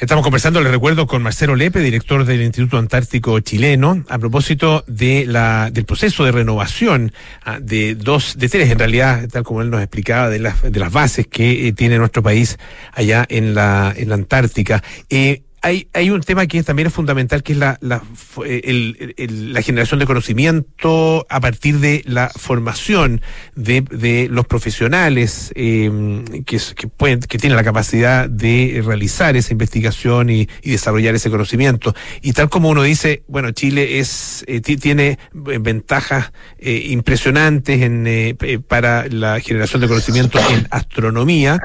Estamos 0.00 0.22
conversando, 0.22 0.60
les 0.60 0.70
recuerdo, 0.70 1.08
con 1.08 1.24
Marcelo 1.24 1.56
Lepe, 1.56 1.80
director 1.80 2.24
del 2.24 2.40
Instituto 2.42 2.78
Antártico 2.78 3.40
Chileno, 3.40 4.04
a 4.08 4.16
propósito 4.16 4.84
de 4.86 5.26
la, 5.26 5.72
del 5.72 5.86
proceso 5.86 6.24
de 6.24 6.30
renovación 6.30 7.10
ah, 7.44 7.58
de 7.60 7.96
dos, 7.96 8.38
de 8.38 8.48
tres, 8.48 8.70
en 8.70 8.78
realidad, 8.78 9.26
tal 9.28 9.42
como 9.42 9.60
él 9.60 9.70
nos 9.70 9.82
explicaba, 9.82 10.30
de 10.30 10.38
las, 10.38 10.62
de 10.62 10.78
las 10.78 10.92
bases 10.92 11.26
que 11.26 11.66
eh, 11.66 11.72
tiene 11.72 11.98
nuestro 11.98 12.22
país 12.22 12.60
allá 12.92 13.26
en 13.28 13.56
la, 13.56 13.92
en 13.96 14.10
la 14.10 14.14
Antártica. 14.14 14.84
Eh, 15.10 15.42
hay, 15.62 15.88
hay 15.92 16.10
un 16.10 16.22
tema 16.22 16.46
que 16.46 16.62
también 16.62 16.88
es 16.88 16.94
fundamental, 16.94 17.42
que 17.42 17.52
es 17.52 17.58
la, 17.58 17.78
la, 17.80 18.02
el, 18.46 19.52
la 19.52 19.62
generación 19.62 20.00
de 20.00 20.06
conocimiento 20.06 21.26
a 21.28 21.40
partir 21.40 21.78
de 21.78 22.02
la 22.06 22.30
formación 22.34 23.20
de, 23.54 23.82
de 23.82 24.28
los 24.30 24.46
profesionales 24.46 25.52
eh, 25.54 26.24
que, 26.46 26.58
pueden, 26.88 27.20
que 27.20 27.38
tienen 27.38 27.56
la 27.56 27.64
capacidad 27.64 28.28
de 28.28 28.82
realizar 28.84 29.36
esa 29.36 29.52
investigación 29.52 30.30
y, 30.30 30.48
y 30.62 30.70
desarrollar 30.70 31.14
ese 31.14 31.30
conocimiento. 31.30 31.94
Y 32.22 32.32
tal 32.32 32.48
como 32.48 32.68
uno 32.68 32.82
dice, 32.82 33.22
bueno, 33.28 33.50
Chile 33.50 33.98
es 33.98 34.44
eh, 34.46 34.60
tiene 34.60 35.18
ventajas 35.32 36.32
eh, 36.58 36.88
impresionantes 36.90 37.82
en, 37.82 38.06
eh, 38.06 38.36
para 38.66 39.06
la 39.08 39.40
generación 39.40 39.80
de 39.80 39.88
conocimiento 39.88 40.38
en 40.50 40.66
astronomía. 40.70 41.58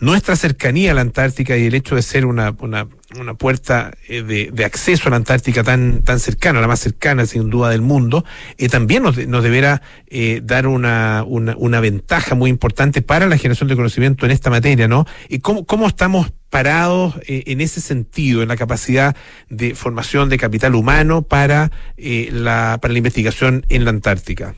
Nuestra 0.00 0.36
cercanía 0.36 0.90
a 0.90 0.94
la 0.94 1.00
Antártica 1.02 1.56
y 1.56 1.66
el 1.66 1.74
hecho 1.74 1.94
de 1.94 2.02
ser 2.02 2.26
una, 2.26 2.54
una 2.58 2.88
una 3.20 3.34
puerta 3.34 3.92
eh, 4.08 4.22
de, 4.22 4.64
acceso 4.64 5.08
a 5.08 5.10
la 5.10 5.16
Antártica 5.16 5.62
tan, 5.62 6.02
tan 6.02 6.20
cercana, 6.20 6.60
la 6.60 6.68
más 6.68 6.80
cercana 6.80 7.26
sin 7.26 7.50
duda 7.50 7.70
del 7.70 7.80
mundo, 7.80 8.24
eh, 8.58 8.68
también 8.68 9.02
nos, 9.02 9.16
nos 9.26 9.42
deberá 9.42 9.82
eh, 10.08 10.40
dar 10.42 10.66
una, 10.66 11.24
una, 11.26 11.54
una, 11.56 11.80
ventaja 11.80 12.34
muy 12.34 12.50
importante 12.50 13.02
para 13.02 13.26
la 13.26 13.36
generación 13.36 13.68
de 13.68 13.76
conocimiento 13.76 14.26
en 14.26 14.32
esta 14.32 14.50
materia, 14.50 14.88
¿no? 14.88 15.06
¿Y 15.28 15.40
cómo, 15.40 15.64
cómo 15.64 15.86
estamos 15.86 16.32
parados 16.50 17.14
en 17.26 17.60
ese 17.60 17.80
sentido, 17.80 18.40
en 18.40 18.48
la 18.48 18.56
capacidad 18.56 19.16
de 19.50 19.74
formación 19.74 20.28
de 20.28 20.38
capital 20.38 20.76
humano 20.76 21.22
para, 21.22 21.72
la, 21.96 22.78
para 22.80 22.92
la 22.92 22.98
investigación 22.98 23.66
en 23.68 23.84
la 23.84 23.90
Antártica? 23.90 24.54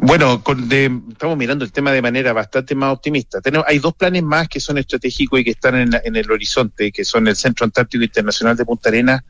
Bueno, 0.00 0.42
con 0.44 0.68
de, 0.68 1.00
estamos 1.10 1.36
mirando 1.36 1.64
el 1.64 1.72
tema 1.72 1.92
de 1.92 2.00
manera 2.00 2.32
bastante 2.32 2.74
más 2.74 2.92
optimista. 2.92 3.40
Tenemos, 3.40 3.66
hay 3.68 3.80
dos 3.80 3.94
planes 3.94 4.22
más 4.22 4.48
que 4.48 4.60
son 4.60 4.78
estratégicos 4.78 5.40
y 5.40 5.44
que 5.44 5.50
están 5.50 5.74
en, 5.74 5.90
en 6.04 6.16
el 6.16 6.30
horizonte, 6.30 6.92
que 6.92 7.04
son 7.04 7.26
el 7.26 7.34
Centro 7.34 7.64
Antártico 7.64 8.04
Internacional 8.04 8.56
de 8.56 8.64
Punta 8.64 8.90
Arenas, 8.90 9.22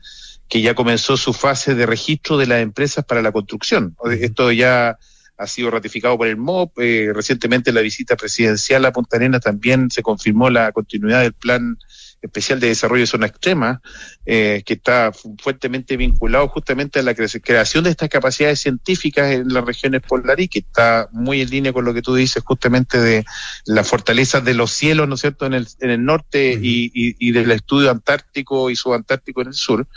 que 0.47 0.61
ya 0.61 0.75
comenzó 0.75 1.17
su 1.17 1.33
fase 1.33 1.73
de 1.73 1.85
registro 1.85 2.37
de 2.37 2.47
las 2.47 2.61
empresas 2.61 3.03
para 3.03 3.21
la 3.21 3.31
construcción. 3.31 3.95
Esto 4.19 4.51
ya 4.51 4.97
ha 5.37 5.47
sido 5.47 5.71
ratificado 5.71 6.17
por 6.17 6.27
el 6.27 6.37
MOP. 6.37 6.77
Eh, 6.79 7.11
recientemente 7.13 7.71
la 7.71 7.81
visita 7.81 8.15
presidencial 8.15 8.85
a 8.85 8.91
Punta 8.91 9.17
Arenas 9.17 9.41
también 9.41 9.89
se 9.89 10.03
confirmó 10.03 10.49
la 10.49 10.71
continuidad 10.71 11.21
del 11.21 11.33
plan 11.33 11.77
especial 12.21 12.59
de 12.59 12.67
desarrollo 12.67 13.01
de 13.01 13.07
zona 13.07 13.27
extrema, 13.27 13.81
eh, 14.25 14.63
que 14.65 14.73
está 14.73 15.11
fuertemente 15.41 15.97
vinculado 15.97 16.47
justamente 16.49 16.99
a 16.99 17.03
la 17.03 17.15
creación 17.15 17.83
de 17.83 17.89
estas 17.89 18.09
capacidades 18.09 18.59
científicas 18.59 19.31
en 19.31 19.53
las 19.53 19.63
regiones 19.63 20.01
polares, 20.01 20.49
que 20.49 20.59
está 20.59 21.09
muy 21.11 21.41
en 21.41 21.49
línea 21.49 21.73
con 21.73 21.85
lo 21.85 21.93
que 21.93 22.01
tú 22.01 22.15
dices 22.15 22.43
justamente 22.43 22.99
de 22.99 23.25
la 23.65 23.83
fortaleza 23.83 24.41
de 24.41 24.53
los 24.53 24.71
cielos, 24.71 25.07
¿no 25.07 25.15
es 25.15 25.21
cierto?, 25.21 25.45
en 25.45 25.53
el, 25.53 25.67
en 25.79 25.89
el 25.89 26.03
norte 26.03 26.59
y, 26.61 26.91
y, 26.93 27.15
y 27.19 27.31
del 27.31 27.51
estudio 27.51 27.91
antártico 27.91 28.69
y 28.69 28.75
subantártico 28.75 29.41
en 29.41 29.47
el 29.47 29.53
sur. 29.53 29.87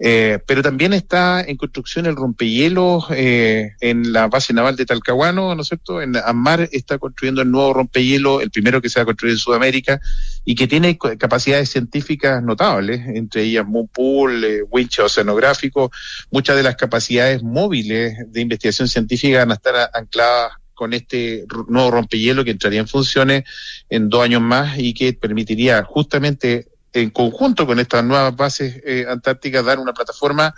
Eh, 0.00 0.38
pero 0.46 0.62
también 0.62 0.92
está 0.92 1.40
en 1.40 1.56
construcción 1.56 2.06
el 2.06 2.14
rompehielos 2.14 3.06
eh, 3.10 3.72
en 3.80 4.12
la 4.12 4.28
base 4.28 4.52
naval 4.52 4.76
de 4.76 4.86
Talcahuano, 4.86 5.54
¿no 5.54 5.62
es 5.62 5.68
cierto? 5.68 6.00
En 6.00 6.16
Amar 6.16 6.68
está 6.70 6.98
construyendo 6.98 7.42
el 7.42 7.50
nuevo 7.50 7.72
rompehielos, 7.72 8.42
el 8.42 8.50
primero 8.50 8.80
que 8.80 8.88
se 8.88 9.00
va 9.00 9.02
a 9.02 9.06
construir 9.06 9.32
en 9.32 9.38
Sudamérica, 9.38 10.00
y 10.44 10.54
que 10.54 10.68
tiene 10.68 10.96
capacidades 10.96 11.70
científicas 11.70 12.42
notables, 12.42 13.00
entre 13.08 13.42
ellas 13.42 13.66
Moonpool, 13.66 14.44
eh, 14.44 14.62
winch 14.62 15.00
oceanográfico, 15.00 15.90
muchas 16.30 16.56
de 16.56 16.62
las 16.62 16.76
capacidades 16.76 17.42
móviles 17.42 18.14
de 18.28 18.40
investigación 18.40 18.86
científica 18.86 19.38
van 19.38 19.50
a 19.50 19.54
estar 19.54 19.90
ancladas 19.94 20.52
con 20.74 20.94
este 20.94 21.44
nuevo 21.66 21.90
rompehielos 21.90 22.44
que 22.44 22.52
entraría 22.52 22.78
en 22.78 22.86
funciones 22.86 23.42
en 23.90 24.08
dos 24.08 24.22
años 24.22 24.40
más 24.40 24.78
y 24.78 24.94
que 24.94 25.12
permitiría 25.12 25.82
justamente 25.82 26.68
en 26.92 27.10
conjunto 27.10 27.66
con 27.66 27.78
estas 27.78 28.04
nuevas 28.04 28.34
bases 28.34 28.80
eh, 28.84 29.06
antárticas, 29.08 29.64
dar 29.64 29.78
una 29.78 29.92
plataforma 29.92 30.54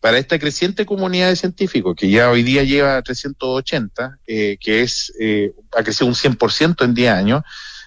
para 0.00 0.18
esta 0.18 0.38
creciente 0.38 0.86
comunidad 0.86 1.28
de 1.28 1.36
científicos, 1.36 1.96
que 1.96 2.08
ya 2.08 2.30
hoy 2.30 2.42
día 2.42 2.62
lleva 2.62 3.02
380, 3.02 4.18
eh, 4.26 4.56
que 4.60 4.82
es, 4.82 5.12
eh, 5.18 5.52
ha 5.76 5.82
crecido 5.82 6.06
un 6.06 6.14
100% 6.14 6.84
en 6.84 6.94
10 6.94 7.10
años, 7.10 7.42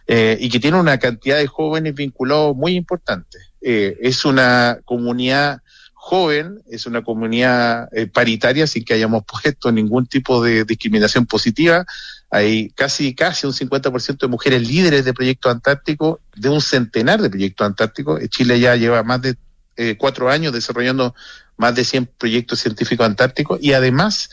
eh, 0.08 0.38
y 0.40 0.50
que 0.50 0.60
tiene 0.60 0.80
una 0.80 0.98
cantidad 0.98 1.38
de 1.38 1.48
jóvenes 1.48 1.96
vinculados 1.96 2.56
muy 2.56 2.76
importante. 2.76 3.38
Eh, 3.62 3.98
es 4.02 4.26
una 4.26 4.80
comunidad 4.84 5.60
joven, 5.94 6.62
es 6.70 6.86
una 6.86 7.04
comunidad 7.04 7.88
paritaria 8.12 8.66
sin 8.66 8.84
que 8.84 8.96
hayamos 8.96 9.24
puesto 9.44 9.72
ningún 9.72 10.08
tipo 10.08 10.44
de 10.44 10.66
discriminación 10.66 11.26
positiva. 11.26 11.86
Hay 12.32 12.70
casi, 12.72 13.14
casi 13.14 13.46
un 13.46 13.54
50% 13.54 14.18
de 14.18 14.28
mujeres 14.28 14.68
líderes 14.68 15.04
de 15.04 15.14
proyectos 15.14 15.52
antárticos, 15.52 16.20
de 16.36 16.50
un 16.50 16.62
centenar 16.62 17.22
de 17.22 17.30
proyectos 17.30 17.68
antárticos. 17.68 18.22
Chile 18.30 18.60
ya 18.60 18.76
lleva 18.78 19.04
más 19.04 19.22
de 19.22 19.36
eh, 19.76 19.96
cuatro 19.98 20.30
años 20.30 20.54
desarrollando 20.54 21.14
más 21.58 21.76
de 21.76 21.84
100 21.84 22.06
proyectos 22.18 22.60
científicos 22.60 23.06
antárticos 23.06 23.60
y 23.62 23.74
además 23.74 24.30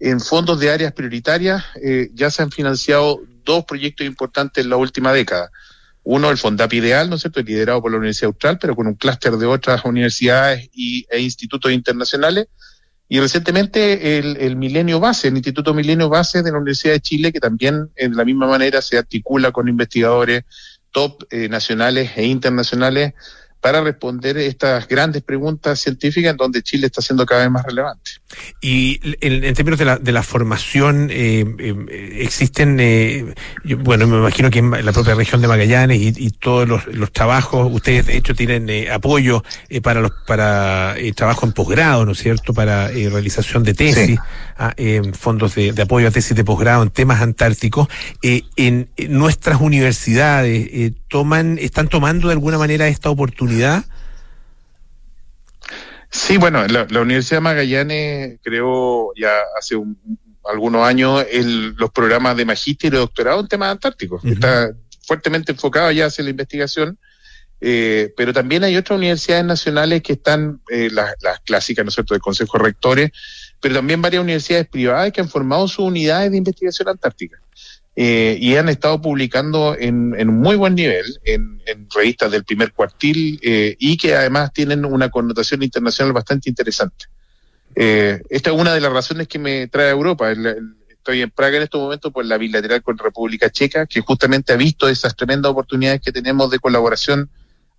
en 0.00 0.20
fondos 0.20 0.60
de 0.60 0.70
áreas 0.70 0.92
prioritarias 0.92 1.64
eh, 1.82 2.10
ya 2.14 2.30
se 2.30 2.42
han 2.42 2.50
financiado 2.50 3.20
dos 3.44 3.64
proyectos 3.64 4.06
importantes 4.06 4.64
en 4.64 4.70
la 4.70 4.76
última 4.76 5.12
década. 5.12 5.50
Uno, 6.04 6.30
el 6.30 6.38
Fondap 6.38 6.72
Ideal, 6.72 7.10
¿no 7.10 7.16
es 7.16 7.22
cierto?, 7.22 7.42
liderado 7.42 7.82
por 7.82 7.90
la 7.90 7.98
Universidad 7.98 8.28
Austral, 8.28 8.58
pero 8.58 8.74
con 8.74 8.86
un 8.86 8.94
clúster 8.94 9.36
de 9.36 9.46
otras 9.46 9.84
universidades 9.84 10.68
y, 10.72 11.06
e 11.10 11.20
institutos 11.20 11.70
internacionales. 11.70 12.46
Y 13.08 13.20
recientemente 13.20 14.18
el, 14.18 14.36
el, 14.36 14.56
Milenio 14.56 15.00
Base, 15.00 15.28
el 15.28 15.36
Instituto 15.36 15.72
Milenio 15.72 16.08
Base 16.08 16.42
de 16.42 16.52
la 16.52 16.58
Universidad 16.58 16.92
de 16.92 17.00
Chile, 17.00 17.32
que 17.32 17.40
también 17.40 17.90
de 17.96 18.08
la 18.10 18.24
misma 18.24 18.46
manera 18.46 18.82
se 18.82 18.98
articula 18.98 19.50
con 19.50 19.68
investigadores 19.68 20.44
top 20.90 21.24
eh, 21.30 21.48
nacionales 21.48 22.12
e 22.16 22.26
internacionales 22.26 23.14
para 23.60 23.80
responder 23.80 24.38
estas 24.38 24.86
grandes 24.86 25.22
preguntas 25.22 25.80
científicas 25.80 26.30
en 26.30 26.36
donde 26.36 26.62
Chile 26.62 26.86
está 26.86 27.02
siendo 27.02 27.26
cada 27.26 27.42
vez 27.42 27.50
más 27.50 27.64
relevante. 27.64 28.12
Y 28.60 29.00
en, 29.20 29.42
en 29.42 29.54
términos 29.54 29.78
de 29.78 29.84
la, 29.84 29.98
de 29.98 30.12
la 30.12 30.22
formación, 30.22 31.08
eh, 31.10 31.44
eh, 31.58 32.18
existen, 32.20 32.78
eh, 32.78 33.34
yo, 33.64 33.78
bueno, 33.78 34.06
me 34.06 34.18
imagino 34.18 34.50
que 34.50 34.60
en 34.60 34.70
la 34.84 34.92
propia 34.92 35.14
región 35.14 35.40
de 35.40 35.48
Magallanes 35.48 35.98
y, 35.98 36.12
y 36.16 36.30
todos 36.30 36.68
los, 36.68 36.86
los, 36.86 37.10
trabajos, 37.10 37.68
ustedes 37.72 38.06
de 38.06 38.16
hecho 38.16 38.34
tienen 38.34 38.68
eh, 38.70 38.90
apoyo 38.90 39.42
eh, 39.68 39.80
para 39.80 40.00
los 40.00 40.12
para 40.26 40.94
trabajo 41.16 41.46
en 41.46 41.52
posgrado, 41.52 42.04
¿no 42.04 42.12
es 42.12 42.18
cierto?, 42.18 42.54
para 42.54 42.88
realización 42.88 43.64
de 43.64 43.74
tesis, 43.74 44.06
sí. 44.06 44.18
A, 44.58 44.68
ah, 44.68 44.74
fondos 45.12 45.54
de, 45.54 45.72
de, 45.72 45.82
apoyo 45.82 46.08
a 46.08 46.10
tesis 46.10 46.36
de 46.36 46.44
posgrado 46.44 46.82
en 46.82 46.90
temas 46.90 47.22
antárticos. 47.22 47.88
En, 48.22 48.44
en, 48.56 48.88
nuestras 49.08 49.60
universidades 49.60 50.92
toman, 51.08 51.58
están 51.58 51.88
tomando 51.88 52.28
de 52.28 52.34
alguna 52.34 52.58
manera 52.58 52.88
esta 52.88 53.10
oportunidad 53.10 53.84
Sí, 56.10 56.38
bueno, 56.38 56.66
la, 56.66 56.86
la, 56.88 57.00
Universidad 57.02 57.36
de 57.36 57.42
Magallanes 57.42 58.38
creó 58.42 59.12
ya 59.14 59.30
hace 59.58 59.76
un, 59.76 59.98
algunos 60.44 60.86
años 60.86 61.24
el, 61.30 61.74
los 61.76 61.90
programas 61.90 62.36
de 62.36 62.46
magíster 62.46 62.94
y 62.94 62.96
doctorado 62.96 63.40
en 63.40 63.48
temas 63.48 63.70
antárticos. 63.70 64.24
Uh 64.24 64.28
-huh. 64.28 64.32
Está 64.32 64.70
fuertemente 65.06 65.52
enfocado 65.52 65.90
ya 65.90 66.06
hacia 66.06 66.24
la 66.24 66.30
investigación, 66.30 66.98
eh, 67.60 68.12
pero 68.16 68.32
también 68.32 68.64
hay 68.64 68.76
otras 68.76 68.96
universidades 68.96 69.44
nacionales 69.44 70.02
que 70.02 70.14
están, 70.14 70.60
eh, 70.70 70.88
las, 70.90 71.14
las 71.20 71.40
clásicas, 71.40 71.84
¿no 71.84 71.90
es 71.90 71.94
cierto?, 71.94 72.14
del 72.14 72.22
Consejo 72.22 72.56
de 72.56 72.64
Rectores, 72.64 73.10
pero 73.60 73.74
también 73.74 74.02
varias 74.02 74.22
universidades 74.22 74.68
privadas 74.68 75.12
que 75.12 75.20
han 75.20 75.28
formado 75.28 75.66
sus 75.68 75.86
unidades 75.86 76.30
de 76.30 76.38
investigación 76.38 76.88
antártica 76.88 77.40
eh, 78.00 78.38
y 78.40 78.54
han 78.54 78.68
estado 78.68 79.02
publicando 79.02 79.76
en, 79.76 80.14
en 80.16 80.28
muy 80.28 80.54
buen 80.54 80.76
nivel 80.76 81.04
en, 81.24 81.60
en, 81.66 81.88
revistas 81.90 82.30
del 82.30 82.44
primer 82.44 82.72
cuartil 82.72 83.40
eh, 83.42 83.74
y 83.80 83.96
que 83.96 84.14
además 84.14 84.52
tienen 84.52 84.84
una 84.84 85.10
connotación 85.10 85.64
internacional 85.64 86.12
bastante 86.12 86.48
interesante. 86.48 87.06
Eh, 87.74 88.22
esta 88.30 88.50
es 88.50 88.56
una 88.56 88.72
de 88.72 88.80
las 88.80 88.92
razones 88.92 89.26
que 89.26 89.40
me 89.40 89.66
trae 89.66 89.88
a 89.88 89.90
Europa. 89.90 90.30
Estoy 90.30 91.22
en 91.22 91.30
Praga 91.30 91.56
en 91.56 91.64
estos 91.64 91.80
momentos 91.80 92.12
por 92.12 92.24
la 92.24 92.38
bilateral 92.38 92.82
con 92.82 92.98
República 92.98 93.50
Checa, 93.50 93.86
que 93.86 94.00
justamente 94.00 94.52
ha 94.52 94.56
visto 94.56 94.88
esas 94.88 95.16
tremendas 95.16 95.50
oportunidades 95.50 96.00
que 96.00 96.12
tenemos 96.12 96.52
de 96.52 96.60
colaboración 96.60 97.28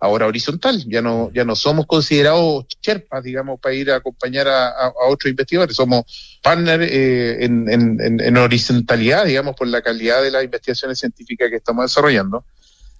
ahora 0.00 0.26
horizontal. 0.26 0.82
Ya 0.88 1.02
no, 1.02 1.30
ya 1.32 1.44
no 1.44 1.54
somos 1.54 1.86
considerados 1.86 2.66
cherpas, 2.80 3.22
digamos, 3.22 3.60
para 3.60 3.74
ir 3.74 3.90
a 3.90 3.96
acompañar 3.96 4.48
a, 4.48 4.68
a, 4.68 4.92
otros 5.08 5.30
investigadores. 5.30 5.76
Somos 5.76 6.38
partner 6.42 6.82
eh, 6.82 7.44
en, 7.44 7.70
en, 7.70 8.20
en, 8.20 8.36
horizontalidad, 8.36 9.26
digamos, 9.26 9.54
por 9.54 9.68
la 9.68 9.82
calidad 9.82 10.22
de 10.22 10.30
las 10.30 10.42
investigaciones 10.42 10.98
científicas 10.98 11.50
que 11.50 11.56
estamos 11.56 11.84
desarrollando. 11.84 12.44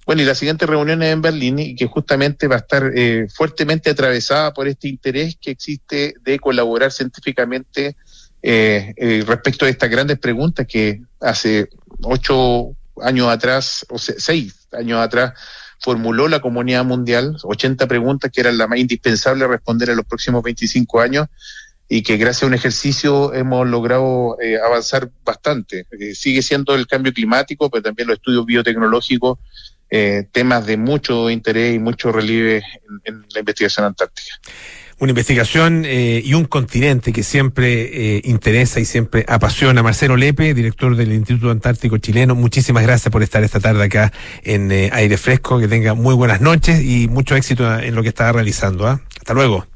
Bueno, 0.06 0.22
y 0.22 0.24
la 0.24 0.34
siguiente 0.34 0.66
reunión 0.66 1.02
es 1.02 1.12
en 1.12 1.22
Berlín 1.22 1.58
y 1.58 1.74
que 1.74 1.86
justamente 1.86 2.48
va 2.48 2.56
a 2.56 2.58
estar 2.58 2.90
eh, 2.94 3.28
fuertemente 3.32 3.90
atravesada 3.90 4.52
por 4.52 4.66
este 4.66 4.88
interés 4.88 5.36
que 5.40 5.50
existe 5.50 6.14
de 6.22 6.38
colaborar 6.38 6.90
científicamente 6.90 7.96
eh, 8.42 8.94
eh, 8.96 9.22
respecto 9.26 9.66
a 9.66 9.68
estas 9.68 9.90
grandes 9.90 10.18
preguntas 10.18 10.66
que 10.66 11.02
hace 11.20 11.68
ocho 12.02 12.74
años 13.02 13.28
atrás, 13.28 13.86
o 13.90 13.98
seis 13.98 14.66
años 14.72 14.98
atrás, 15.00 15.34
formuló 15.80 16.28
la 16.28 16.40
comunidad 16.40 16.84
mundial, 16.84 17.36
80 17.42 17.86
preguntas 17.86 18.30
que 18.30 18.40
eran 18.42 18.58
la 18.58 18.66
más 18.66 18.78
indispensable 18.78 19.44
a 19.44 19.48
responder 19.48 19.90
en 19.90 19.96
los 19.96 20.06
próximos 20.06 20.42
25 20.42 21.00
años 21.00 21.26
y 21.88 22.02
que 22.02 22.16
gracias 22.18 22.44
a 22.44 22.46
un 22.46 22.54
ejercicio 22.54 23.34
hemos 23.34 23.66
logrado 23.66 24.36
eh, 24.40 24.58
avanzar 24.64 25.10
bastante. 25.24 25.86
Eh, 25.98 26.14
sigue 26.14 26.42
siendo 26.42 26.74
el 26.74 26.86
cambio 26.86 27.12
climático, 27.12 27.68
pero 27.68 27.82
también 27.82 28.08
los 28.08 28.18
estudios 28.18 28.46
biotecnológicos, 28.46 29.38
eh, 29.90 30.28
temas 30.30 30.66
de 30.66 30.76
mucho 30.76 31.30
interés 31.30 31.74
y 31.74 31.78
mucho 31.80 32.12
relieve 32.12 32.58
en, 33.04 33.16
en 33.16 33.26
la 33.34 33.40
investigación 33.40 33.86
antártica 33.86 34.38
una 35.00 35.10
investigación 35.10 35.84
eh, 35.86 36.22
y 36.24 36.34
un 36.34 36.44
continente 36.44 37.12
que 37.12 37.22
siempre 37.22 38.16
eh, 38.16 38.22
interesa 38.24 38.80
y 38.80 38.84
siempre 38.84 39.24
apasiona. 39.26 39.82
Marcelo 39.82 40.16
Lepe, 40.16 40.54
director 40.54 40.94
del 40.94 41.12
Instituto 41.12 41.50
Antártico 41.50 41.96
Chileno, 41.98 42.34
muchísimas 42.34 42.82
gracias 42.82 43.10
por 43.10 43.22
estar 43.22 43.42
esta 43.42 43.60
tarde 43.60 43.84
acá 43.84 44.12
en 44.44 44.70
eh, 44.70 44.90
Aire 44.92 45.16
Fresco. 45.16 45.58
Que 45.58 45.68
tenga 45.68 45.94
muy 45.94 46.14
buenas 46.14 46.40
noches 46.40 46.82
y 46.82 47.08
mucho 47.08 47.34
éxito 47.34 47.78
en 47.80 47.94
lo 47.94 48.02
que 48.02 48.10
está 48.10 48.30
realizando. 48.30 48.90
¿eh? 48.90 48.98
Hasta 49.18 49.34
luego. 49.34 49.66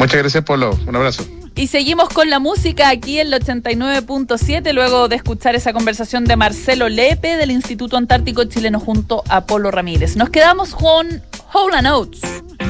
Muchas 0.00 0.16
gracias, 0.16 0.44
Polo. 0.44 0.70
Un 0.86 0.96
abrazo. 0.96 1.26
Y 1.54 1.66
seguimos 1.66 2.08
con 2.08 2.30
la 2.30 2.38
música 2.38 2.88
aquí 2.88 3.20
en 3.20 3.34
el 3.34 3.42
89.7, 3.42 4.72
luego 4.72 5.08
de 5.08 5.16
escuchar 5.16 5.54
esa 5.54 5.74
conversación 5.74 6.24
de 6.24 6.36
Marcelo 6.36 6.88
Lepe 6.88 7.36
del 7.36 7.50
Instituto 7.50 7.98
Antártico 7.98 8.44
Chileno 8.44 8.80
junto 8.80 9.22
a 9.28 9.44
Polo 9.44 9.70
Ramírez. 9.70 10.16
Nos 10.16 10.30
quedamos 10.30 10.74
con 10.74 11.22
Hole 11.52 11.86
Oates. 11.86 12.22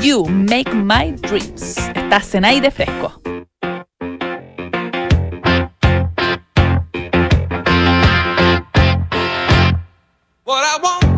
You 0.03 0.27
Make 0.27 0.75
My 0.75 1.13
Dreams. 1.13 1.77
Estás 1.95 2.35
en 2.35 2.45
aire 2.45 2.73
fresco. 2.73 3.21
What 10.45 10.65
I 10.65 10.83
want 10.83 11.10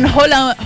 con 0.00 0.06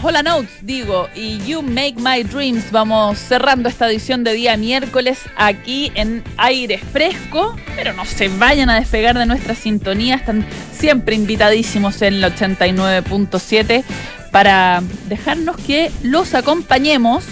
Hola, 0.03 0.23
Notes, 0.23 0.51
digo, 0.61 1.09
y 1.15 1.39
You 1.47 1.63
Make 1.63 1.95
My 1.97 2.23
Dreams, 2.23 2.71
vamos 2.71 3.19
cerrando 3.19 3.71
esta 3.71 3.89
edición 3.89 4.25
de 4.25 4.35
día 4.35 4.59
miércoles 4.59 5.21
aquí 5.37 5.91
en 5.95 6.23
aire 6.37 6.77
fresco, 6.77 7.57
pero 7.75 7.95
no 7.95 8.05
se 8.05 8.29
vayan 8.29 8.69
a 8.69 8.79
despegar 8.79 9.17
de 9.17 9.25
nuestra 9.25 9.55
sintonía, 9.55 10.17
están 10.17 10.45
siempre 10.73 11.15
invitadísimos 11.15 12.03
en 12.03 12.15
el 12.15 12.25
89.7 12.25 13.85
para 14.33 14.83
dejarnos 15.09 15.57
que 15.57 15.91
los 16.03 16.35
acompañemos 16.35 17.25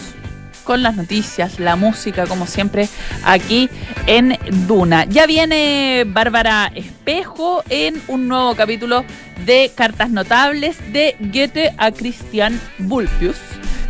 con 0.65 0.83
las 0.83 0.97
noticias, 0.97 1.59
la 1.59 1.77
música, 1.77 2.27
como 2.27 2.47
siempre, 2.47 2.89
aquí 3.25 3.69
en 4.07 4.39
Duna. 4.67 5.05
Ya 5.05 5.27
viene 5.27 6.05
Bárbara 6.07 6.73
Espejo 6.75 7.63
en 7.69 8.01
un 8.09 8.29
nuevo 8.29 8.55
capítulo 8.55 9.05
de 9.47 9.71
Cartas 9.75 10.11
Notables 10.11 10.77
de 10.93 11.17
Goethe 11.19 11.73
a 11.79 11.93
Christian 11.93 12.61
Vulpius. 12.79 13.37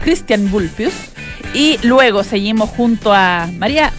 Christian 0.02 0.50
Vulpius. 0.50 0.94
Y 1.54 1.78
luego 1.82 2.22
seguimos 2.22 2.70
junto 2.70 3.12
a 3.12 3.48
María, 3.58 3.92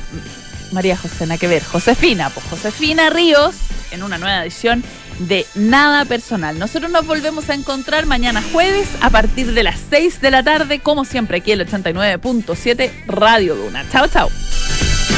María 0.71 0.95
José, 0.95 1.27
que 1.37 1.59
Josefina, 1.59 2.29
pues 2.29 2.45
Josefina 2.47 3.09
Ríos, 3.09 3.55
en 3.91 4.03
una 4.03 4.17
nueva 4.17 4.43
edición 4.43 4.83
de 5.19 5.45
Nada 5.55 6.05
Personal. 6.05 6.57
Nosotros 6.57 6.91
nos 6.91 7.05
volvemos 7.05 7.49
a 7.49 7.53
encontrar 7.53 8.05
mañana 8.05 8.41
jueves 8.53 8.87
a 9.01 9.09
partir 9.09 9.53
de 9.53 9.63
las 9.63 9.79
6 9.89 10.21
de 10.21 10.31
la 10.31 10.43
tarde, 10.43 10.79
como 10.79 11.05
siempre 11.05 11.37
aquí 11.37 11.51
el 11.51 11.67
89.7 11.67 13.05
Radio 13.07 13.55
Duna. 13.55 13.85
Chao, 13.91 14.07
chao. 14.07 14.29